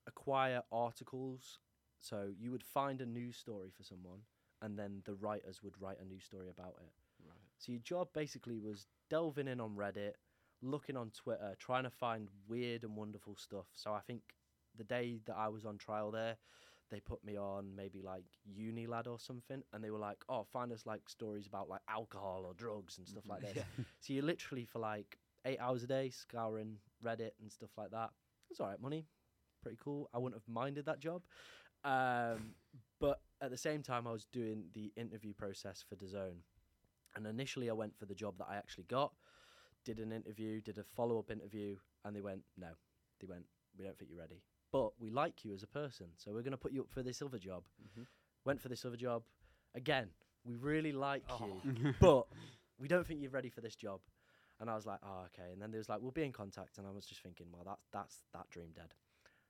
[0.07, 1.59] acquire articles.
[2.03, 4.19] So you would find a news story for someone,
[4.61, 6.93] and then the writers would write a news story about it.
[7.25, 7.39] Right.
[7.59, 10.15] So your job basically was delving in on Reddit,
[10.63, 13.67] looking on Twitter, trying to find weird and wonderful stuff.
[13.73, 14.23] So I think
[14.77, 16.37] the day that I was on trial there,
[16.91, 20.73] they put me on maybe like Unilad or something, and they were like, "Oh, find
[20.73, 23.45] us like stories about like alcohol or drugs and stuff mm-hmm.
[23.45, 23.65] like this."
[24.01, 28.11] so you literally for like eight hours a day scouring Reddit and stuff like that.
[28.51, 29.07] It's all right money,
[29.63, 30.11] pretty cool.
[30.13, 31.23] I wouldn't have minded that job.
[31.85, 32.55] Um,
[33.01, 36.35] but at the same time, I was doing the interview process for DAZN.
[37.17, 39.13] And initially, I went for the job that I actually got,
[39.85, 42.69] did an interview, did a follow up interview, and they went, No.
[43.21, 43.45] They went,
[43.77, 44.43] We don't think you're ready.
[44.71, 47.03] But we like you as a person, so we're going to put you up for
[47.03, 47.65] this other job.
[47.99, 48.07] Mhm.
[48.45, 49.23] Went for this other job.
[49.75, 50.09] Again,
[50.45, 51.61] we really like Oh.
[51.65, 52.27] you, but
[52.79, 54.01] we don't think you're ready for this job.
[54.61, 55.51] And I was like, Oh, okay.
[55.53, 56.79] And then they was like, We'll be in contact.
[56.79, 58.95] And I was just thinking, Well, that's, that's that dream dead.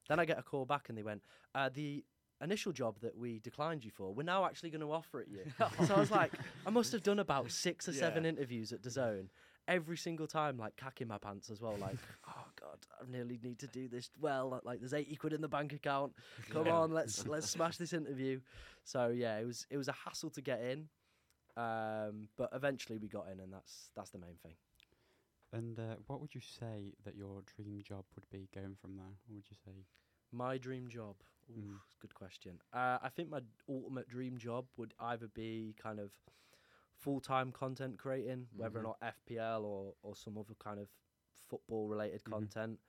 [0.08, 1.22] Then I get a call back, and they went,
[1.54, 2.04] uh, The
[2.42, 5.44] initial job that we declined you for, we're now actually going to offer it you.
[5.86, 6.32] so I was like,
[6.66, 9.28] I must have done about six or seven interviews at DAZN.
[9.68, 11.76] Every single time, like cacking my pants as well.
[11.78, 11.96] Like,
[12.28, 14.60] oh god, I really need to do this well.
[14.64, 16.12] Like, there's eighty quid in the bank account.
[16.50, 16.72] Come Yeah.
[16.72, 18.40] on, let's let's smash this interview.
[18.84, 20.88] So yeah, it was it was a hassle to get in,
[21.56, 24.54] um, but eventually we got in, and that's that's the main thing.
[25.52, 29.14] And uh, what would you say that your dream job would be going from there?
[29.28, 29.84] What would you say?
[30.32, 31.16] My dream job.
[31.58, 31.78] Oof, Mm.
[32.00, 32.58] Good question.
[32.72, 36.12] Uh, I think my ultimate dream job would either be kind of
[36.98, 38.84] full time content creating, whether or Mhm.
[38.84, 40.88] not FPL or, or some other kind of
[41.48, 42.30] football related Mhm.
[42.32, 42.80] content,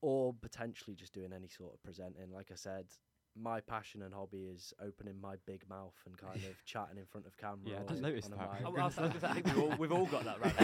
[0.00, 2.30] or potentially just doing any sort of presenting.
[2.32, 2.86] Like I said,
[3.36, 7.26] my passion and hobby is opening my big mouth and kind of chatting in front
[7.26, 7.70] of camera.
[7.70, 8.36] Yeah, I or didn't notice that.
[8.52, 8.60] mic.
[8.66, 10.56] Oh, I, was, I was I think we've all, we've all got that right.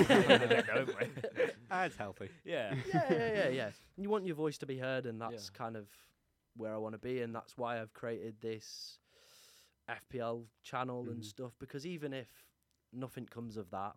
[0.64, 1.52] now, don't we?
[1.70, 2.30] It's healthy.
[2.44, 2.74] Yeah.
[2.92, 3.70] yeah, yeah, yeah, yeah.
[3.96, 5.58] You want your voice to be heard, and that's Yeah.
[5.58, 5.88] kind of
[6.56, 8.98] where I want to be, and that's why I've created this
[9.88, 11.24] FPL channel and Mhm.
[11.24, 11.58] stuff.
[11.58, 12.44] Because even if
[12.92, 13.96] nothing comes of that,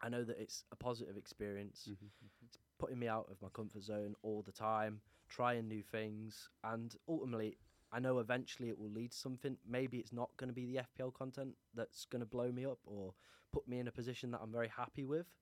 [0.00, 1.86] I know that it's a positive experience.
[1.88, 2.10] Mhm.
[2.44, 6.96] It's putting me out of my comfort zone all the time, trying new things, and
[7.08, 7.58] ultimately,
[7.92, 9.58] I know eventually it will lead to something.
[9.64, 12.80] Maybe it's not going to be the FPL content that's going to blow me up
[12.84, 13.14] or
[13.52, 15.32] put me in a position that I'm very happy with.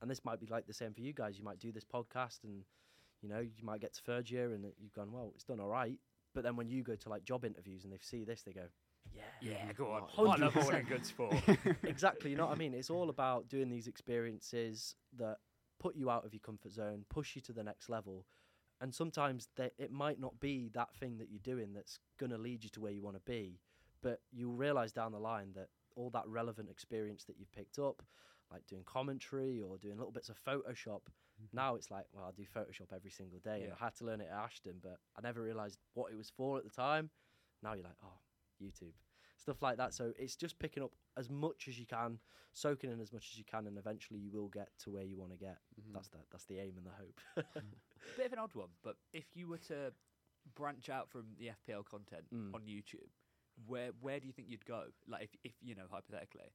[0.00, 1.38] And this might be like the same for you guys.
[1.38, 2.64] You might do this podcast, and
[3.22, 5.68] you know, you might get to third year, and you've gone, well, it's done all
[5.68, 5.98] right.
[6.34, 8.66] But then when you go to like job interviews and they see this, they go,
[9.14, 10.02] yeah, Yeah, go on.
[10.18, 10.80] Oh, I love all 100%.
[10.80, 11.34] in good sport.
[11.84, 12.30] exactly.
[12.30, 12.74] You know what I mean?
[12.74, 15.36] It's all about doing these experiences that
[15.78, 18.26] put you out of your comfort zone, push you to the next level.
[18.80, 22.38] And sometimes they, it might not be that thing that you're doing that's going to
[22.38, 23.60] lead you to where you want to be,
[24.02, 28.02] but you'll realize down the line that all that relevant experience that you've picked up,
[28.52, 31.00] like doing commentary or doing little bits of Photoshop,
[31.52, 34.20] now it's like, well, I do Photoshop every single day, and I had to learn
[34.20, 37.10] it at Ashton, but I never realized what it was for at the time.
[37.62, 38.18] Now you're like, oh,
[38.62, 38.92] YouTube,
[39.36, 39.94] stuff like that.
[39.94, 42.18] So it's just picking up as much as you can,
[42.52, 45.18] soaking in as much as you can, and eventually you will get to where you
[45.18, 45.58] want to get.
[45.80, 45.92] Mhm.
[45.94, 47.20] That's the that's the aim and the hope.
[48.16, 49.92] Bit of an odd one, but if you were to
[50.54, 52.54] branch out from the FPL content Mm.
[52.54, 53.10] on YouTube,
[53.66, 54.84] where where do you think you'd go?
[55.08, 56.52] Like if if you know hypothetically,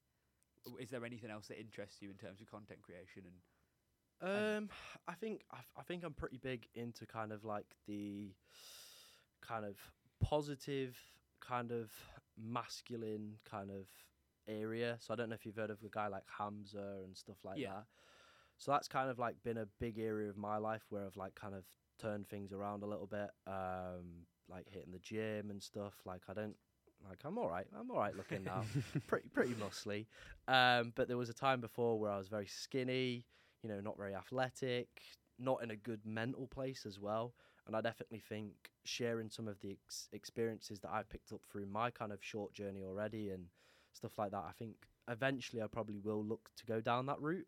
[0.80, 3.36] is there anything else that interests you in terms of content creation and
[4.22, 4.70] Um,
[5.08, 8.32] I think I, I think I'm pretty big into kind of like the
[9.42, 9.78] kind of
[10.22, 10.98] positive,
[11.40, 11.92] kind of
[12.38, 13.88] masculine kind of
[14.48, 14.98] area.
[15.00, 17.58] So I don't know if you've heard of a guy like Hamza and stuff like
[17.58, 17.68] Yeah.
[17.74, 17.86] that.
[18.58, 21.34] So that's kind of like been a big area of my life where I've like
[21.36, 21.64] kind of
[22.00, 25.96] turned things around a little bit, um, like hitting the gym and stuff.
[26.06, 26.56] Like I don't
[27.08, 27.66] like I'm all right.
[27.78, 28.66] I'm all right looking now,
[29.08, 30.06] pretty pretty muscly.
[30.48, 33.26] Um, but there was a time before where I was very skinny,
[33.64, 34.88] you know, not very athletic,
[35.40, 37.34] not in a good mental place as well.
[37.68, 41.68] And I definitely think sharing some of the ex- experiences that I picked up through
[41.68, 43.46] my kind of short journey already and
[43.94, 44.76] stuff like that, I think
[45.10, 47.48] eventually I probably will look to go down that route.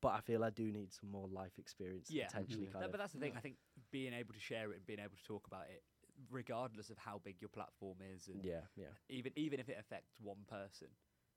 [0.00, 2.26] But I feel I do need some more life experience Yeah.
[2.28, 2.72] potentially Yeah.
[2.72, 2.92] kind No, of.
[2.92, 3.32] but that's the thing.
[3.36, 3.56] I think
[3.90, 5.82] being able to share it and being able to talk about it,
[6.30, 8.94] regardless of how big your platform is, and yeah, yeah.
[9.08, 10.88] even even if it affects one person,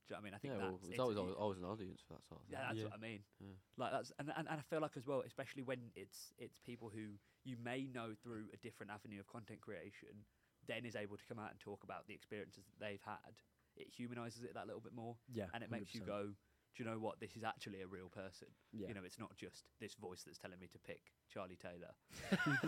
[0.08, 0.34] do you know what I mean?
[0.34, 2.26] I think yeah, that's well, there's it's- always, it- always always an audience for that
[2.28, 2.58] sort of thing.
[2.58, 2.86] Yeah, that's Yeah.
[2.86, 3.22] what I mean.
[3.40, 3.56] Yeah.
[3.78, 6.90] Like that's and, and and I feel like as well, especially when it's it's people
[6.90, 10.26] who you may know through a different avenue of content creation,
[10.68, 13.34] then is able to come out and talk about the experiences that they've had.
[13.78, 16.28] It humanizes it that little bit more, Yeah, and it makes you go,
[16.76, 17.20] do you know what?
[17.22, 18.48] This is actually a real person.
[18.74, 18.90] Yeah.
[18.90, 21.00] You know, it's not just this voice that's telling me to pick
[21.30, 21.94] Charlie Taylor.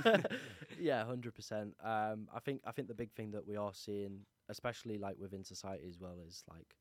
[0.79, 1.75] yeah, hundred percent.
[1.83, 5.43] Um, I think I think the big thing that we are seeing, especially like within
[5.43, 6.75] society as well, is like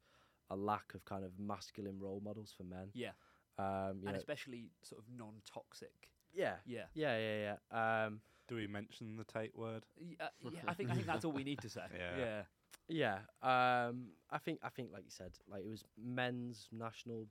[0.52, 2.88] a lack of kind of masculine role models for men.
[2.94, 3.12] Yeah,
[3.58, 6.10] Um, you and know, especially sort of non-toxic.
[6.32, 6.86] yeah, Yeah.
[6.94, 8.04] yeah, yeah, yeah.
[8.06, 9.84] Um, Do we mention the Tate word?
[10.00, 11.82] Y- uh, yeah, I think I think that's all we need to say.
[11.98, 12.42] Yeah.
[12.88, 13.18] yeah.
[13.42, 13.86] yeah.
[13.88, 17.26] Um, I think I think like you said, like it was Men's National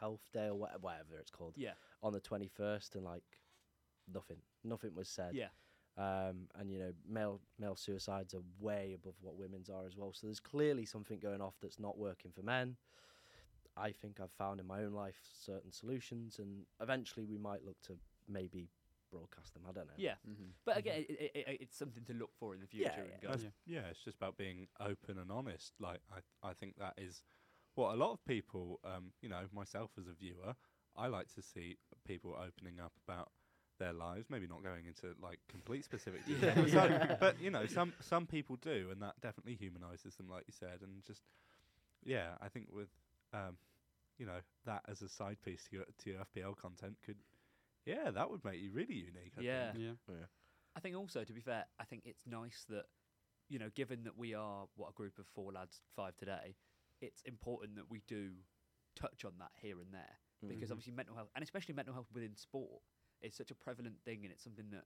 [0.00, 1.74] Health Day or whatever it's called Yeah.
[2.02, 3.24] on the twenty first, and like
[4.12, 5.34] nothing, nothing was said.
[5.34, 5.48] Yeah.
[5.98, 10.12] Um, and you know male male suicides are way above what women's are as well.
[10.12, 12.76] So there's clearly something going off that's not working for men.
[13.76, 17.80] I think I've found in my own life certain solutions, and eventually we might look
[17.82, 17.94] to
[18.28, 18.70] maybe
[19.10, 19.64] broadcast them.
[19.68, 19.94] I don't know.
[19.96, 20.14] Yeah.
[20.28, 20.50] Mm-hmm.
[20.64, 22.92] But again, it, it, it, it's something to look for in the future.
[22.96, 23.28] Yeah, and yeah.
[23.28, 23.80] go, Yeah.
[23.82, 25.72] yeah, it's just about being open and honest.
[25.78, 27.22] Like I, I think that is
[27.74, 30.54] what a lot of people, um, you know, myself as a viewer,
[30.96, 33.30] I like to see people opening up about
[33.78, 34.26] their lives.
[34.30, 36.54] Maybe not going into like complete specific Yeah.
[36.54, 40.28] detail, but, some, but you know, some some people do, and that definitely humanises them,
[40.28, 41.22] like you said, and just
[42.04, 42.88] yeah, I think with
[43.32, 43.56] um,
[44.18, 47.16] you know, that as a side piece to your to your FPL content could.
[47.84, 49.34] Yeah, that would make you really unique.
[49.38, 49.70] I Yeah.
[49.72, 49.84] think.
[50.08, 50.14] Yeah.
[50.76, 52.84] I think also, to be fair, I think it's nice that,
[53.48, 56.56] you know, given that we are what a group of four lads, five today,
[57.00, 58.30] it's important that we do
[58.96, 60.72] touch on that here and there because Mhm.
[60.72, 62.82] obviously mental health, and especially mental health within sport,
[63.22, 64.84] is such a prevalent thing, and it's something that,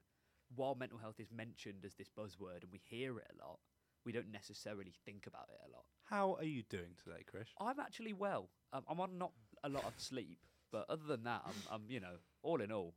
[0.55, 3.59] while mental health is mentioned as this buzzword and we hear it a lot,
[4.05, 5.85] we don't necessarily think about it a lot.
[6.05, 7.49] How are you doing today, Chris?
[7.61, 8.49] I'm actually well.
[8.73, 9.33] Um, I'm on not
[9.63, 10.39] a lot of sleep,
[10.73, 12.95] but other than that, I'm, I'm you know, all in all,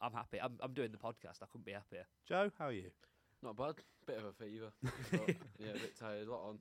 [0.00, 0.40] I'm happy.
[0.40, 1.42] I'm, I'm doing the podcast.
[1.42, 2.06] I couldn't be happier.
[2.26, 2.90] Joe, how are you?
[3.42, 3.74] Not bad.
[4.06, 4.72] Bit of a fever.
[5.10, 6.26] but, yeah, a bit tired.
[6.26, 6.58] A lot on.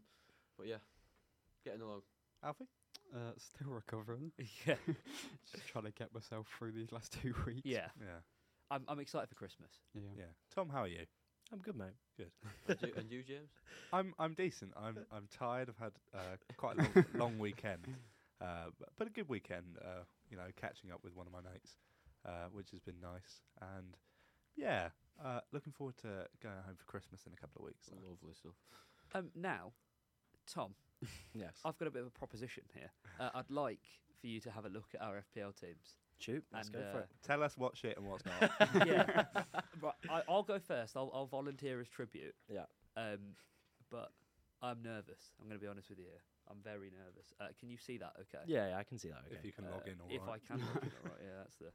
[0.58, 0.78] But yeah,
[1.64, 2.02] getting along.
[2.44, 2.68] Alfie?
[3.14, 4.32] Uh, still recovering.
[4.66, 4.76] yeah,
[5.52, 7.62] Just trying to get myself through these last two weeks.
[7.64, 7.88] yeah.
[8.00, 8.20] Yeah.
[8.72, 9.70] I'm, I'm excited for Christmas.
[9.94, 10.02] Yeah.
[10.18, 10.24] Yeah.
[10.54, 11.06] Tom, how are you?
[11.54, 11.94] I'm good, mate.
[12.68, 13.52] And you, and you James?
[13.94, 14.74] I'm I'm decent.
[14.76, 15.70] I'm I'm tired.
[15.70, 17.88] I've had uh, quite a long, long weekend,
[18.42, 19.78] uh, but, but a good weekend.
[19.80, 21.78] Uh, you know, catching up with one of my mates,
[22.26, 23.42] uh, which has been nice.
[23.62, 23.96] And
[24.56, 24.90] yeah,
[25.24, 27.90] uh, looking forward to going home for Christmas in a couple of weeks.
[27.94, 28.56] Lovely stuff.
[29.14, 29.72] Um, now,
[30.52, 30.74] Tom,
[31.34, 31.58] Yes.
[31.66, 32.90] I've got a bit of a proposition here.
[33.20, 33.82] Uh, I'd like
[34.22, 35.98] for you to have a look at our FPL teams.
[36.18, 37.10] Shoot, let's and, go for uh, it.
[37.24, 38.52] Tell us what's shit and what's not.
[38.88, 39.26] yeah,
[39.82, 39.94] right.
[40.10, 40.96] I, I'll go first.
[40.96, 42.34] I'll, I'll volunteer as tribute.
[42.50, 42.64] Yeah.
[42.96, 43.36] Um,
[43.92, 44.12] but
[44.62, 45.34] I'm nervous.
[45.42, 46.06] I'm going to be honest with you.
[46.06, 46.22] here.
[46.50, 47.34] I'm very nervous.
[47.42, 48.14] Uh, can you see that?
[48.22, 48.44] Okay.
[48.48, 49.24] Yeah, yeah, I can see that.
[49.28, 49.36] Okay.
[49.38, 50.40] if you can Uh, log in, all if right.
[50.42, 51.22] I can log in, all right.
[51.22, 51.72] Yeah, that's the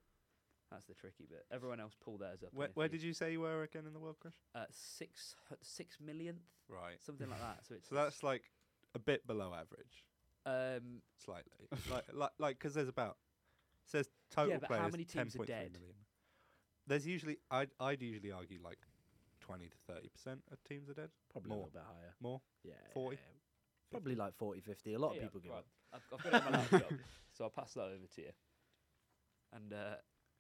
[0.70, 1.44] that's the tricky bit.
[1.52, 2.55] Everyone else pull theirs up.
[2.55, 4.34] Where, where did you say you were again in the world, Chris?
[4.55, 6.97] Uh, six six millionth, Right.
[7.05, 7.59] something like that.
[7.68, 8.44] So it's So that's like
[8.94, 10.04] a bit below average,
[10.46, 11.68] um slightly.
[11.90, 13.16] like like like because there's about
[13.86, 15.72] says total Yeah, but how many teams are dead?
[15.72, 15.94] million.
[16.86, 18.78] There's usually I'd I'd usually argue like
[19.40, 21.10] twenty to thirty percent of teams are dead.
[21.32, 21.58] Probably more.
[21.58, 22.14] a little bit higher.
[22.20, 22.40] More.
[22.64, 22.74] Yeah.
[22.94, 23.16] 40?
[23.16, 23.36] yeah, yeah.
[23.90, 24.94] Probably like 40, 50.
[24.94, 25.58] A lot of yeah, people give right.
[25.58, 25.66] up.
[25.92, 26.92] I've, I've got it on my laptop,
[27.32, 28.30] so I'll pass that over to you
[29.52, 29.96] and uh,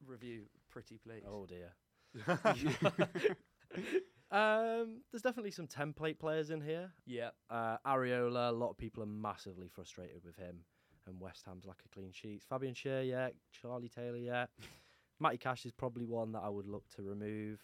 [0.06, 0.42] review.
[0.70, 1.24] Pretty please.
[1.26, 1.74] Oh dear.
[4.30, 6.92] um, there's definitely some template players in here.
[7.06, 7.30] Yeah.
[7.48, 10.60] Uh, Areola, a lot of people are massively frustrated with him,
[11.06, 12.44] and West Ham's like a clean sheets.
[12.48, 13.28] Fabian Schär, yeah.
[13.52, 14.46] Charlie Taylor, yeah.
[15.20, 17.60] Matty Cash is probably one that I would look to remove.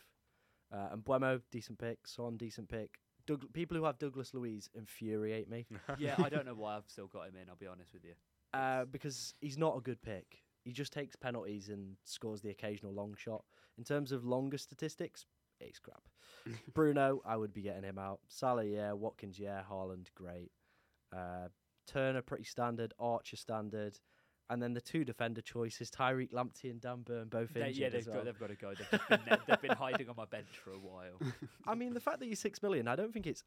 [0.72, 1.98] Uh, and Mbeumo, decent pick.
[2.06, 2.98] Son, decent pick.
[3.26, 5.66] Doug- people who have Douglas Luiz infuriate me
[5.98, 7.48] yeah, I don't know why I've still got him in.
[7.48, 8.12] I'll be honest with you.
[8.52, 10.43] uh, because he's not a good pick.
[10.64, 13.44] He just takes penalties and scores the occasional long shot.
[13.78, 15.24] In terms of longer statistics,
[15.61, 16.03] it's crap.
[16.74, 18.20] Bruno, I would be getting him out.
[18.28, 18.93] Salah, yeah.
[18.93, 19.62] Watkins, yeah.
[19.70, 20.51] Haaland, great.
[21.15, 21.49] Uh,
[21.87, 22.95] Turner, pretty standard.
[22.99, 23.99] Archer, standard.
[24.49, 27.89] And then the two defender choices, Tariq Lamptey and Dan Burn, both They, injured yeah,
[27.89, 28.16] they've well.
[28.16, 28.74] got they've got to go.
[28.78, 31.19] They've, been, they've been hiding on my bench for a while.
[31.66, 33.43] I mean, the fact that you're six million, I don't think it's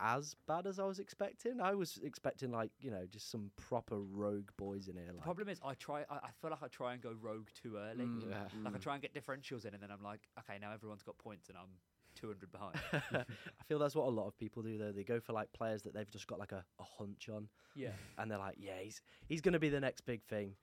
[0.00, 1.60] as bad as I was expecting.
[1.60, 5.06] I was expecting like you know just some proper rogue boys in here.
[5.08, 6.00] The Like, problem is, I try.
[6.10, 8.04] I, I feel like I try and go rogue too early.
[8.04, 8.30] Mm.
[8.30, 8.36] Yeah.
[8.64, 11.18] Like I try and get differentials in, and then I'm like, okay, now everyone's got
[11.18, 11.68] points, and I'm
[12.16, 12.76] 200 behind.
[13.26, 14.92] I feel that's what a lot of people do though.
[14.92, 17.90] They go for like players that they've just got like a, a hunch on, yeah,
[18.18, 20.54] and they're like, yeah, he's he's gonna be the next big thing.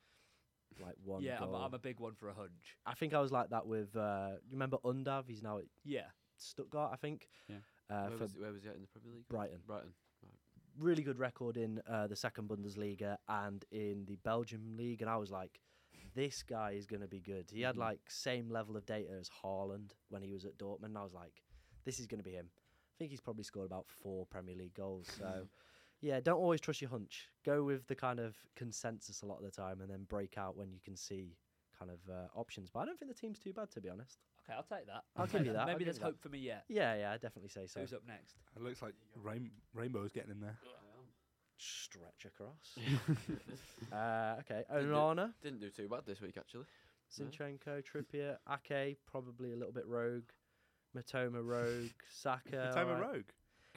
[0.79, 1.21] Like one.
[1.23, 1.39] yeah.
[1.41, 1.55] I'm.
[1.55, 2.77] I'm a big one for a hunch.
[2.85, 3.95] I think I was like that with.
[3.95, 5.23] Uh, you remember Undav?
[5.27, 6.01] He's now at Yeah,
[6.37, 7.27] Stuttgart, I think.
[7.49, 7.55] Yeah.
[7.89, 9.27] Uh, where, was, where was he at in the Premier League?
[9.29, 9.59] Brighton.
[9.65, 9.89] Brighton.
[10.79, 15.17] really good record in uh, the second Bundesliga and in the Belgium league, and I
[15.17, 15.59] was like,
[16.13, 17.49] this guy is going to be good.
[17.51, 17.79] He had Mhm.
[17.79, 20.85] like same level of data as Haaland when he was at Dortmund.
[20.85, 21.41] And I was like,
[21.83, 22.49] this is going to be him.
[22.55, 25.07] I think he's probably scored about four Premier League goals.
[25.17, 25.47] So,
[26.01, 27.27] yeah, don't always trust your hunch.
[27.43, 30.55] Go with the kind of consensus a lot of the time, and then break out
[30.55, 31.37] when you can see
[31.77, 32.69] kind of uh, options.
[32.69, 34.19] But I don't think the team's too bad, to be honest.
[34.49, 35.03] Okay, I'll take that.
[35.15, 36.05] I'll take give you that, I'll Maybe there's you that.
[36.05, 36.63] hope for me yet.
[36.69, 37.81] Yeah, yeah, I definitely say so.
[37.81, 38.35] Who's up next?
[38.55, 40.57] It looks like rain- Rainbow's getting in there.
[41.57, 42.77] Stretch across.
[43.91, 45.33] uh, okay, Did the- Onana.
[45.41, 46.65] Didn't do too bad this week actually.
[47.17, 47.25] Yeah.
[47.25, 48.37] Zinchenko, Trippier,
[48.71, 50.29] Ake, probably a little bit rogue.
[50.95, 52.49] Mitoma rogue, Saka.
[52.73, 53.13] Mitoma alright.
[53.13, 53.25] Rogue,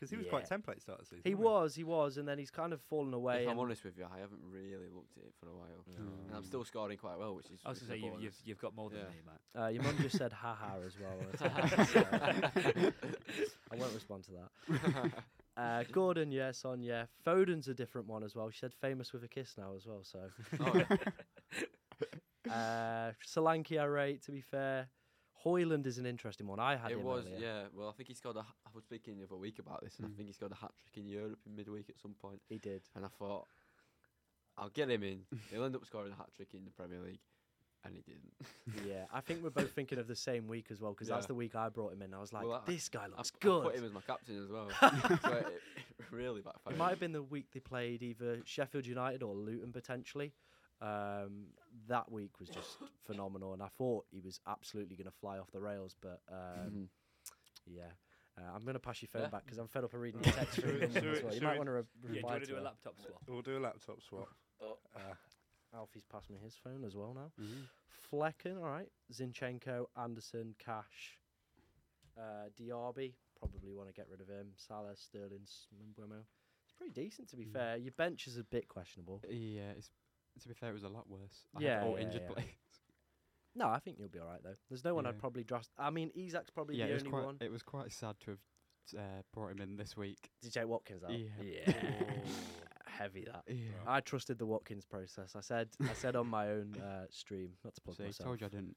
[0.01, 0.57] because he was quite Yeah.
[0.57, 1.21] template start of season.
[1.25, 3.43] He wasn't was, he was, and then he's kind of fallen away.
[3.43, 5.85] if I'm and- honest with you, I haven't really looked at it for a while,
[5.91, 6.27] Mm.
[6.29, 7.61] and I'm still scoring quite well, which is.
[7.67, 8.43] I was which going to say you, you've bonus.
[8.47, 9.09] you've got more than Yeah.
[9.11, 9.63] me, mate.
[9.63, 11.19] Uh, your mum just said haha as well.
[11.19, 12.93] on a text, so
[13.71, 15.13] I won't respond to that.
[15.57, 17.05] Uh, Gordon, yeah, Son, yeah.
[17.23, 18.49] Foden's a different one as well.
[18.49, 20.03] She said famous with a kiss now as well.
[20.05, 20.87] So Oh, yeah.
[22.51, 24.23] uh, Solanke, I rate.
[24.23, 24.89] To be fair,
[25.45, 26.59] Højlund is an interesting one.
[26.61, 27.39] I had it was, earlier.
[27.41, 27.63] yeah.
[27.75, 28.41] Well, I think he scored a.
[28.41, 30.13] I was speaking the other week about this, and Mm.
[30.13, 32.41] I think he scored a hat trick in Europe in midweek at some point.
[32.49, 32.83] He did.
[32.95, 33.47] And I thought,
[34.59, 35.23] I'll get him in.
[35.51, 37.21] He'll end up scoring a hat trick in the Premier League,
[37.85, 38.35] and he didn't.
[38.89, 41.35] Yeah, I think we're both thinking of the same week as well because that's the
[41.35, 42.13] week I brought him in.
[42.15, 43.63] I was like, Well, I- this guy I, looks I good.
[43.65, 44.69] put him as my captain as well.
[44.81, 45.63] so it,
[45.99, 46.75] it really backfired.
[46.75, 50.33] It might have been the week they played either Sheffield United or Luton potentially.
[50.83, 51.49] Um,
[51.89, 52.77] that week was just
[53.07, 55.97] phenomenal, and I thought he was absolutely going to fly off the rails.
[56.01, 56.89] But um, Mhm.
[57.67, 57.91] yeah,
[58.39, 59.29] uh, I'm going to pass your phone Yeah.
[59.29, 60.61] back because I'm fed up of reading your text.
[60.61, 61.35] Through we- numbers should as well.
[61.35, 62.95] You might want to re- Yeah, do you reply want to to do a laptop
[63.01, 63.23] swap?
[63.29, 64.29] We'll do a laptop swap.
[64.63, 64.79] Oh.
[64.97, 65.15] Uh,
[65.73, 67.31] Alfie's passed me his phone as well now.
[67.41, 67.69] Mhm.
[68.13, 68.91] Flekken, all right.
[69.13, 71.19] Zinchenko, Anderson, Cash,
[72.19, 73.15] uh, Diaby.
[73.39, 74.53] Probably want to get rid of him.
[74.57, 76.25] Salah, Sterling, Mbeumo.
[76.65, 77.53] It's pretty decent to be Mm.
[77.53, 77.77] fair.
[77.77, 79.23] Your bench is a bit questionable.
[79.29, 79.91] Yeah, it's,
[80.41, 81.47] to be fair, it was a lot worse.
[81.57, 82.33] I Yeah, had all yeah, injured yeah.
[82.35, 82.49] players.
[83.57, 84.55] No, I think you'll be all right though.
[84.69, 85.71] There's no one I'd probably trust.
[85.77, 87.25] I mean, Isak's probably yeah, the it was only quite.
[87.25, 87.37] one.
[87.41, 88.39] It was quite sad to have
[88.97, 90.31] uh, brought him in this week.
[90.41, 91.11] DJ Watkins out.
[91.11, 91.73] Yeah.
[92.87, 93.43] Heavy that.
[93.49, 93.57] Yeah.
[93.89, 95.35] I trusted the Watkins process.
[95.35, 98.27] I said I said on my own uh, stream, not to plug So he myself.
[98.29, 98.77] told you I didn't.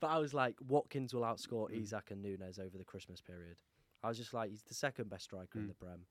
[0.00, 1.80] but I was like, Watkins will outscore Mm.
[1.82, 3.58] Isak and Núñez over the Christmas period.
[4.02, 5.68] I was just like, he's the second best striker in Mm.
[5.68, 6.06] the Prem.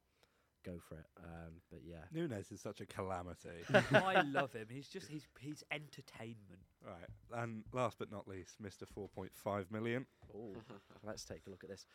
[0.65, 1.05] Go for it.
[1.17, 2.05] Um, but yeah.
[2.15, 3.49] Núñez is such a calamity.
[3.93, 4.67] I love him.
[4.69, 6.61] He's just he's he's entertainment.
[6.85, 8.83] right, and last but not least, Mr.
[8.97, 10.05] 4.5 million.
[10.33, 10.55] Ooh.
[11.03, 11.85] Let's take a look at this.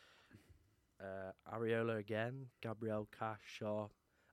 [1.01, 3.87] Uh, Areola again, Gabriel Cash, Shaw.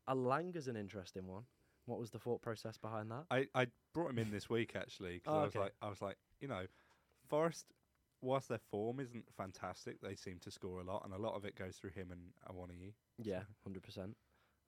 [0.08, 1.44] Elanga's an interesting one.
[1.86, 3.24] What was the thought process behind that?
[3.30, 5.58] I, I brought him in this week actually because Oh, I was okay.
[5.60, 6.64] like I was like you know,
[7.28, 7.66] Forest,
[8.20, 11.44] whilst their form isn't fantastic, they seem to score a lot, and a lot of
[11.44, 12.92] it goes through him and Awoniyi.
[13.22, 14.16] Yeah, hundred percent.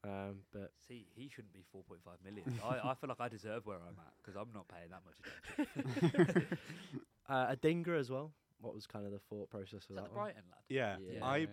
[0.05, 2.61] Um, but See, he shouldn't be 4.5 million.
[2.65, 5.89] I, I feel like I deserve where I'm at because I'm not paying that much
[6.15, 6.59] attention.
[7.29, 8.33] uh, Adingra as well.
[8.61, 10.25] What was kind of the thought process Is that that, the one?
[10.25, 10.63] Brighton lad?
[10.69, 11.25] Yeah, Yeah.
[11.25, 11.47] I yeah.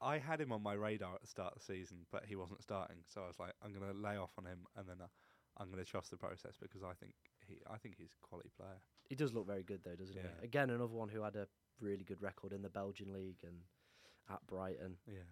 [0.00, 2.62] I had him on my radar at the start of the season, but he wasn't
[2.62, 5.06] starting, so I was like, I'm gonna lay off on him, and then uh,
[5.56, 7.14] I'm gonna trust the process because I think
[7.46, 8.78] he I think he's a quality player.
[9.08, 10.22] He does look very good though, doesn't Yeah.
[10.40, 10.46] he?
[10.46, 11.48] Again, another one who had a
[11.80, 13.56] really good record in the Belgian league and
[14.30, 14.96] at Brighton.
[15.06, 15.26] Yeah.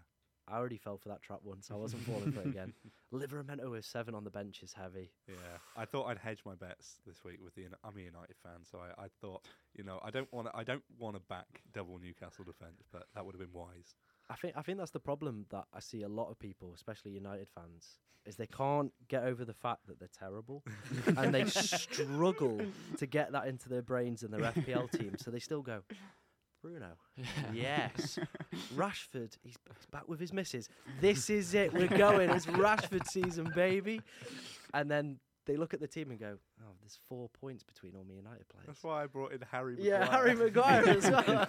[0.49, 1.71] I already fell for that trap once.
[1.73, 2.73] I wasn't falling for it again.
[3.13, 5.11] Livramento with seven on the bench is heavy.
[5.29, 5.35] Yeah,
[5.77, 7.65] I thought I'd hedge my bets this week with the.
[7.83, 9.45] I'm a United fan, so I, I thought,
[9.75, 10.57] you know, I don't want to.
[10.57, 13.97] I don't want to back double Newcastle defence, but that would have been wise.
[14.31, 17.13] I think I think that's the problem that I see a lot of people, especially
[17.13, 20.63] United fans, is they can't get over the fact that they're terrible,
[21.17, 22.61] and they struggle
[22.99, 25.17] to get that into their brains and their FPL team.
[25.19, 25.83] So they still go,
[26.67, 26.93] Bruno.
[27.55, 28.19] yes.
[28.75, 30.69] Rashford, he's, he's back with his missus.
[31.01, 31.73] This is it.
[31.73, 32.29] We're going.
[32.31, 34.01] It's Rashford season, baby.
[34.75, 38.03] And then they look at the team and go, oh, there's four points between all
[38.05, 38.67] me United players.
[38.67, 39.77] That's why I brought in Harry.
[39.77, 40.01] Maguire.
[40.01, 41.47] Yeah, Harry Maguire as well.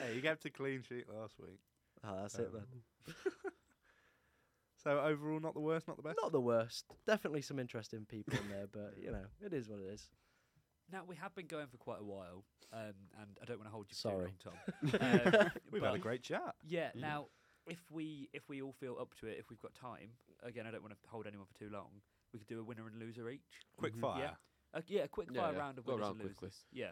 [0.00, 1.58] hey, you gave a clean sheet last week.
[2.06, 2.60] oh, that's it Um,
[3.06, 3.14] then.
[4.84, 6.18] So overall, not the worst, not the best.
[6.22, 6.84] Not the worst.
[7.06, 10.08] Definitely some interesting people in there, but you know, it is what it is.
[10.92, 13.72] Now we have been going for quite a while, um, and I don't want to
[13.72, 14.32] hold you Sorry.
[14.42, 15.32] too long, Tom.
[15.44, 16.54] Um, We've had a great chat.
[16.66, 16.90] Yeah.
[16.94, 17.00] Yeah.
[17.00, 17.26] Now,
[17.66, 20.10] if we if we all feel up to it, if we've got time,
[20.42, 21.88] again, I don't want to hold anyone for too long.
[22.32, 23.40] We could do a winner and loser each.
[23.76, 24.00] Quick Mhm.
[24.00, 24.20] fire.
[24.20, 24.78] Yeah.
[24.78, 25.58] Uh, yeah, a quick Yeah, fire yeah.
[25.58, 26.46] round of Go winners around and quickly.
[26.48, 26.64] losers.
[26.72, 26.90] Yeah.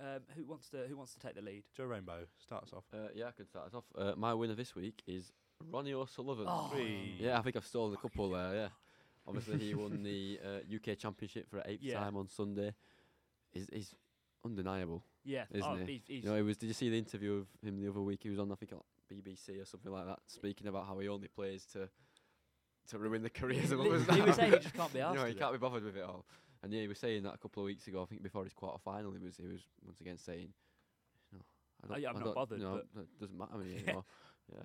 [0.00, 1.64] Um, who wants to Who wants to take the lead?
[1.76, 2.84] Joe Rainbow, starts off.
[2.92, 3.84] Uh, yeah, I can start us off.
[3.96, 5.32] Uh, my winner this week is
[5.70, 6.46] Ronnie O'Sullivan.
[6.48, 6.72] Oh.
[6.76, 8.54] Yeah, I think I've stolen a couple there.
[8.54, 8.68] Yeah,
[9.26, 11.98] obviously he won the uh, UK Championship for the eighth Yeah.
[11.98, 12.74] time on Sunday.
[13.52, 13.94] He's, he's
[14.44, 15.04] undeniable.
[15.24, 15.44] Yeah.
[15.50, 15.92] Isn't oh, he?
[15.92, 16.56] He's, he's You know, it was.
[16.56, 18.20] Did you see the interview of him the other week?
[18.22, 18.80] He was on, I think, on
[19.12, 21.88] BBC or something like that, speaking about how he only plays to
[22.88, 24.04] to ruin the careers of others.
[24.10, 25.16] he was saying he just can't be you asked.
[25.16, 26.24] know, he can't be bothered with it all.
[26.62, 28.02] And yeah, he was saying that a couple of weeks ago.
[28.02, 30.48] I think before his quarter final, he was he was once again saying,
[31.32, 31.38] "No,
[31.90, 33.72] I Oh, yeah, I'm I not don't- bothered, know, but- it doesn't matter to me
[33.74, 33.80] Yeah.
[33.82, 34.04] anymore."
[34.52, 34.62] Yeah,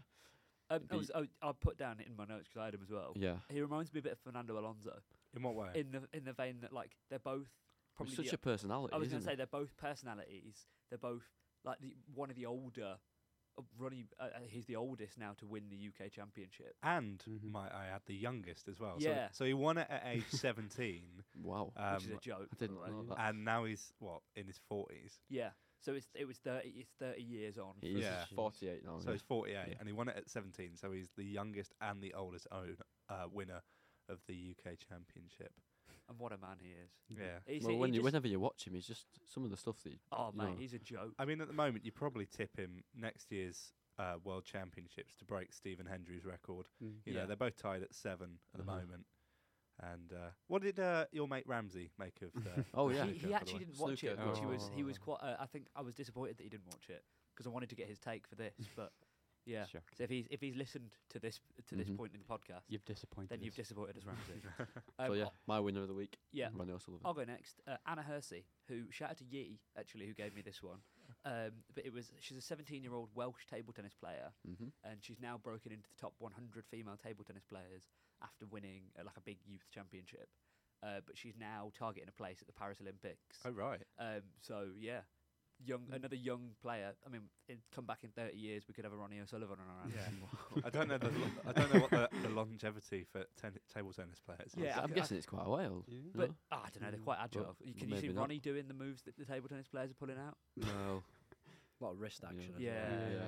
[0.70, 2.82] Um, I, the- was, I, I put down in my notes because I had him
[2.84, 3.14] as well.
[3.16, 3.36] yeah.
[3.50, 5.00] He reminds me a bit of Fernando Alonso
[5.36, 5.70] In what way?
[5.76, 8.94] in the in the vein that like they're both He's probably such the, a personality.
[8.94, 9.38] I was going isn't to say he?
[9.38, 10.66] they're both personalities.
[10.90, 11.24] They're both
[11.64, 12.96] like the, one of the older.
[13.58, 16.76] Uh, Ronnie, uh, uh, he's the oldest now to win the UK Championship.
[16.84, 17.52] and Mhm.
[17.52, 18.98] might I add the youngest as well.
[19.00, 19.30] Yeah.
[19.30, 21.72] So, so he won it at age 17, Wow.
[21.76, 22.38] um, which is a joke.
[22.38, 22.90] I by the didn't way.
[22.92, 23.18] know that.
[23.30, 25.18] and now he's what in his 40s.
[25.30, 25.50] Yeah.
[25.80, 26.70] So it's it was thirty.
[26.78, 27.74] It's thirty years on.
[27.82, 28.26] He's Yeah.
[28.36, 29.00] 48 now.
[29.00, 29.14] So yeah.
[29.14, 29.74] he's 48, Yeah.
[29.80, 30.76] and he won it at 17.
[30.76, 32.78] So he's the youngest and the oldest own,
[33.10, 33.62] uh, winner
[34.10, 35.52] of the UK Championship.
[36.10, 36.92] And what a man he is.
[37.10, 37.40] Yeah.
[37.46, 39.82] He's, well, he when you, whenever you watch him, he's just some of the stuff
[39.84, 39.90] that.
[39.94, 41.14] He, oh you mate, know, he's a joke.
[41.20, 45.26] I mean, at the moment, you probably tip him next year's uh, World Championships to
[45.26, 46.68] break Stephen Hendry's record.
[46.84, 46.94] Mm.
[47.06, 47.22] You Yeah.
[47.22, 48.80] know, they're both tied at seven at the Uh-huh.
[48.82, 49.06] moment.
[49.82, 52.66] And uh, what did uh, your mate Ramsey make of the?
[52.74, 53.06] Oh, yeah.
[53.06, 55.04] he, he actually didn't watch Snooker, it, which he was he was Oh.
[55.06, 55.20] quite.
[55.22, 57.76] Uh, I think I was disappointed that he didn't watch it because I wanted to
[57.76, 58.54] get his take for this.
[58.76, 58.92] But
[59.46, 59.84] yeah, Shock.
[59.98, 61.96] so if he's if he's listened to this to this Mhm.
[61.98, 63.30] point in the podcast, You've disappointed.
[63.30, 64.42] then you've disappointed us, Ramsey.
[64.98, 66.18] so Um, yeah, my winner of the week.
[66.34, 66.50] yeah.
[66.54, 67.06] Ronnie O'Sullivan.
[67.06, 67.62] I'll go next.
[67.68, 70.80] Uh, Anna Hursey, who shout out to Yee actually, who gave me this one.
[71.26, 75.04] Um, but it was she's a 17 year old Welsh table tennis player, hmm and
[75.04, 77.90] she's now broken into the top 100 female table tennis players
[78.24, 80.30] after winning uh, like a big youth championship.
[80.84, 83.38] Uh, but she's now targeting a place at the Paris Olympics.
[83.46, 83.82] oh right.
[84.00, 85.02] Um, so yeah,
[85.66, 86.94] young another young player.
[87.06, 89.68] I mean, in, come back in 30 years, we could have a Ronnie O'Sullivan on
[89.68, 89.94] our hands.
[89.96, 90.62] Yeah.
[90.66, 93.92] I don't know the lo- I don't know what the, the longevity for ten- table
[93.94, 94.54] tennis players.
[94.54, 94.64] is.
[94.64, 95.84] Yeah, I'm I- guessing it's quite a while.
[95.88, 95.98] Yeah.
[96.16, 96.36] But no?
[96.52, 97.56] ah, I don't know, they're Mm, quite but agile.
[97.64, 98.22] You- Can you see maybe not.
[98.22, 100.38] Ronnie doing the moves that the table tennis players are pulling out?
[100.58, 101.04] no.
[101.80, 102.54] A lot of wrist action.
[102.56, 102.90] as Yeah.
[102.90, 103.10] well.
[103.12, 103.20] yeah.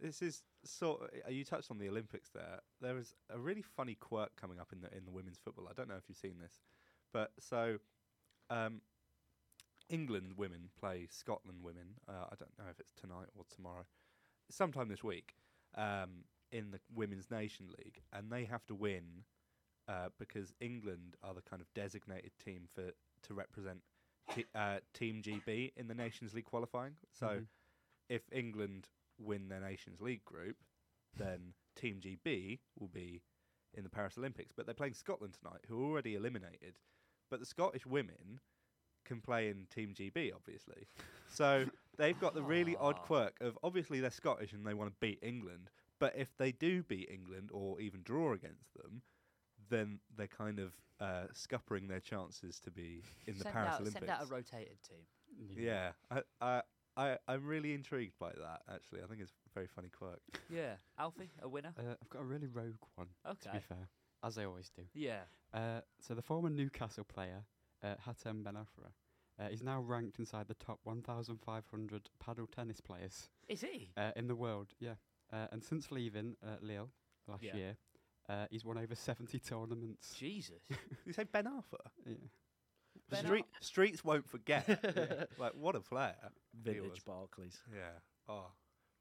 [0.00, 1.02] This is sort.
[1.02, 2.60] Of, uh, you touched on the Olympics there.
[2.80, 5.66] There is a really funny quirk coming up in the in the women's football.
[5.68, 6.60] I don't know if you've seen this,
[7.12, 7.78] but so
[8.50, 8.80] um,
[9.88, 11.94] England women play Scotland women.
[12.08, 13.84] Uh, I don't know if it's tonight or tomorrow,
[14.50, 15.34] sometime this week,
[15.76, 19.24] um, in the Women's Nation League, and they have to win
[19.88, 22.90] uh, because England are the kind of designated team for
[23.22, 23.80] to represent
[24.34, 26.96] t- uh, Team GB in the Nations League qualifying.
[27.12, 27.46] So Mhm.
[28.08, 28.88] if England
[29.18, 30.56] win their Nations League group,
[31.14, 33.22] then Team GB will be
[33.74, 34.52] in the Paris Olympics.
[34.52, 36.78] But they're playing Scotland tonight, who are already eliminated.
[37.30, 38.40] But the Scottish women
[39.06, 40.86] can play in Team GB, obviously.
[41.28, 41.64] So
[41.96, 45.18] they've got the really odd quirk of obviously they're Scottish and they want to beat
[45.22, 45.70] England.
[45.98, 49.00] But if they do beat England or even draw against them,
[49.70, 53.80] then they're kind of uh, scuppering their chances to be in the send Paris out,
[53.80, 54.06] Olympics.
[54.06, 55.56] Send out a rotated team.
[55.56, 56.62] Yeah, I, I,
[56.96, 58.60] I, I'm really intrigued by that.
[58.72, 60.20] Actually, I think it's a very funny quirk.
[60.50, 61.74] Yeah, Alfie, a winner.
[61.78, 63.36] Uh, I've got a really rogue one, Okay.
[63.42, 63.58] to Okay.
[63.58, 63.88] be fair,
[64.22, 64.82] as I always do.
[64.94, 65.20] Yeah.
[65.52, 67.42] Uh, so the former Newcastle player,
[67.82, 68.90] uh, Hatem Ben Arfa,
[69.38, 73.90] uh, is now ranked inside the top 1,500 paddle tennis players Is he?
[73.96, 74.68] uh, in the world.
[74.80, 74.94] Yeah,
[75.32, 76.90] uh, and since leaving uh, Lille
[77.28, 77.56] last Yeah.
[77.56, 77.76] year,
[78.28, 80.14] uh, he's won over 70 tournaments.
[80.18, 80.62] Jesus.
[81.06, 81.78] you say Ben Arthur?
[82.06, 82.14] Yeah.
[83.10, 84.66] Ben Street, streets won't forget.
[85.38, 86.14] like what a player.
[86.64, 86.76] he was.
[86.80, 87.58] Vintage Barclays.
[87.72, 87.98] Yeah.
[88.28, 88.46] Oh,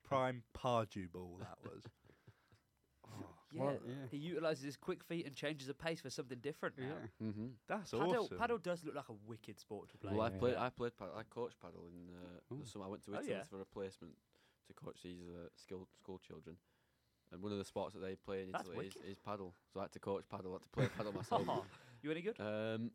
[0.04, 1.84] prime Pardew ball that was.
[3.56, 3.64] Yeah.
[3.64, 3.94] Well, yeah.
[4.12, 6.86] He utilises his quick feet and changes the pace for something different now.
[7.22, 7.28] Yeah.
[7.28, 7.46] Mm-hmm.
[7.68, 8.38] that's Paddle, awesome.
[8.38, 10.12] paddle does look like a wicked sport to play.
[10.14, 10.38] Well, I Yeah.
[10.40, 10.56] played.
[10.56, 10.98] I played.
[10.98, 12.66] Paddle, I coached paddle in uh, the Ooh.
[12.66, 12.86] summer.
[12.86, 13.44] I went to Oh, Italy yeah.
[13.50, 14.14] for a placement
[14.68, 16.58] to coach these uh, school school children.
[17.32, 19.10] And one of the sports that they play in That's Italy is, wicked.
[19.12, 19.54] is paddle.
[19.74, 20.52] So I had to coach paddle.
[20.52, 21.44] I had to play paddle myself.
[21.48, 21.66] Oh,
[22.04, 22.40] you any good?
[22.40, 22.92] Um,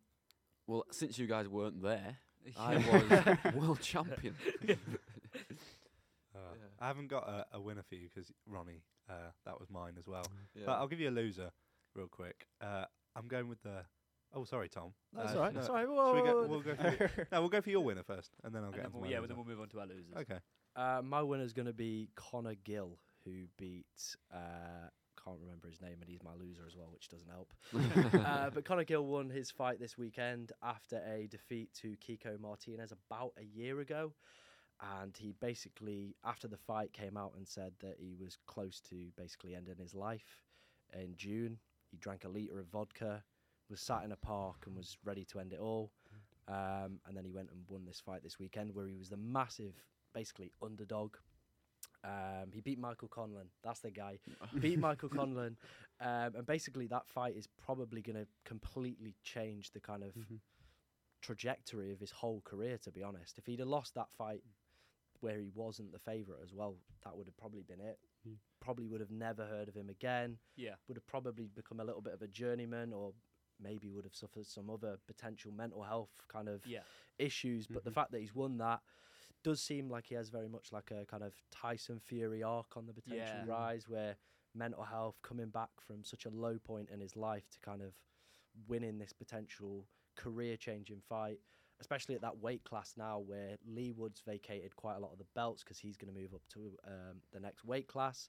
[0.66, 2.16] well, since you guys weren't there,
[2.58, 2.76] I
[3.44, 4.34] was world champion.
[6.80, 10.06] I haven't got a, a winner for you because Ronnie, uh, that was mine as
[10.06, 10.24] well.
[10.54, 10.62] Yeah.
[10.66, 11.50] But I'll give you a loser
[11.94, 12.46] real quick.
[12.60, 12.84] Uh,
[13.16, 13.84] I'm going with the.
[14.32, 14.92] Oh, sorry, Tom.
[15.12, 15.52] That's Uh, all right.
[15.54, 15.86] no, That's all right.
[15.86, 18.30] shall Whoa, we go, we'll go for your, no, we'll go for your winner first,
[18.44, 19.26] and then I'll And get then we'll, my yeah, loser.
[19.28, 20.14] then we'll move on to our losers.
[20.18, 20.38] Okay.
[20.76, 23.86] Uh, my is going to be Connor Gill, who beat.
[24.32, 24.88] Uh,
[25.22, 27.52] can't remember his name, and he's my loser as well, which doesn't help.
[28.24, 32.92] uh, but Connor Gill won his fight this weekend after a defeat to Kiko Martinez
[32.92, 34.12] about a year ago.
[34.82, 39.10] And he basically, after the fight, came out and said that he was close to
[39.16, 40.42] basically ending his life.
[40.94, 41.58] In June,
[41.90, 43.22] he drank a litre of vodka,
[43.68, 45.92] was sat in a park, and was ready to end it all.
[46.48, 49.16] Um, and then he went and won this fight this weekend, where he was the
[49.18, 49.74] massive,
[50.14, 51.16] basically underdog.
[52.02, 53.48] Um, he beat Michael Conlan.
[53.62, 54.18] That's the guy.
[54.60, 55.56] beat Michael Conlan.
[56.00, 60.40] um, and basically that fight is probably going to completely change the kind of Mhm.
[61.20, 62.78] trajectory of his whole career.
[62.78, 64.42] To be honest, if he'd have lost that fight
[65.20, 67.98] where he wasn't the favourite as well, that would have probably been it.
[68.26, 68.36] Mm.
[68.60, 70.38] Probably would have never heard of him again.
[70.56, 70.74] Yeah.
[70.88, 73.12] Would have probably become a little bit of a journeyman, or
[73.58, 76.82] maybe would have suffered some other potential mental health kind of Yeah.
[77.18, 77.66] issues.
[77.66, 77.94] But the Mhm.
[77.94, 78.82] fact that he's won that
[79.42, 82.86] does seem like he has very much like a kind of Tyson Fury arc on
[82.86, 83.44] the potential Yeah.
[83.46, 84.16] rise, where
[84.54, 87.94] mental health coming back from such a low point in his life to kind of
[88.66, 89.86] winning this potential
[90.16, 91.40] career changing fight,
[91.80, 95.26] especially at that weight class now where Lee Woods vacated quite a lot of the
[95.34, 98.28] belts because he's going to move up to um, the next weight class.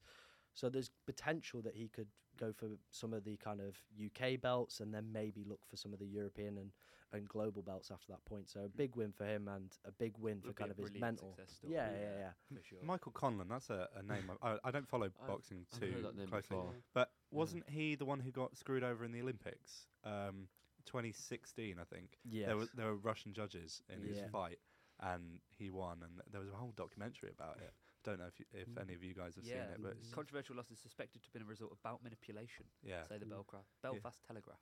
[0.53, 2.07] So there's potential that he could
[2.37, 5.93] go for some of the kind of UK belts and then maybe look for some
[5.93, 6.71] of the European and,
[7.13, 8.49] and global belts after that point.
[8.49, 10.77] So a big win for him and a big win for Would be kind of
[10.77, 11.33] his mental.
[11.35, 12.57] success story, Yeah, yeah, yeah.
[12.57, 12.79] For sure.
[12.83, 14.31] Michael Conlan, that's a, a name.
[14.41, 16.73] I, I- I don't follow boxing I've too heard that closely, before.
[16.93, 19.87] but wasn't he the one who got screwed over in the Olympics?
[20.03, 20.47] Um,
[20.85, 22.17] 2016, I think.
[22.29, 22.47] Yeah.
[22.47, 24.27] There were there were Russian judges in his Yeah.
[24.29, 24.59] fight,
[24.99, 25.97] and he won.
[26.03, 27.73] And there was a whole documentary about it.
[28.03, 28.81] Don't know if you, if Mm.
[28.81, 29.65] any of you guys have yeah.
[29.65, 32.01] seen it, but it's, Controversial loss is suspected to have been a result of bout
[32.03, 32.65] manipulation.
[32.83, 33.03] yeah.
[33.07, 33.43] Say the Mm.
[33.45, 34.59] Belgra- Belfast Telegraph.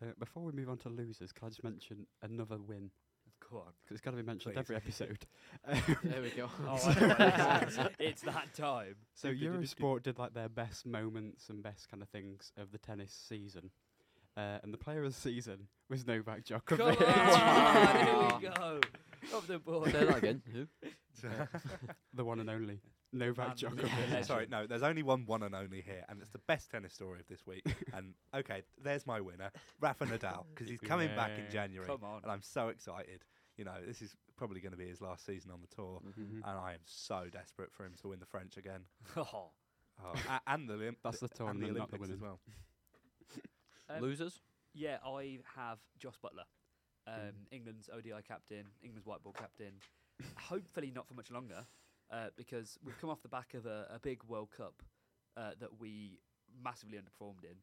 [0.00, 2.92] Uh, before we move on to losers, can I just mention another win?
[3.50, 3.72] Go on.
[3.82, 4.60] Because it's got to be mentioned Please.
[4.60, 5.26] every episode.
[6.04, 6.48] there we go.
[6.60, 7.20] Oh, I know what
[7.64, 7.78] it is.
[7.98, 8.94] it's that time.
[9.14, 9.32] So.
[9.32, 13.70] Eurosport did like their best moments and best kind of things of the tennis season.
[14.38, 17.00] Uh, and the player of the season was Novak Come Djokovic.
[17.08, 18.06] on,
[18.40, 18.80] here we go.
[19.36, 19.90] Up the board.
[19.90, 20.42] Say that again.
[20.52, 20.66] Who?
[22.14, 22.80] the one and only
[23.12, 23.98] Novak Man, Djokovic.
[24.10, 24.26] legend.
[24.26, 24.66] Sorry, no.
[24.66, 27.44] There's only one one and only here, and it's the best tennis story of this
[27.46, 27.64] week.
[27.94, 29.50] and okay, there's my winner,
[29.80, 32.22] Rafa Nadal, because he's coming back in January, Come on.
[32.22, 33.24] and I'm so excited.
[33.56, 36.34] You know, this is probably going to be his last season on the tour, Mhm.
[36.44, 38.82] and I am so desperate for him to win the French again.
[39.16, 39.50] Oh.
[40.00, 42.20] Oh, a- and the Olymp- That's the and the tournament, not the Olympics as winning.
[42.20, 42.38] well.
[43.88, 44.40] Um, Losers?
[44.74, 46.46] Yeah, I have Jos Buttler,
[47.06, 47.46] um, Mm.
[47.52, 49.80] England's ODI captain, England's white ball captain.
[50.36, 51.66] Hopefully not for much longer,
[52.10, 54.82] uh, because we've come off the back of a, a big World Cup
[55.36, 56.20] uh, that we
[56.62, 57.56] massively underperformed in,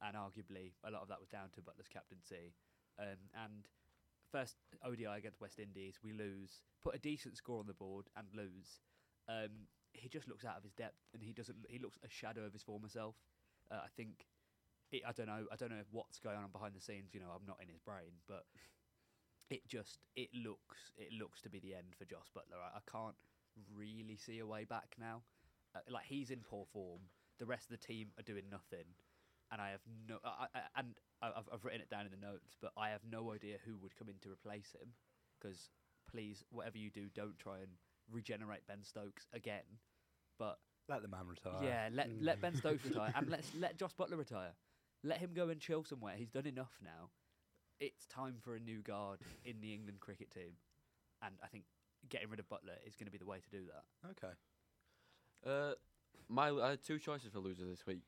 [0.00, 2.54] and arguably a lot of that was down to Buttler's captaincy.
[2.98, 3.68] Um, and
[4.30, 8.26] first ODI against West Indies, we lose, put a decent score on the board and
[8.34, 8.80] lose.
[9.28, 11.56] Um, he just looks out of his depth, and he doesn't.
[11.68, 13.16] He looks a shadow of his former self.
[13.70, 14.26] Uh, I think
[14.92, 15.46] it, I don't know.
[15.52, 17.14] I don't know what's going on behind the scenes.
[17.14, 18.44] You know, I'm not in his brain, but
[19.50, 22.60] it just it looks it looks to be the end for Jos Buttler.
[22.62, 23.16] I, I can't
[23.74, 25.22] really see a way back now.
[25.74, 27.00] Uh, like he's in poor form.
[27.38, 28.86] The rest of the team are doing nothing,
[29.50, 30.18] and I have no.
[30.24, 33.32] I, I, and I've I've written it down in the notes, but I have no
[33.32, 34.88] idea who would come in to replace him.
[35.40, 35.70] Because
[36.10, 37.70] please, whatever you do, don't try and
[38.10, 39.64] regenerate Ben Stokes again.
[40.38, 40.58] But
[40.88, 41.62] Let the man retire.
[41.62, 42.22] yeah, let Mm.
[42.22, 44.52] let Ben Stokes retire and let's let Josh Buttler retire.
[45.04, 46.14] Let him go and chill somewhere.
[46.16, 47.10] He's done enough now.
[47.80, 50.52] It's time for a new guard in the England cricket team,
[51.22, 51.64] and I think
[52.08, 54.10] getting rid of Buttler is going to be the way to do that.
[54.10, 54.34] Okay.
[55.44, 55.74] Uh,
[56.28, 58.02] my I had two choices for losers this week.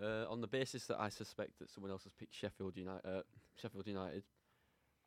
[0.00, 3.22] Uh, on the basis that I suspect that someone else has picked Sheffield United, uh,
[3.60, 4.24] Sheffield United,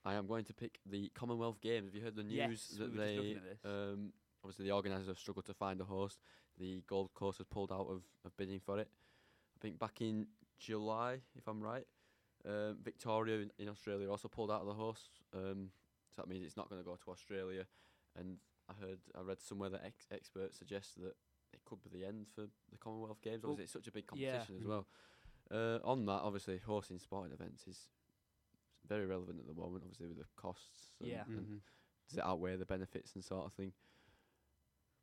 [0.05, 1.87] I am going to pick the Commonwealth Games.
[1.87, 4.13] Have you heard the news Yes, that were just they looking um,
[4.43, 6.19] obviously the organisers have struggled to find a host.
[6.59, 8.89] The Gold Coast has pulled out of, of bidding for it.
[9.57, 10.27] I think back in
[10.63, 11.85] July, if I'm right,
[12.45, 15.71] um, Victoria in, in Australia also pulled out of the horse, Um,
[16.15, 17.65] so that means it's not going to go to Australia.
[18.15, 18.37] And
[18.69, 21.15] I heard, I read somewhere that ex- experts suggest that
[21.53, 22.41] it could be the end for
[22.71, 23.43] the Commonwealth Games.
[23.43, 24.31] Well, Obviously, it's such a big yeah.
[24.31, 24.67] competition as Mm.
[24.69, 24.87] well.
[25.51, 27.87] Uh, on that, obviously, hosting sporting events is
[28.87, 29.83] very relevant at the moment.
[29.83, 30.93] Obviously, with the costs.
[30.99, 31.23] and- Yeah.
[31.25, 31.61] and Mhm.
[32.07, 33.73] does it outweigh the benefits and sort of thing?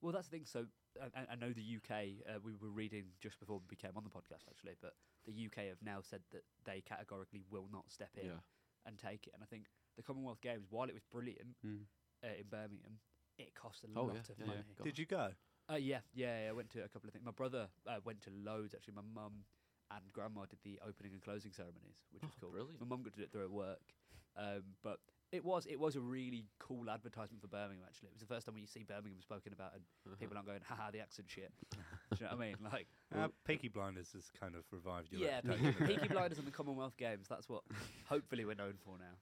[0.01, 0.47] Well, that's the thing.
[0.47, 0.67] So
[1.01, 2.25] I, I- I know the UK.
[2.27, 4.95] Uh, we were reading just before we became on the podcast, actually, but
[5.27, 8.41] the UK have now said that they categorically will not step in Yeah.
[8.87, 9.35] and take it.
[9.35, 11.85] And I think the Commonwealth Games, while it was brilliant Mm.
[12.25, 13.01] uh, in Birmingham,
[13.39, 14.65] it cost a Oh, lot yeah, of yeah, money.
[14.79, 14.85] yeah.
[14.85, 15.35] Did you go?
[15.71, 16.49] Uh, yeah, yeah, yeah.
[16.51, 17.25] I went to a couple of things.
[17.25, 18.95] My brother uh, went to loads actually.
[18.95, 19.45] My mum
[19.91, 22.51] and grandma did the opening and closing ceremonies, which was Oh, cool.
[22.51, 22.81] brilliant.
[22.81, 23.95] My mum got to do it through her work,
[24.37, 25.01] um, but
[25.33, 27.85] it was it was a really cool advertisement for Birmingham.
[27.87, 30.17] Actually, it was the first time when you see Birmingham spoken about, and Uh-huh.
[30.19, 32.57] people aren't going, "Haha, the accent shit." do you know what I mean?
[32.73, 35.75] Like, Uh, Peaky Blinders has kind of revived your yeah, reputation.
[35.87, 35.95] Peaky.
[36.01, 37.29] Peaky Blinders and the Commonwealth Games.
[37.29, 37.63] That's what
[38.09, 39.17] hopefully we're known for now.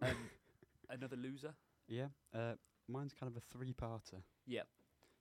[0.00, 0.08] Yeah.
[0.10, 0.16] Um,
[0.90, 1.54] another loser.
[1.88, 2.54] Yeah, uh,
[2.88, 4.22] mine's kind of a three-parter.
[4.46, 4.66] Yep.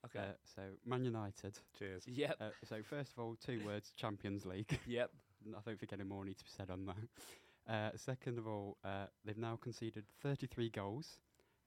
[0.06, 0.20] Okay.
[0.20, 1.58] Uh, so Man United.
[1.78, 2.04] Cheers.
[2.08, 2.36] yep.
[2.40, 4.80] Uh, so first of all, two words: Champions League.
[4.88, 5.12] Yep.
[5.58, 6.96] I don't think any more needs to be said on that.
[7.70, 11.20] Uh, second of all, uh, they've now conceded 33 goals,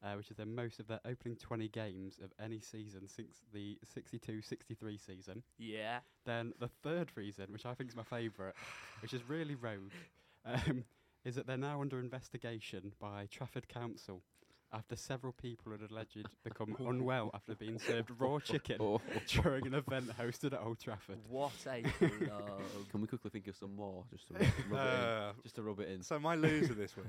[0.02, 3.78] uh, which is the most of their opening 20 games of any season since the
[3.96, 5.42] 62-63 season.
[5.58, 6.00] Yeah.
[6.24, 8.54] Then the third reason, which I think is my favourite,
[9.00, 9.92] which is really rogue,
[10.44, 10.84] um,
[11.24, 14.22] is that they're now under investigation by Trafford Council
[14.72, 19.74] after several people had alleged become unwell after being served raw chicken Oh, during an
[19.74, 21.18] event hosted at Old Trafford.
[21.28, 22.10] What a plug.
[22.90, 24.78] can we quickly think of some more just to rub, rub it in?
[24.78, 26.02] Uh, Just to rub it in.
[26.02, 27.06] so my loser this week.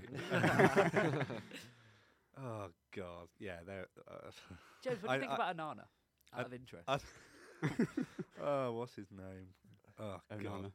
[2.39, 3.57] oh God, yeah.
[3.65, 4.29] They're, uh,
[4.84, 5.79] James, what do I- you think I- about Anana?
[5.79, 5.85] Out
[6.34, 6.84] I- of interest.
[6.88, 6.99] I-
[8.43, 9.47] oh, what's his name?
[9.99, 10.39] Oh God.
[10.39, 10.71] Onana.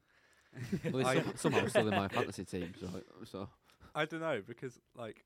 [0.92, 2.88] well, he's I- some- somehow still in my fantasy team, so
[3.24, 3.48] so
[3.94, 5.24] I don't know because like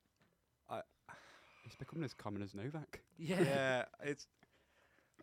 [1.66, 3.00] It's becoming as common as Novak.
[3.18, 3.42] yeah.
[3.42, 4.26] yeah, it's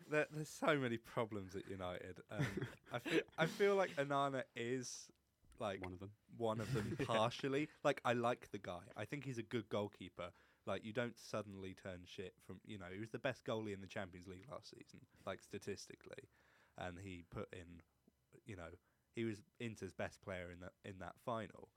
[0.09, 2.19] there, there's so many problems at United.
[2.31, 2.45] Um,
[2.91, 5.07] I feel I feel like Onana is
[5.59, 6.11] like One of them.
[6.37, 7.69] one of them partially.
[7.83, 8.81] Like I like the guy.
[8.97, 10.29] I think he's a good goalkeeper.
[10.65, 13.81] Like you don't suddenly turn shit from you know, he was the best goalie in
[13.81, 16.29] the Champions League last season, like statistically.
[16.77, 17.81] And he put in
[18.45, 18.71] you know,
[19.15, 21.69] he was Inter's best player in that in that final.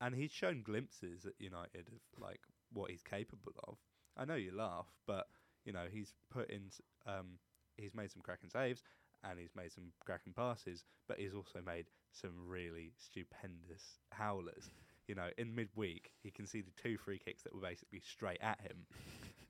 [0.00, 2.40] And he's shown glimpses at United of like
[2.72, 3.78] what he's capable of.
[4.18, 5.26] I know you laugh, but
[5.64, 6.62] you know, he's put in
[7.06, 7.38] um
[7.76, 8.82] he's made some cracking saves
[9.24, 14.70] and he's made some cracking passes, but he's also made some really stupendous howlers.
[15.08, 18.86] You know, in midweek, he conceded two free kicks that were basically straight at him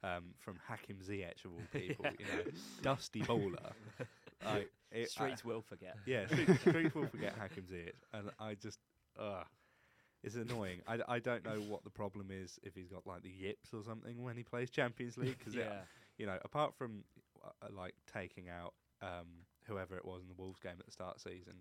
[0.05, 2.07] um, from Hakim Ziyech of all people.
[2.19, 2.43] You know,
[2.83, 3.73] dusty bowler.
[4.45, 5.97] Like, it, I- Streets will forget.
[6.07, 8.79] yeah, Street, Street will forget Hakim Ziyech, and I just,
[9.19, 9.43] uh
[10.25, 10.81] it's annoying.
[10.87, 13.83] I, I don't know what the problem is if he's got like the yips or
[13.83, 15.81] something when he plays Champions League because yeah.
[16.17, 17.05] you know, apart from
[17.45, 19.27] uh, uh, like taking out um,
[19.67, 21.55] whoever it was in the Wolves game at the start of season,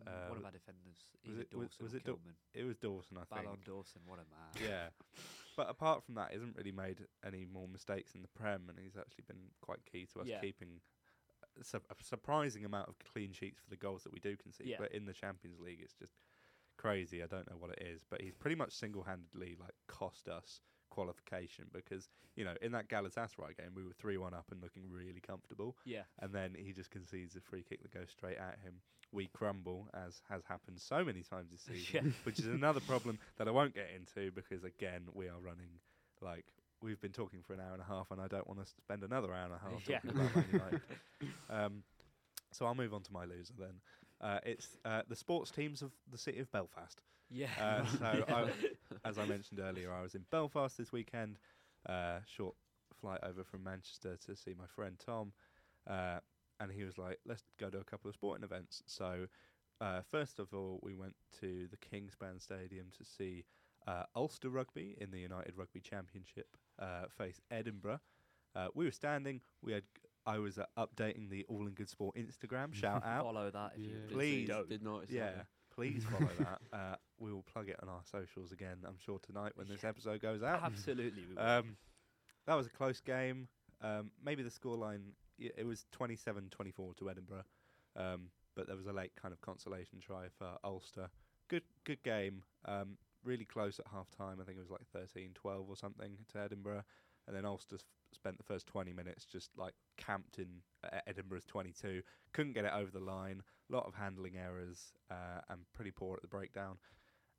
[0.00, 2.34] Mm, Uh, one of w- our defenders, was it- Dawson was or it Kilman.
[2.54, 3.44] it was Dawson, I think.
[3.44, 4.68] Ballon Dawson, what a man.
[4.70, 4.88] Yeah,
[5.58, 8.78] but apart from that, he hasn't really made any more mistakes in the Prem, and
[8.78, 10.40] he's actually been quite key to us Yeah.
[10.40, 10.80] keeping
[11.60, 11.64] a
[12.02, 14.68] surprising amount of clean sheets for the goals that we do concede.
[14.68, 14.76] Yeah.
[14.78, 16.14] But in the Champions League, it's just
[16.80, 17.22] crazy.
[17.22, 21.66] I don't know what it is, but he's pretty much single-handedly like cost us qualification
[21.72, 25.76] because you know in that Galatasaray game we were three-one up and looking really comfortable,
[25.84, 26.02] Yeah.
[26.20, 28.74] and then he just concedes a free kick that goes straight at him.
[29.12, 32.10] We crumble, as has happened so many times this season, Yeah.
[32.24, 35.70] which is another problem that I won't get into because again we are running
[36.22, 36.44] like
[36.82, 39.02] we've been talking for an hour and a half, and I don't want to spend
[39.04, 39.98] another hour and a half Yeah.
[39.98, 40.80] talking about Man United.
[41.50, 41.82] Um,
[42.52, 43.80] so I'll move on to my loser then.
[44.20, 47.00] Uh, it's uh, the sports teams of the city of Belfast.
[47.30, 47.48] Yeah.
[47.60, 48.50] Uh, so, I,
[49.04, 51.38] as I mentioned earlier, I was in Belfast this weekend.
[51.88, 52.54] Uh, short
[53.00, 55.32] flight over from Manchester to see my friend Tom,
[55.88, 56.18] uh,
[56.58, 59.26] and he was like, "Let's go to a couple of sporting events." So,
[59.80, 63.44] uh, first of all, we went to the Kingspan Stadium to see
[63.86, 68.00] uh, Ulster Rugby in the United Rugby Championship uh, face Edinburgh.
[68.54, 69.40] Uh, we were standing.
[69.62, 69.84] We had.
[70.26, 72.72] I was uh, updating the All in Good Sport Instagram.
[72.74, 73.24] Shout out.
[73.24, 74.04] Follow that if you Yeah.
[74.06, 74.40] if Please.
[74.42, 74.68] you don't.
[74.68, 75.08] did notice.
[75.10, 75.42] that, Yeah,
[75.74, 76.58] please follow that.
[76.72, 78.78] Uh, we will plug it on our socials again.
[78.86, 80.62] I'm sure tonight when this episode goes out.
[80.62, 81.24] Absolutely.
[81.30, 81.36] We.
[81.36, 81.76] Um,
[82.46, 83.48] that was a close game.
[83.82, 87.44] Um, maybe the scoreline y- it was 27-24 to Edinburgh,
[87.96, 91.08] um, but there was a late kind of consolation try for Ulster.
[91.48, 92.42] Good, good game.
[92.66, 94.38] Um, really close at half time.
[94.40, 96.82] I think it was like 13-12 or something to Edinburgh,
[97.26, 97.76] and then Ulster
[98.12, 100.48] spent the first 20 minutes just like camped in
[100.84, 102.02] uh, Edinburgh's 22.
[102.32, 103.42] Couldn't get it over the line.
[103.70, 106.76] A lot of handling errors uh, and pretty poor at the breakdown.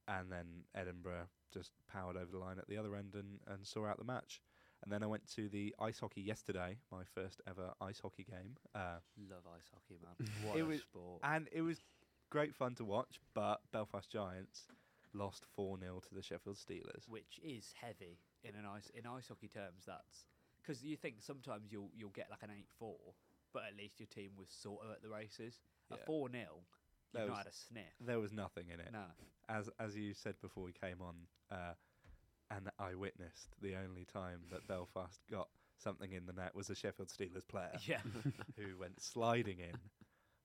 [0.08, 0.46] And then
[0.76, 4.06] Edinburgh just powered over the line at the other end and, and saw out the
[4.06, 4.42] match.
[4.84, 8.56] And then I went to the ice hockey yesterday, my first ever ice hockey game.
[8.74, 8.98] Uh,
[9.30, 10.28] Love ice hockey, man.
[10.48, 11.20] What It a was- sport.
[11.24, 11.80] and it was
[12.32, 14.68] great fun to watch, but Belfast Giants
[15.14, 17.08] lost 4 0 to the Sheffield Steelers.
[17.08, 19.84] which is heavy in an ice in ice hockey terms.
[19.86, 20.26] That's
[20.62, 22.98] because you think sometimes you'll you'll get like an eight four,
[23.54, 25.62] but at least your team was sort of at the races.
[25.90, 25.98] Yeah.
[25.98, 26.46] At four 0
[27.14, 27.94] There you've was- not had a sniff.
[28.00, 28.90] There was nothing in it.
[28.92, 29.06] No,
[29.50, 31.16] As as you said before we came on,
[31.52, 31.74] uh,
[32.50, 36.76] and I witnessed the only time that Belfast got something in the net was a
[36.76, 38.02] Sheffield Steelers player Yeah.
[38.58, 39.76] who went sliding in.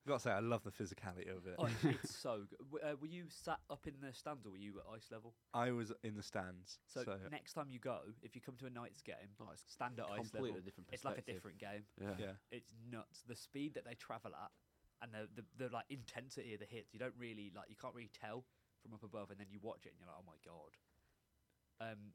[0.07, 1.55] I've got to say, I love the physicality of it.
[1.59, 2.59] oh, it's- it's so good.
[2.71, 5.35] W- Uh, were you sat up in the stands or were you at ice level?
[5.53, 8.67] I was in the stands, So, so, next time you go, if you come to
[8.67, 10.61] a night's game, Oh, it's stand at ice completely level.
[10.63, 11.35] different It's like a perspective.
[11.35, 11.83] different game.
[11.99, 12.15] Yeah.
[12.17, 12.31] yeah.
[12.51, 13.23] It's nuts.
[13.27, 14.51] The speed that they travel at
[15.01, 16.93] and the, the the like intensity of the hits.
[16.93, 17.69] You don't really like.
[17.69, 18.45] You can't really tell
[18.81, 20.71] from up above, and then you watch it and you're like, oh my god.
[21.91, 22.13] Um,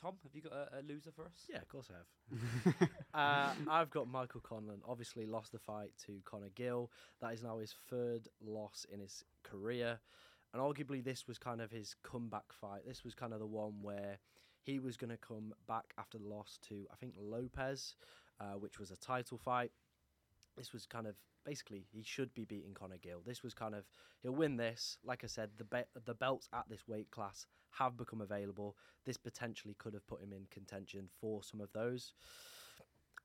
[0.00, 1.46] Tom, have you got a, a loser for us?
[1.48, 2.88] Yeah, of course I have.
[3.14, 4.80] uh, I've got Michael Conlan.
[4.86, 6.90] Obviously, lost the fight to Conor Gill.
[7.20, 9.98] That is now his third loss in his career,
[10.52, 12.82] and arguably this was kind of his comeback fight.
[12.86, 14.18] This was kind of the one where
[14.62, 17.94] he was going to come back after the loss to I think Lopez,
[18.40, 19.70] uh, which was a title fight.
[20.56, 23.22] This was kind of basically he should be beating Conor Gill.
[23.26, 23.84] This was kind of
[24.22, 24.98] he'll win this.
[25.04, 27.46] Like I said, the be- the belts at this weight class
[27.78, 28.76] have become available.
[29.04, 32.12] This potentially could have put him in contention for some of those.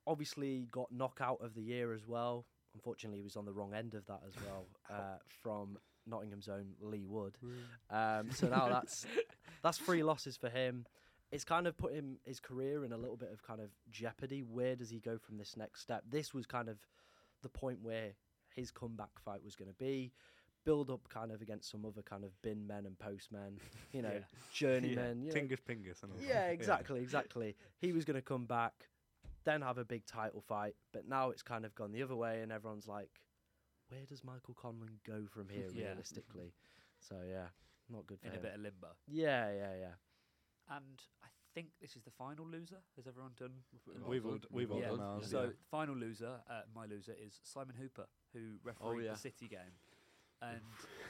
[0.07, 2.45] Obviously, got knockout of the year as well.
[2.73, 5.77] Unfortunately, he was on the wrong end of that as well uh, from
[6.07, 7.37] Nottingham's own Leigh Wood.
[7.89, 9.05] Um, so now that's
[9.63, 10.85] that's three losses for him.
[11.31, 14.41] It's kind of put him his career in a little bit of kind of jeopardy.
[14.41, 16.03] Where does he go from this next step?
[16.09, 16.77] This was kind of
[17.41, 18.11] the point where
[18.55, 20.11] his comeback fight was going to be.
[20.65, 23.59] Build up kind of against some other kind of bin men and postmen,
[23.93, 24.19] you know, Yeah.
[24.51, 25.23] journeymen.
[25.23, 26.53] you know, Tingus Pingus and all yeah, that.
[26.53, 27.55] exactly, exactly.
[27.79, 28.73] He was going to come back,
[29.45, 32.41] then have a big title fight, but now it's kind of gone the other way,
[32.41, 33.09] and everyone's like,
[33.87, 35.87] where does Michael Conlan go from here, Yeah.
[35.87, 36.53] realistically?
[36.99, 37.47] So yeah,
[37.89, 38.89] not good for In a bit of limbo.
[39.07, 40.75] Yeah, yeah, yeah.
[40.75, 42.77] And I think this is the final loser.
[42.95, 43.51] Has everyone done?
[44.07, 44.89] We've all, we've all Yeah.
[44.89, 45.29] done ours.
[45.29, 45.49] So yeah.
[45.69, 49.11] final loser, uh, my loser is Simon Hooper, who refereed yeah.
[49.11, 49.73] the City game.
[50.41, 50.61] And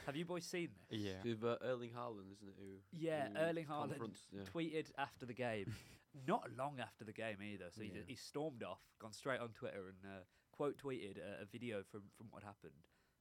[0.06, 0.98] have you boys seen this?
[0.98, 1.22] Yeah.
[1.24, 2.56] With uh, Erling Haaland, isn't it?
[2.58, 4.42] Who, Yeah, who Erling Haaland yeah.
[4.52, 5.72] tweeted after the game,
[6.26, 7.66] not long after the game either.
[7.70, 8.02] So he, Yeah.
[8.06, 12.02] he stormed off, gone straight on Twitter, and uh, quote tweeted a, a video from
[12.16, 12.72] from what happened.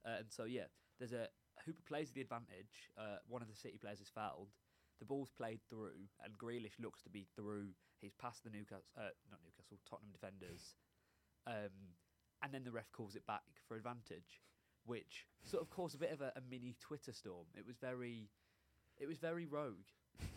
[0.03, 0.65] Uh, and so yeah,
[0.97, 1.27] there's a
[1.65, 2.89] Hooper plays the advantage.
[2.97, 4.49] Uh, one of the City players is fouled.
[4.99, 7.67] The ball's played through, and Grealish looks to be through.
[8.01, 10.75] He's past the Newcastle, uh, not Newcastle, Tottenham defenders,
[11.47, 11.95] um,
[12.43, 14.41] and then the ref calls it back for advantage,
[14.85, 17.45] which sort of caused a bit of a, a mini Twitter storm.
[17.57, 18.29] It was very,
[18.97, 19.87] it was very rogue.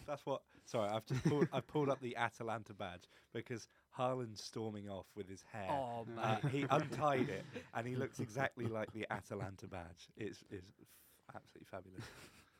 [0.06, 0.42] That's what.
[0.64, 3.66] Sorry, I've just pulled, I've pulled up the Atalanta badge because
[3.98, 5.66] Haaland's storming off with his hair.
[5.70, 7.44] Oh Uh, man, he untied it,
[7.74, 10.08] and he looks exactly like the Atalanta badge.
[10.16, 10.62] It's is
[11.34, 12.04] absolutely fabulous.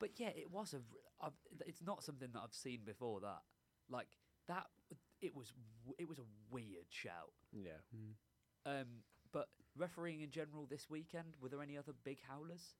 [0.02, 0.78] But yeah, it was a.
[0.78, 3.20] r- I've, it's not something that I've seen before.
[3.20, 3.42] That
[3.88, 4.08] like
[4.48, 4.66] that.
[5.20, 5.52] It was.
[5.96, 7.30] It was a weird shout.
[7.52, 7.78] Yeah.
[8.66, 9.46] Um, but
[9.78, 11.36] refereeing in general this weekend.
[11.40, 12.74] Were there any other big howlers?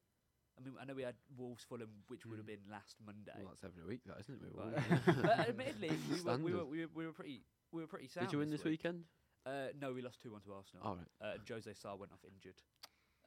[0.58, 3.32] I mean, I know we had Wolves Fulham, which would have been last Monday.
[3.38, 4.54] Well, that's every week, though, isn't it?
[4.54, 7.42] with But, but admittedly, we were, we, were, we, were, we were pretty.
[7.70, 8.26] We were pretty sound.
[8.26, 8.82] Did you win this week.
[8.82, 9.04] weekend?
[9.46, 10.84] Uh, no, we lost two one to Arsenal.
[10.84, 11.06] All right.
[11.20, 12.60] Uh, José Sá went off injured.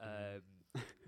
[0.01, 0.41] Um,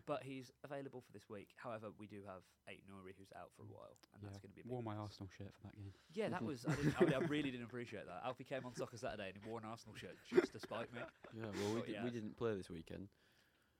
[0.07, 1.49] but he's available for this week.
[1.57, 4.29] However, we do have Aït-Nouri who's out for a while, and yeah.
[4.31, 5.91] that's going to be a big Wore my Arsenal shirt for that game.
[6.15, 6.65] Yeah, that was.
[6.65, 8.23] I, didn't, I, mean, I really didn't appreciate that.
[8.25, 11.01] Alfie came on Soccer Saturday and he wore an Arsenal shirt just to spite me.
[11.35, 12.03] Yeah, well, we, yeah.
[12.03, 13.11] we didn't play this weekend.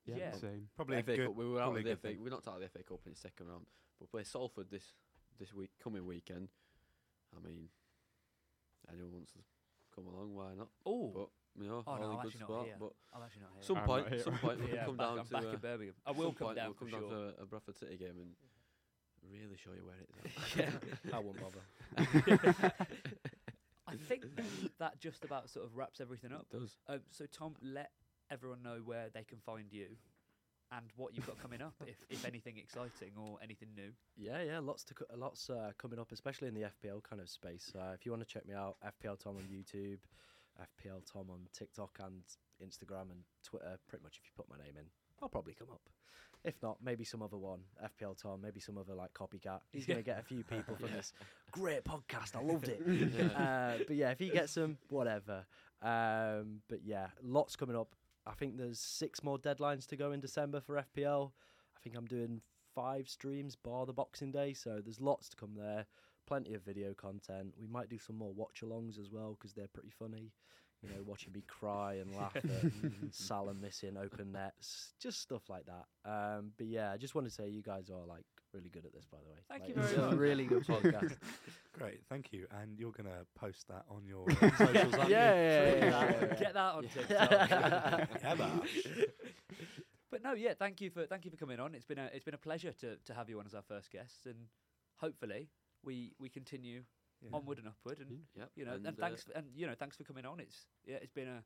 [0.06, 0.32] Yeah.
[0.36, 0.68] Same.
[0.76, 1.28] Probably a FA good.
[1.28, 2.20] Cup, we were out probably of a the FA.
[2.20, 3.66] We're not out of the FA Cup in the second round,
[4.00, 4.94] but play Salford this
[5.40, 6.50] this week, coming weekend.
[7.36, 7.70] I mean,
[8.92, 9.40] anyone wants to
[9.94, 10.70] come along, why not?
[10.86, 11.30] Oh, But
[11.60, 12.66] you know, Oh, all no, in I'm good actually not spot.
[12.66, 12.76] here.
[12.80, 13.64] But I'm actually not here.
[13.64, 14.20] some I'm point, here.
[14.24, 15.96] some point, we'll yeah, come I'm back, down I'm to back uh, in Birmingham.
[16.06, 17.02] I will come point down we'll for come sure.
[17.02, 18.30] down to a, a Bradford City game and
[19.32, 21.14] really show you where it's yeah.
[21.14, 21.64] I won't bother.
[23.88, 24.24] I think
[24.80, 26.46] that just about sort of wraps everything up.
[26.52, 26.78] It does.
[26.88, 27.92] Um, so Tom, let
[28.30, 29.88] everyone know where they can find you
[30.74, 33.92] and what you've got coming up, if, if anything exciting or anything new.
[34.18, 37.30] Yeah, yeah, lots to co- lots uh, coming up, especially in the FPL kind of
[37.30, 37.72] space.
[37.78, 40.00] Uh, if you want to check me out, FPL Tom on YouTube,
[40.62, 42.24] FPL Tom on TikTok and
[42.64, 43.78] Instagram and Twitter.
[43.88, 44.86] Pretty much, if you put my name in,
[45.22, 45.82] I'll probably come up.
[46.44, 49.60] If not, maybe some other one, FPL Tom, maybe some other like copycat.
[49.72, 51.14] He's gonna get a few people from this
[51.52, 52.36] great podcast.
[52.36, 52.82] I loved it.
[53.36, 55.46] uh, but yeah, if he gets them, whatever.
[55.82, 57.96] Um, but yeah, lots coming up.
[58.26, 61.32] I think there's six more deadlines to go in December for FPL.
[61.76, 62.42] I think I'm doing
[62.76, 65.86] five streams bar the Boxing Day, so there's lots to come there.
[66.28, 67.54] Plenty of video content.
[67.60, 70.32] We might do some more watch alongs as well because they're pretty funny.
[70.84, 72.44] You know, watching me cry and laugh at
[73.12, 75.86] Salah missing open nets, just stuff like that.
[76.10, 78.94] Um, but yeah, I just want to say you guys are like really good at
[78.94, 79.38] this, by the way.
[79.50, 80.20] Thank Like, you it's very a much.
[80.20, 81.16] really good podcast.
[81.74, 82.46] Great, thank you.
[82.62, 86.36] And you're gonna post that on your socials, aren't yeah, yeah, yeah, yeah, yeah.
[86.36, 87.50] Get that on TikTok.
[88.22, 88.88] Yeah, Bash.
[90.12, 91.74] But no, yeah, thank you for thank you for coming on.
[91.76, 93.92] It's been a it's been a pleasure to, to have you on as our first
[93.92, 94.36] guest, and
[94.98, 95.50] hopefully
[95.84, 96.84] we we continue
[97.22, 97.30] Yeah.
[97.34, 98.46] onward and upward, and Yeah.
[98.56, 100.40] You know, and, uh, thanks for, and you know, thanks for coming on.
[100.40, 101.44] It's yeah, it's been a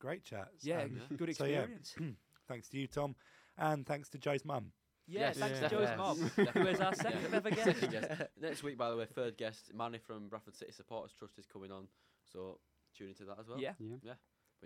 [0.00, 0.48] Great chat.
[0.62, 1.16] yeah, and yeah.
[1.16, 1.60] good So, yeah.
[1.60, 1.94] experience.
[2.48, 3.14] thanks to you, Tom,
[3.56, 4.72] and thanks to Joe's mum.
[5.06, 5.68] Yeah, Yes, thanks yeah.
[5.68, 7.36] to Joe's yes, mum, who is our second Yeah.
[7.36, 7.64] ever guest.
[7.80, 8.22] Second guest.
[8.40, 11.70] Next week, by the way, third guest, Manny from Bradford City Supporters Trust is coming
[11.70, 11.86] on.
[12.24, 12.58] So
[12.96, 13.60] tune into that as well.
[13.60, 13.96] Yeah, Yeah.
[14.02, 14.14] Yeah.